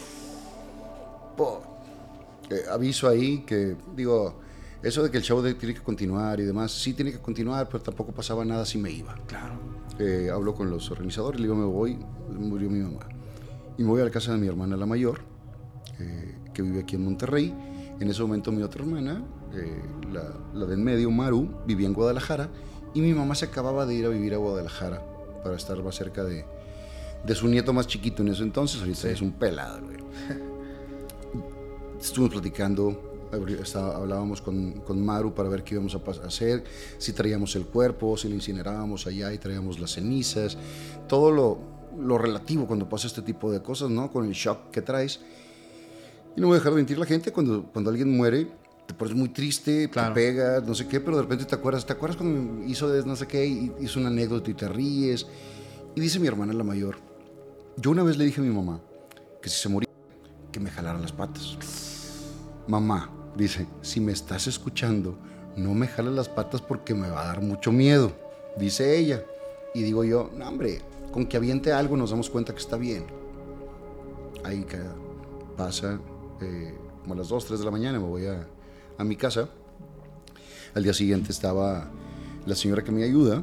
Eh, 2.50 2.62
aviso 2.70 3.08
ahí 3.08 3.44
que, 3.46 3.76
digo, 3.96 4.40
eso 4.82 5.02
de 5.02 5.10
que 5.10 5.16
el 5.18 5.22
show 5.22 5.42
tiene 5.42 5.74
que 5.74 5.82
continuar 5.82 6.40
y 6.40 6.44
demás, 6.44 6.72
sí 6.72 6.92
tiene 6.92 7.12
que 7.12 7.18
continuar, 7.18 7.68
pero 7.68 7.82
tampoco 7.82 8.12
pasaba 8.12 8.44
nada 8.44 8.64
si 8.64 8.78
me 8.78 8.90
iba. 8.90 9.14
Claro. 9.26 9.54
Eh, 9.98 10.30
hablo 10.32 10.54
con 10.54 10.70
los 10.70 10.90
organizadores, 10.90 11.40
le 11.40 11.46
digo, 11.46 11.56
me 11.56 11.64
voy, 11.64 11.98
murió 12.30 12.68
mi 12.68 12.80
mamá. 12.80 13.06
Y 13.78 13.82
me 13.82 13.88
voy 13.88 14.00
a 14.02 14.04
la 14.04 14.10
casa 14.10 14.32
de 14.32 14.38
mi 14.38 14.46
hermana 14.46 14.76
la 14.76 14.86
mayor, 14.86 15.20
eh, 15.98 16.36
que 16.52 16.62
vive 16.62 16.80
aquí 16.80 16.96
en 16.96 17.04
Monterrey. 17.04 17.54
En 18.00 18.08
ese 18.10 18.22
momento 18.22 18.50
mi 18.50 18.62
otra 18.62 18.82
hermana, 18.82 19.22
la, 20.12 20.32
la 20.52 20.66
de 20.66 20.74
en 20.74 20.82
medio, 20.82 21.10
Maru, 21.10 21.48
vivía 21.64 21.86
en 21.86 21.94
Guadalajara 21.94 22.50
y 22.92 23.00
mi 23.00 23.14
mamá 23.14 23.36
se 23.36 23.44
acababa 23.46 23.86
de 23.86 23.94
ir 23.94 24.04
a 24.04 24.08
vivir 24.08 24.34
a 24.34 24.36
Guadalajara 24.36 25.00
para 25.44 25.56
estar 25.56 25.80
más 25.82 25.94
cerca 25.94 26.24
de, 26.24 26.44
de 27.24 27.34
su 27.34 27.46
nieto 27.46 27.72
más 27.72 27.86
chiquito 27.86 28.22
en 28.22 28.28
ese 28.28 28.42
entonces. 28.42 28.80
Ahorita 28.80 29.10
es 29.10 29.22
un 29.22 29.32
pelado, 29.32 29.80
güey. 29.82 29.98
Estuvimos 32.00 32.32
platicando, 32.32 33.28
hablábamos 33.32 34.40
con, 34.40 34.72
con, 34.80 35.04
Maru 35.04 35.34
para 35.34 35.48
ver 35.48 35.64
qué 35.64 35.74
íbamos 35.74 35.94
a 35.94 36.26
hacer, 36.26 36.64
si 36.98 37.12
traíamos 37.12 37.56
el 37.56 37.66
cuerpo, 37.66 38.16
si 38.16 38.28
lo 38.28 38.34
incinerábamos 38.34 39.06
allá 39.06 39.32
y 39.32 39.38
traíamos 39.38 39.80
las 39.80 39.92
cenizas, 39.92 40.56
todo 41.08 41.30
lo, 41.30 41.58
lo 41.98 42.18
relativo 42.18 42.66
cuando 42.66 42.88
pasa 42.88 43.06
este 43.06 43.22
tipo 43.22 43.50
de 43.50 43.62
cosas, 43.62 43.90
¿no? 43.90 44.10
Con 44.10 44.26
el 44.26 44.32
shock 44.32 44.70
que 44.70 44.82
traes. 44.82 45.20
Y 46.36 46.40
no 46.40 46.48
voy 46.48 46.56
a 46.56 46.58
dejar 46.58 46.72
de 46.72 46.76
mentir 46.76 46.98
la 46.98 47.06
gente, 47.06 47.32
cuando, 47.32 47.64
cuando 47.64 47.90
alguien 47.90 48.14
muere, 48.14 48.48
te 48.86 48.94
pones 48.94 49.14
muy 49.14 49.28
triste, 49.28 49.88
te 49.88 50.10
pegas, 50.12 50.64
no 50.64 50.74
sé 50.74 50.86
qué, 50.86 51.00
pero 51.00 51.16
de 51.16 51.22
repente 51.22 51.44
te 51.44 51.54
acuerdas, 51.54 51.86
¿te 51.86 51.92
acuerdas 51.92 52.16
cuando 52.16 52.64
hizo 52.64 52.88
de 52.88 53.04
no 53.04 53.16
sé 53.16 53.26
qué, 53.26 53.46
y 53.46 53.72
hizo 53.80 54.00
una 54.00 54.08
anécdota 54.08 54.50
y 54.50 54.54
te 54.54 54.68
ríes? 54.68 55.26
Y 55.94 56.00
dice 56.00 56.18
mi 56.18 56.26
hermana 56.26 56.52
la 56.52 56.64
mayor, 56.64 56.96
yo 57.76 57.90
una 57.90 58.02
vez 58.02 58.18
le 58.18 58.24
dije 58.24 58.40
a 58.40 58.44
mi 58.44 58.50
mamá 58.50 58.80
que 59.40 59.48
si 59.48 59.60
se 59.60 59.68
moría, 59.68 59.83
que 60.54 60.60
me 60.60 60.70
jalara 60.70 61.00
las 61.00 61.10
patas. 61.10 61.58
Mamá, 62.68 63.10
dice, 63.36 63.66
si 63.82 63.98
me 63.98 64.12
estás 64.12 64.46
escuchando, 64.46 65.18
no 65.56 65.74
me 65.74 65.88
jales 65.88 66.12
las 66.12 66.28
patas 66.28 66.62
porque 66.62 66.94
me 66.94 67.10
va 67.10 67.22
a 67.22 67.26
dar 67.26 67.42
mucho 67.42 67.72
miedo, 67.72 68.12
dice 68.56 68.96
ella. 68.96 69.24
Y 69.74 69.82
digo 69.82 70.04
yo, 70.04 70.30
no 70.32 70.48
hombre, 70.48 70.80
con 71.10 71.26
que 71.26 71.36
aviente 71.36 71.72
algo 71.72 71.96
nos 71.96 72.10
damos 72.10 72.30
cuenta 72.30 72.52
que 72.52 72.60
está 72.60 72.76
bien. 72.76 73.04
Ahí 74.44 74.64
pasa 75.56 75.98
eh, 76.40 76.78
como 77.02 77.14
a 77.14 77.16
las 77.16 77.28
2, 77.30 77.46
3 77.46 77.58
de 77.58 77.64
la 77.64 77.72
mañana, 77.72 77.98
me 77.98 78.06
voy 78.06 78.26
a, 78.26 78.46
a 78.96 79.02
mi 79.02 79.16
casa. 79.16 79.48
Al 80.72 80.84
día 80.84 80.94
siguiente 80.94 81.32
estaba 81.32 81.90
la 82.46 82.54
señora 82.54 82.84
que 82.84 82.92
me 82.92 83.02
ayuda. 83.02 83.42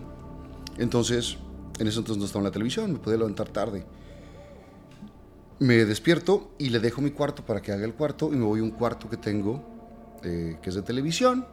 Entonces, 0.77 1.35
en 1.77 1.87
ese 1.87 1.99
entonces 1.99 2.19
no 2.19 2.25
estaba 2.25 2.39
en 2.39 2.45
la 2.45 2.51
televisión, 2.51 2.93
me 2.93 2.99
podía 2.99 3.17
levantar 3.17 3.49
tarde. 3.49 3.83
Me 5.61 5.85
despierto 5.85 6.55
y 6.57 6.69
le 6.69 6.79
dejo 6.79 7.01
mi 7.01 7.11
cuarto 7.11 7.45
para 7.45 7.61
que 7.61 7.71
haga 7.71 7.85
el 7.85 7.93
cuarto 7.93 8.33
y 8.33 8.35
me 8.35 8.45
voy 8.45 8.61
a 8.61 8.63
un 8.63 8.71
cuarto 8.71 9.07
que 9.07 9.17
tengo, 9.17 9.63
eh, 10.23 10.57
que 10.59 10.69
es 10.69 10.75
de 10.75 10.81
televisión. 10.81 11.45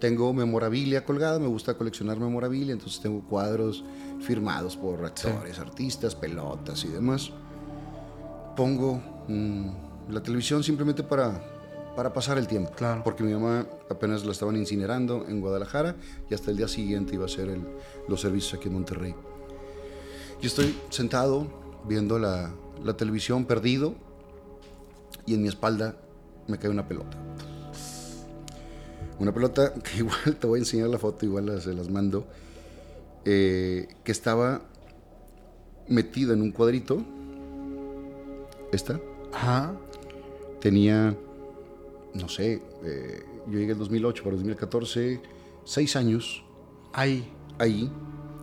Tengo 0.00 0.32
memorabilia 0.32 1.04
colgada, 1.04 1.38
me 1.38 1.46
gusta 1.46 1.74
coleccionar 1.74 2.18
memorabilia, 2.18 2.72
entonces 2.72 3.00
tengo 3.00 3.22
cuadros 3.28 3.84
firmados 4.20 4.76
por 4.76 5.04
actores, 5.04 5.60
artistas, 5.60 6.16
pelotas 6.16 6.84
y 6.84 6.88
demás. 6.88 7.30
Pongo 8.56 9.00
la 10.08 10.20
televisión 10.20 10.64
simplemente 10.64 11.04
para 11.04 11.40
para 11.94 12.12
pasar 12.12 12.38
el 12.38 12.48
tiempo. 12.48 12.72
Claro. 12.72 13.02
Porque 13.04 13.22
mi 13.22 13.34
mamá 13.34 13.68
apenas 13.88 14.24
la 14.24 14.32
estaban 14.32 14.56
incinerando 14.56 15.26
en 15.28 15.40
Guadalajara 15.40 15.94
y 16.28 16.34
hasta 16.34 16.50
el 16.50 16.56
día 16.56 16.66
siguiente 16.66 17.14
iba 17.14 17.26
a 17.26 17.28
ser 17.28 17.56
los 18.08 18.20
servicios 18.20 18.54
aquí 18.54 18.66
en 18.66 18.74
Monterrey. 18.74 19.14
Yo 20.40 20.48
estoy 20.48 20.74
sentado 20.90 21.46
viendo 21.86 22.18
la, 22.18 22.52
la, 22.84 22.96
televisión 22.96 23.44
perdido 23.44 23.94
y 25.26 25.34
en 25.34 25.42
mi 25.42 25.48
espalda 25.48 25.96
me 26.48 26.58
cae 26.58 26.70
una 26.70 26.86
pelota. 26.86 27.16
Una 29.18 29.32
pelota 29.32 29.74
que 29.82 29.98
igual 29.98 30.36
te 30.38 30.46
voy 30.46 30.58
a 30.58 30.62
enseñar 30.62 30.88
la 30.88 30.98
foto, 30.98 31.24
igual 31.26 31.60
se 31.60 31.74
las 31.74 31.88
mando, 31.88 32.26
eh, 33.24 33.88
que 34.04 34.12
estaba 34.12 34.62
metida 35.88 36.32
en 36.34 36.42
un 36.42 36.52
cuadrito. 36.52 37.02
Esta. 38.72 39.00
Ajá. 39.32 39.74
Tenía 40.60 41.16
no 42.14 42.28
sé, 42.28 42.62
eh, 42.84 43.22
yo 43.46 43.58
llegué 43.58 43.72
el 43.72 43.78
2008 43.78 44.22
para 44.22 44.34
el 44.34 44.40
2014, 44.40 45.20
seis 45.64 45.96
años. 45.96 46.44
Ahí. 46.92 47.32
Ahí, 47.58 47.90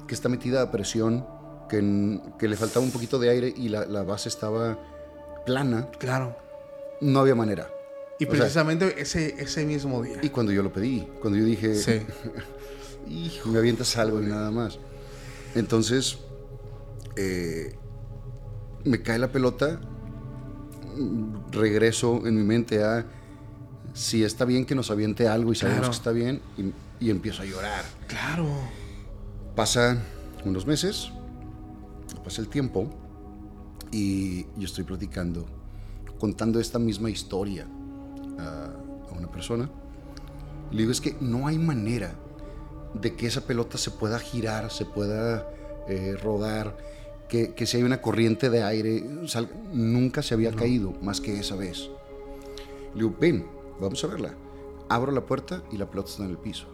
que 0.08 0.14
está 0.14 0.30
metida 0.30 0.62
a 0.62 0.72
presión, 0.72 1.26
que, 1.70 2.20
que 2.38 2.48
le 2.48 2.58
faltaba 2.58 2.86
un 2.86 2.92
poquito 2.92 3.20
de 3.20 3.30
aire 3.30 3.54
y 3.56 3.70
la, 3.70 3.86
la, 3.86 4.04
base 4.04 4.30
estaba 4.30 4.78
plana. 5.46 5.90
Claro. 6.00 6.36
No 7.02 7.20
había 7.20 7.36
manera. 7.36 7.70
Y 8.20 8.26
precisamente 8.26 9.02
ese, 9.02 9.36
ese 9.42 9.66
mismo 9.66 10.04
día. 10.04 10.18
Y 10.22 10.30
cuando 10.30 10.52
yo 10.52 10.62
lo 10.62 10.74
pedí, 10.74 11.08
cuando 11.22 11.40
yo 11.40 11.46
dije, 11.46 11.76
sí. 11.76 12.02
hijo, 13.10 13.50
me 13.50 13.60
avientas 13.60 13.96
algo 13.98 14.22
y 14.22 14.26
nada 14.26 14.52
más. 14.52 14.80
Entonces, 15.56 16.20
eh, 17.16 17.76
me 18.84 19.02
cae 19.02 19.20
la 19.20 19.32
pelota, 19.32 19.80
regreso 21.52 22.26
en 22.26 22.36
mi 22.36 22.44
mente 22.44 22.84
a 22.84 23.06
si 23.94 24.24
está 24.24 24.46
bien 24.46 24.66
que 24.66 24.76
nos 24.76 24.92
aviente 24.92 25.28
algo 25.28 25.52
y 25.52 25.56
sabemos 25.56 25.90
que 25.90 25.96
está 25.96 26.12
bien, 26.12 26.42
y, 27.00 27.10
empiezo 27.10 27.44
a 27.44 27.46
llorar. 27.46 27.84
Claro. 28.08 28.48
Pasan 29.56 30.04
unos 30.46 30.66
meses, 30.66 31.12
pasa 32.30 32.42
el 32.42 32.48
tiempo, 32.48 32.88
y 33.92 34.44
yo 34.56 34.66
estoy 34.66 34.84
platicando, 34.84 35.48
contando 36.20 36.60
esta 36.60 36.78
misma 36.78 37.10
historia 37.10 37.66
a, 38.38 38.70
una 39.18 39.32
persona. 39.32 39.68
Le 40.70 40.78
digo, 40.78 40.92
es 40.92 41.02
que 41.02 41.16
no 41.20 41.48
hay 41.48 41.58
manera 41.58 42.14
de 42.94 43.16
que 43.16 43.26
esa 43.26 43.42
pelota 43.42 43.80
se 43.80 43.90
pueda 43.90 44.20
girar, 44.20 44.72
se 44.72 44.86
pueda 44.86 45.50
eh, 45.88 46.16
rodar, 46.22 46.78
que, 47.28 47.56
si 47.66 47.78
hay 47.78 47.84
una 47.84 48.00
corriente 48.00 48.52
de 48.52 48.62
aire, 48.62 49.04
nunca 49.74 50.22
se 50.22 50.36
había 50.36 50.52
caído 50.52 50.94
más 51.02 51.20
que 51.20 51.40
esa 51.40 51.56
vez. 51.56 51.90
Le 52.94 53.02
digo, 53.02 53.16
ven, 53.20 53.46
Vamos 53.80 54.04
a 54.04 54.08
verla. 54.08 54.34
Abro 54.90 55.12
la 55.12 55.26
puerta 55.26 55.64
y 55.72 55.78
la 55.78 55.90
pelota 55.90 56.10
está 56.10 56.26
en 56.26 56.32
el 56.32 56.38
piso. 56.38 56.68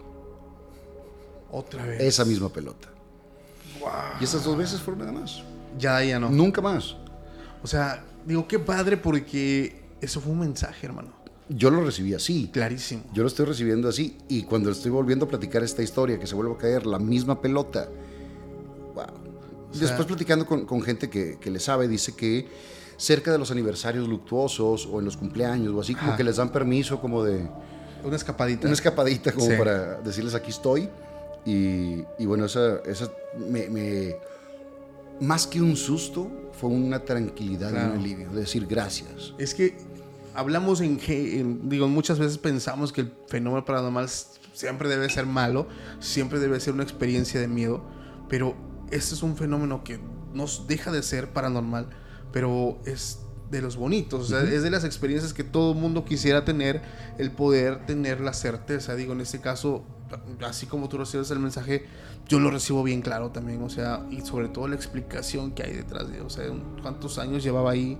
Otra 1.51 1.85
vez. 1.85 2.01
Esa 2.01 2.25
misma 2.25 2.49
pelota. 2.49 2.94
Y 4.19 4.23
esas 4.23 4.43
dos 4.43 4.57
veces 4.57 4.79
fueron 4.79 5.05
nada 5.05 5.19
más. 5.19 5.43
Ya, 5.77 6.03
ya 6.03 6.19
no. 6.19 6.29
Nunca 6.29 6.61
más. 6.61 6.95
O 7.63 7.67
sea, 7.67 8.03
digo, 8.25 8.47
qué 8.47 8.59
padre 8.59 8.97
porque 8.97 9.83
eso 10.01 10.21
fue 10.21 10.33
un 10.33 10.39
mensaje, 10.39 10.85
hermano. 10.85 11.09
Yo 11.49 11.69
lo 11.69 11.83
recibí 11.83 12.13
así. 12.13 12.49
Clarísimo. 12.51 13.03
Yo 13.13 13.23
lo 13.23 13.27
estoy 13.27 13.45
recibiendo 13.45 13.87
así. 13.87 14.17
Y 14.27 14.43
cuando 14.43 14.71
estoy 14.71 14.91
volviendo 14.91 15.25
a 15.25 15.29
platicar 15.29 15.63
esta 15.63 15.83
historia, 15.83 16.19
que 16.19 16.25
se 16.25 16.35
vuelve 16.35 16.53
a 16.53 16.57
caer 16.57 16.85
la 16.85 16.97
misma 16.97 17.39
pelota. 17.39 17.87
Wow. 18.95 19.05
Después 19.79 20.07
platicando 20.07 20.45
con, 20.45 20.65
con 20.65 20.81
gente 20.81 21.09
que, 21.09 21.37
que, 21.39 21.51
le 21.51 21.59
sabe, 21.59 21.87
dice 21.87 22.15
que 22.15 22.47
cerca 22.97 23.31
de 23.31 23.37
los 23.37 23.51
aniversarios 23.51 24.07
luctuosos 24.07 24.87
o 24.89 24.99
en 24.99 25.05
los 25.05 25.17
cumpleaños 25.17 25.73
o 25.73 25.81
así, 25.81 25.93
como 25.95 26.15
que 26.15 26.23
les 26.23 26.37
dan 26.37 26.51
permiso 26.51 27.01
como 27.01 27.23
de... 27.23 27.47
Una 28.03 28.15
escapadita. 28.15 28.67
Una 28.67 28.73
escapadita 28.73 29.31
como 29.31 29.57
para 29.57 29.95
decirles 29.95 30.33
aquí 30.33 30.51
estoy. 30.51 30.89
Y, 31.45 32.03
y 32.17 32.25
bueno, 32.25 32.45
esa, 32.45 32.77
esa 32.85 33.11
me, 33.37 34.15
Más 35.21 35.45
que 35.47 35.61
un 35.61 35.75
susto, 35.75 36.31
fue 36.53 36.69
una 36.69 36.99
tranquilidad 36.99 37.71
y 37.71 37.75
un 37.75 37.99
alivio, 37.99 38.29
de 38.29 38.41
decir 38.41 38.65
gracias. 38.65 39.33
Es 39.37 39.53
que 39.53 39.77
hablamos 40.33 40.81
en, 40.81 40.99
en, 41.07 41.69
digo, 41.69 41.87
muchas 41.87 42.19
veces 42.19 42.37
pensamos 42.37 42.91
que 42.91 43.01
el 43.01 43.13
fenómeno 43.27 43.63
paranormal 43.63 44.09
siempre 44.53 44.89
debe 44.89 45.09
ser 45.09 45.25
malo, 45.25 45.67
siempre 45.99 46.39
debe 46.39 46.59
ser 46.59 46.73
una 46.73 46.83
experiencia 46.83 47.39
de 47.39 47.47
miedo, 47.47 47.83
pero 48.29 48.55
este 48.91 49.13
es 49.13 49.23
un 49.23 49.37
fenómeno 49.37 49.83
que 49.83 49.99
nos 50.33 50.67
deja 50.67 50.91
de 50.91 51.03
ser 51.03 51.29
paranormal 51.31 51.89
pero 52.35 52.81
es 52.85 53.19
de 53.49 53.61
los 53.61 53.77
bonitos, 53.77 54.19
o 54.19 54.25
sea, 54.25 54.41
es 54.41 54.61
de 54.61 54.69
las 54.69 54.83
experiencias 54.83 55.33
que 55.33 55.45
todo 55.45 55.73
mundo 55.73 56.03
quisiera 56.03 56.43
tener, 56.43 56.81
el 57.17 57.31
poder 57.31 57.85
tener 57.85 58.19
la 58.19 58.33
certeza, 58.33 58.93
digo, 58.95 59.13
en 59.13 59.21
este 59.21 59.39
caso, 59.39 59.85
así 60.45 60.65
como 60.65 60.89
tú 60.89 60.97
recibes 60.97 61.29
el 61.31 61.39
mensaje, 61.39 61.85
yo 62.27 62.39
lo 62.39 62.51
recibo 62.51 62.83
bien 62.83 63.01
claro 63.01 63.31
también, 63.31 63.61
o 63.61 63.69
sea, 63.69 64.05
y 64.09 64.21
sobre 64.21 64.49
todo 64.49 64.67
la 64.67 64.75
explicación 64.75 65.51
que 65.51 65.63
hay 65.63 65.73
detrás 65.73 66.11
de, 66.11 66.21
o 66.21 66.29
sea, 66.29 66.45
cuántos 66.81 67.17
años 67.19 67.43
llevaba 67.43 67.71
ahí, 67.71 67.97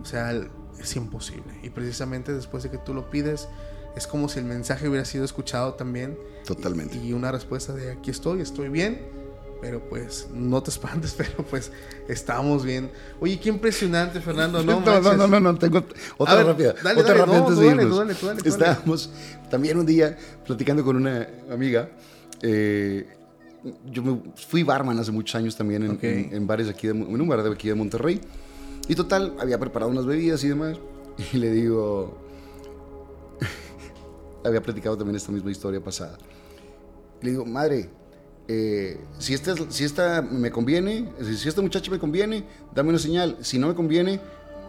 o 0.00 0.04
sea, 0.04 0.32
es 0.78 0.96
imposible, 0.96 1.58
y 1.62 1.70
precisamente 1.70 2.32
después 2.32 2.62
de 2.62 2.70
que 2.70 2.78
tú 2.78 2.94
lo 2.94 3.10
pides, 3.10 3.48
es 3.96 4.06
como 4.06 4.28
si 4.28 4.38
el 4.38 4.44
mensaje 4.44 4.88
hubiera 4.88 5.04
sido 5.04 5.24
escuchado 5.24 5.74
también. 5.74 6.16
Totalmente. 6.46 6.98
Y, 6.98 7.08
y 7.08 7.12
una 7.14 7.32
respuesta 7.32 7.72
de 7.72 7.90
aquí 7.90 8.10
estoy, 8.12 8.40
estoy 8.40 8.68
bien 8.68 9.17
pero 9.60 9.80
pues 9.88 10.28
no 10.32 10.62
te 10.62 10.70
espantes, 10.70 11.14
pero 11.18 11.44
pues 11.44 11.70
estamos 12.08 12.64
bien. 12.64 12.90
Oye, 13.20 13.38
qué 13.40 13.48
impresionante, 13.48 14.20
Fernando. 14.20 14.62
No, 14.62 14.80
no, 14.84 15.00
no, 15.00 15.26
no, 15.26 15.40
no, 15.40 15.58
tengo 15.58 15.84
otra 16.16 16.42
rápida. 16.44 16.74
Dale, 16.82 17.00
otra 17.00 17.14
dale, 17.14 17.18
rápida 17.26 17.38
no, 17.38 17.44
antes 17.46 17.58
de 17.58 17.66
dale, 17.66 17.82
irnos. 17.82 17.98
dale, 17.98 18.14
dale, 18.22 18.42
tú 18.42 18.48
Estábamos 18.48 19.10
también 19.50 19.78
un 19.78 19.86
día 19.86 20.16
platicando 20.46 20.84
con 20.84 20.96
una 20.96 21.26
amiga. 21.50 21.90
eh, 22.42 23.06
yo 23.90 24.02
me 24.04 24.20
fui 24.36 24.62
barman 24.62 24.96
hace 25.00 25.10
muchos 25.10 25.34
años 25.34 25.56
también 25.56 25.82
en, 25.82 25.90
Ok. 25.90 26.04
en- 26.04 26.32
en 26.32 26.46
bares 26.46 26.68
aquí 26.68 26.86
de, 26.86 26.92
en 26.92 27.20
un 27.20 27.28
bar 27.28 27.42
de 27.42 27.50
aquí 27.52 27.66
de 27.68 27.74
Monterrey. 27.74 28.20
Y 28.86 28.94
total, 28.94 29.34
había 29.40 29.58
preparado 29.58 29.90
unas 29.90 30.06
bebidas 30.06 30.42
y 30.44 30.48
demás. 30.48 30.78
Y 31.32 31.36
le 31.38 31.50
digo, 31.50 32.16
había 34.44 34.62
platicado 34.62 34.96
también 34.96 35.16
esta 35.16 35.32
misma 35.32 35.50
historia 35.50 35.80
pasada. 35.82 36.16
Le 37.20 37.30
digo, 37.30 37.44
madre, 37.44 37.90
eh, 38.48 38.98
si, 39.18 39.34
esta, 39.34 39.52
es- 39.52 39.62
si 39.70 39.84
esta 39.84 40.22
me 40.22 40.50
conviene, 40.50 41.08
si 41.38 41.48
esta 41.48 41.60
muchacha 41.62 41.90
me 41.90 41.98
conviene, 41.98 42.44
dame 42.74 42.88
una 42.90 42.98
señal. 42.98 43.36
Si 43.42 43.58
no 43.58 43.68
me 43.68 43.74
conviene, 43.74 44.20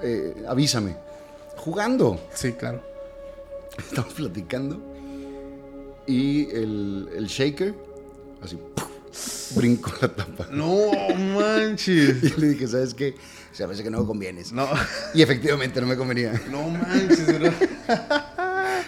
eh, 0.03 0.43
avísame. 0.47 0.95
Jugando. 1.57 2.19
Sí, 2.34 2.51
claro. 2.53 2.84
Estamos 3.77 4.13
platicando. 4.13 4.80
Y 6.07 6.49
el, 6.51 7.09
el 7.15 7.27
shaker, 7.27 7.73
así, 8.41 8.57
brincó 9.55 9.91
la 10.01 10.07
tapa. 10.07 10.47
No 10.51 10.91
manches. 11.36 12.23
Y 12.38 12.39
le 12.41 12.47
dije, 12.49 12.67
¿sabes 12.67 12.93
qué? 12.93 13.15
Se 13.51 13.63
parece 13.63 13.84
que 13.84 13.89
no 13.89 14.01
me 14.01 14.05
convienes. 14.07 14.51
No, 14.51 14.67
Y 15.13 15.21
efectivamente 15.21 15.80
no 15.82 15.88
me 15.88 15.95
convenía. 15.97 16.34
no 16.51 16.67
manches, 16.69 17.39
bro. 17.39 17.51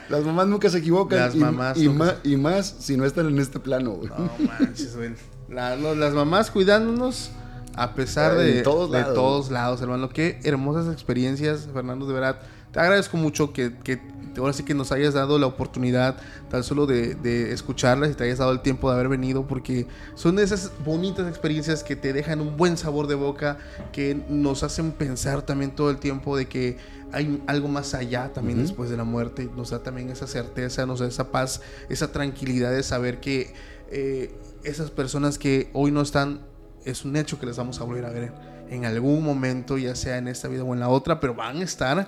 Las 0.10 0.24
mamás 0.24 0.48
nunca 0.48 0.70
se 0.70 0.80
equivocan. 0.80 1.20
Las 1.20 1.36
y, 1.36 1.40
mamás 1.40 1.78
y, 2.24 2.36
más 2.38 2.76
si 2.80 2.98
no 2.98 3.06
están 3.06 3.28
en 3.28 3.40
este 3.40 3.60
plano. 3.60 3.92
güey. 3.92 4.10
No 4.10 4.30
manches, 4.60 4.96
güey. 4.96 5.12
La- 5.50 5.76
las 5.76 6.14
mamás 6.14 6.50
cuidándonos 6.52 7.32
a 7.76 7.94
pesar 7.94 8.36
de, 8.38 8.62
todos 8.62 8.92
de 8.92 9.00
lados. 9.00 9.14
todos 9.16 9.52
lados, 9.52 9.82
hermano. 9.82 10.10
Qué 10.10 10.40
hermosas 10.44 10.92
experiencias, 10.94 11.68
Fernando, 11.74 12.06
de 12.06 12.14
verdad. 12.14 12.40
Te 12.72 12.80
agradezco 12.80 13.18
mucho 13.18 13.52
que, 13.52 13.76
que 13.84 14.00
ahora 14.38 14.54
sí 14.54 14.64
que 14.64 14.74
nos 14.74 14.94
hayas 14.94 15.14
dado 15.14 15.38
la 15.38 15.46
oportunidad 15.48 16.16
tan 16.50 16.64
solo 16.64 16.86
de, 16.86 17.16
de 17.16 17.52
escucharlas 17.52 18.12
y 18.12 18.14
te 18.14 18.24
hayas 18.24 18.38
dado 18.40 18.54
el 18.54 18.62
tiempo 18.62 18.90
de 18.90 18.96
haber 18.96 19.10
venido 19.10 19.46
porque 19.46 19.88
son 20.16 20.40
esas 20.40 20.72
bonitas 20.86 21.28
experiencias 21.28 21.84
que 21.84 21.98
te 21.98 22.14
dejan 22.14 22.40
un 22.40 22.56
buen 22.56 22.78
sabor 22.78 23.08
de 23.08 23.16
boca, 23.16 23.58
que 23.92 24.24
nos 24.30 24.64
hacen 24.64 24.94
pensar 24.94 25.42
también 25.42 25.72
todo 25.72 25.90
el 25.90 25.98
tiempo 25.98 26.38
de 26.38 26.48
que 26.48 26.78
hay 27.14 27.42
algo 27.48 27.68
más 27.68 27.94
allá 27.94 28.32
también 28.34 28.60
después 28.62 28.90
de 28.90 28.98
la 28.98 29.04
muerte. 29.04 29.50
Nos 29.56 29.70
da 29.72 29.84
también 29.84 30.10
esa 30.10 30.28
certeza, 30.28 30.86
nos 30.86 31.00
da 31.00 31.08
esa 31.08 31.32
paz, 31.32 31.62
esa 31.90 32.12
tranquilidad 32.12 32.72
de 32.72 32.84
saber 32.84 33.20
que 33.20 33.54
eh, 33.90 34.34
esas 34.64 34.92
personas 34.92 35.38
que 35.38 35.70
hoy 35.74 35.92
no 35.92 36.02
están, 36.02 36.42
es 36.86 37.06
un 37.06 37.16
hecho 37.16 37.40
que 37.40 37.46
les 37.46 37.58
vamos 37.58 37.80
a 37.82 37.84
volver 37.84 38.06
a 38.06 38.10
ver 38.10 38.32
en 38.70 38.86
algún 38.86 39.24
momento, 39.24 39.78
ya 39.78 39.96
sea 39.96 40.18
en 40.18 40.28
esta 40.28 40.48
vida 40.48 40.64
o 40.64 40.74
en 40.74 40.80
la 40.80 40.90
otra, 40.90 41.20
pero 41.20 41.34
van 41.36 41.58
a 41.58 41.64
estar. 41.64 42.08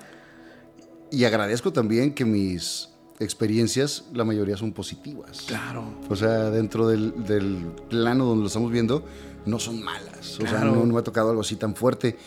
Y 1.11 1.25
agradezco 1.25 1.73
también 1.73 2.13
que 2.13 2.25
mis 2.25 2.89
experiencias, 3.19 4.05
la 4.13 4.23
mayoría 4.23 4.57
son 4.57 4.71
positivas. 4.73 5.41
Claro. 5.47 5.83
O 6.09 6.15
sea, 6.15 6.49
dentro 6.49 6.87
del, 6.87 7.23
del 7.25 7.71
plano 7.89 8.25
donde 8.25 8.41
lo 8.41 8.47
estamos 8.47 8.71
viendo, 8.71 9.03
no 9.45 9.59
son 9.59 9.83
malas. 9.83 10.39
O 10.39 10.41
sea, 10.41 10.49
Claro. 10.51 10.75
no, 10.75 10.85
no 10.85 10.93
me 10.93 10.99
ha 10.99 11.03
tocado 11.03 11.29
algo 11.29 11.41
así 11.41 11.55
tan 11.55 11.75
fuerte. 11.75 12.17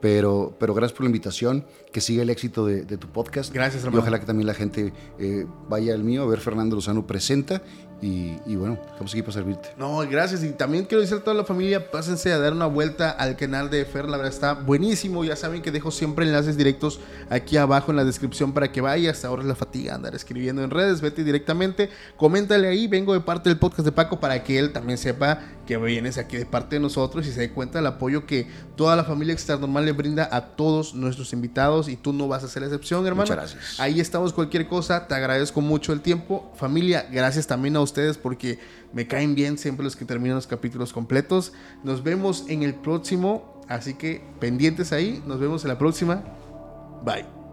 Pero, 0.00 0.54
pero 0.60 0.74
gracias 0.74 0.94
por 0.96 1.04
la 1.04 1.08
invitación, 1.08 1.64
que 1.92 2.00
siga 2.02 2.22
el 2.22 2.30
éxito 2.30 2.66
de, 2.66 2.82
de 2.82 2.98
tu 2.98 3.08
podcast. 3.08 3.52
Gracias, 3.54 3.82
Y 3.82 3.86
hermano. 3.86 4.02
ojalá 4.02 4.20
que 4.20 4.26
también 4.26 4.46
la 4.46 4.54
gente 4.54 4.92
eh, 5.18 5.46
vaya 5.68 5.94
al 5.94 6.04
mío 6.04 6.22
a 6.22 6.26
ver 6.26 6.40
Fernando 6.40 6.76
Lozano 6.76 7.06
presenta. 7.06 7.62
Y, 8.02 8.38
y 8.44 8.56
bueno, 8.56 8.78
estamos 8.90 9.12
aquí 9.12 9.22
para 9.22 9.32
servirte. 9.32 9.70
No, 9.78 9.98
gracias. 10.00 10.44
Y 10.44 10.50
también 10.50 10.84
quiero 10.84 11.00
decir 11.00 11.18
a 11.18 11.20
toda 11.20 11.34
la 11.34 11.44
familia, 11.44 11.90
pásense 11.90 12.32
a 12.32 12.38
dar 12.38 12.52
una 12.52 12.66
vuelta 12.66 13.10
al 13.10 13.36
canal 13.36 13.70
de 13.70 13.84
Fer, 13.84 14.04
la 14.06 14.16
verdad 14.16 14.32
está 14.32 14.54
buenísimo. 14.54 15.24
Ya 15.24 15.36
saben 15.36 15.62
que 15.62 15.70
dejo 15.70 15.90
siempre 15.90 16.26
enlaces 16.26 16.56
directos 16.56 17.00
aquí 17.30 17.56
abajo 17.56 17.90
en 17.90 17.96
la 17.96 18.04
descripción 18.04 18.52
para 18.52 18.70
que 18.70 18.80
vayas. 18.80 19.24
Ahora 19.24 19.42
es 19.42 19.48
la 19.48 19.54
fatiga 19.54 19.94
andar 19.94 20.14
escribiendo 20.14 20.62
en 20.62 20.70
redes, 20.70 21.00
vete 21.00 21.24
directamente, 21.24 21.90
coméntale 22.16 22.68
ahí, 22.68 22.86
vengo 22.86 23.14
de 23.14 23.20
parte 23.20 23.48
del 23.48 23.58
podcast 23.58 23.84
de 23.84 23.92
Paco 23.92 24.20
para 24.20 24.42
que 24.42 24.58
él 24.58 24.72
también 24.72 24.98
sepa 24.98 25.40
que 25.66 25.76
vienes 25.78 26.18
aquí 26.18 26.36
de 26.36 26.46
parte 26.46 26.76
de 26.76 26.80
nosotros 26.80 27.26
y 27.26 27.32
se 27.32 27.40
dé 27.40 27.50
cuenta 27.50 27.78
del 27.78 27.86
apoyo 27.86 28.26
que 28.26 28.46
toda 28.76 28.96
la 28.96 29.04
familia 29.04 29.32
Extra 29.32 29.56
Normal 29.56 29.86
le 29.86 29.92
brinda 29.92 30.28
a 30.30 30.48
todos 30.48 30.94
nuestros 30.94 31.32
invitados 31.32 31.88
y 31.88 31.96
tú 31.96 32.12
no 32.12 32.28
vas 32.28 32.44
a 32.44 32.48
ser 32.48 32.62
la 32.62 32.68
excepción, 32.68 33.06
hermano. 33.06 33.22
Muchas 33.22 33.36
gracias. 33.36 33.80
Ahí 33.80 34.00
estamos 34.00 34.32
cualquier 34.32 34.68
cosa, 34.68 35.06
te 35.06 35.14
agradezco 35.14 35.60
mucho 35.60 35.92
el 35.92 36.00
tiempo. 36.00 36.52
Familia, 36.56 37.06
gracias 37.10 37.46
también 37.46 37.76
a 37.76 37.80
ustedes 37.94 38.18
porque 38.18 38.58
me 38.92 39.06
caen 39.06 39.34
bien 39.36 39.56
siempre 39.56 39.84
los 39.84 39.94
que 39.94 40.04
terminan 40.04 40.34
los 40.34 40.48
capítulos 40.48 40.92
completos. 40.92 41.52
Nos 41.84 42.02
vemos 42.02 42.44
en 42.48 42.64
el 42.64 42.74
próximo, 42.74 43.62
así 43.68 43.94
que 43.94 44.20
pendientes 44.40 44.92
ahí, 44.92 45.22
nos 45.26 45.38
vemos 45.38 45.62
en 45.64 45.68
la 45.68 45.78
próxima. 45.78 46.24
Bye. 47.04 47.43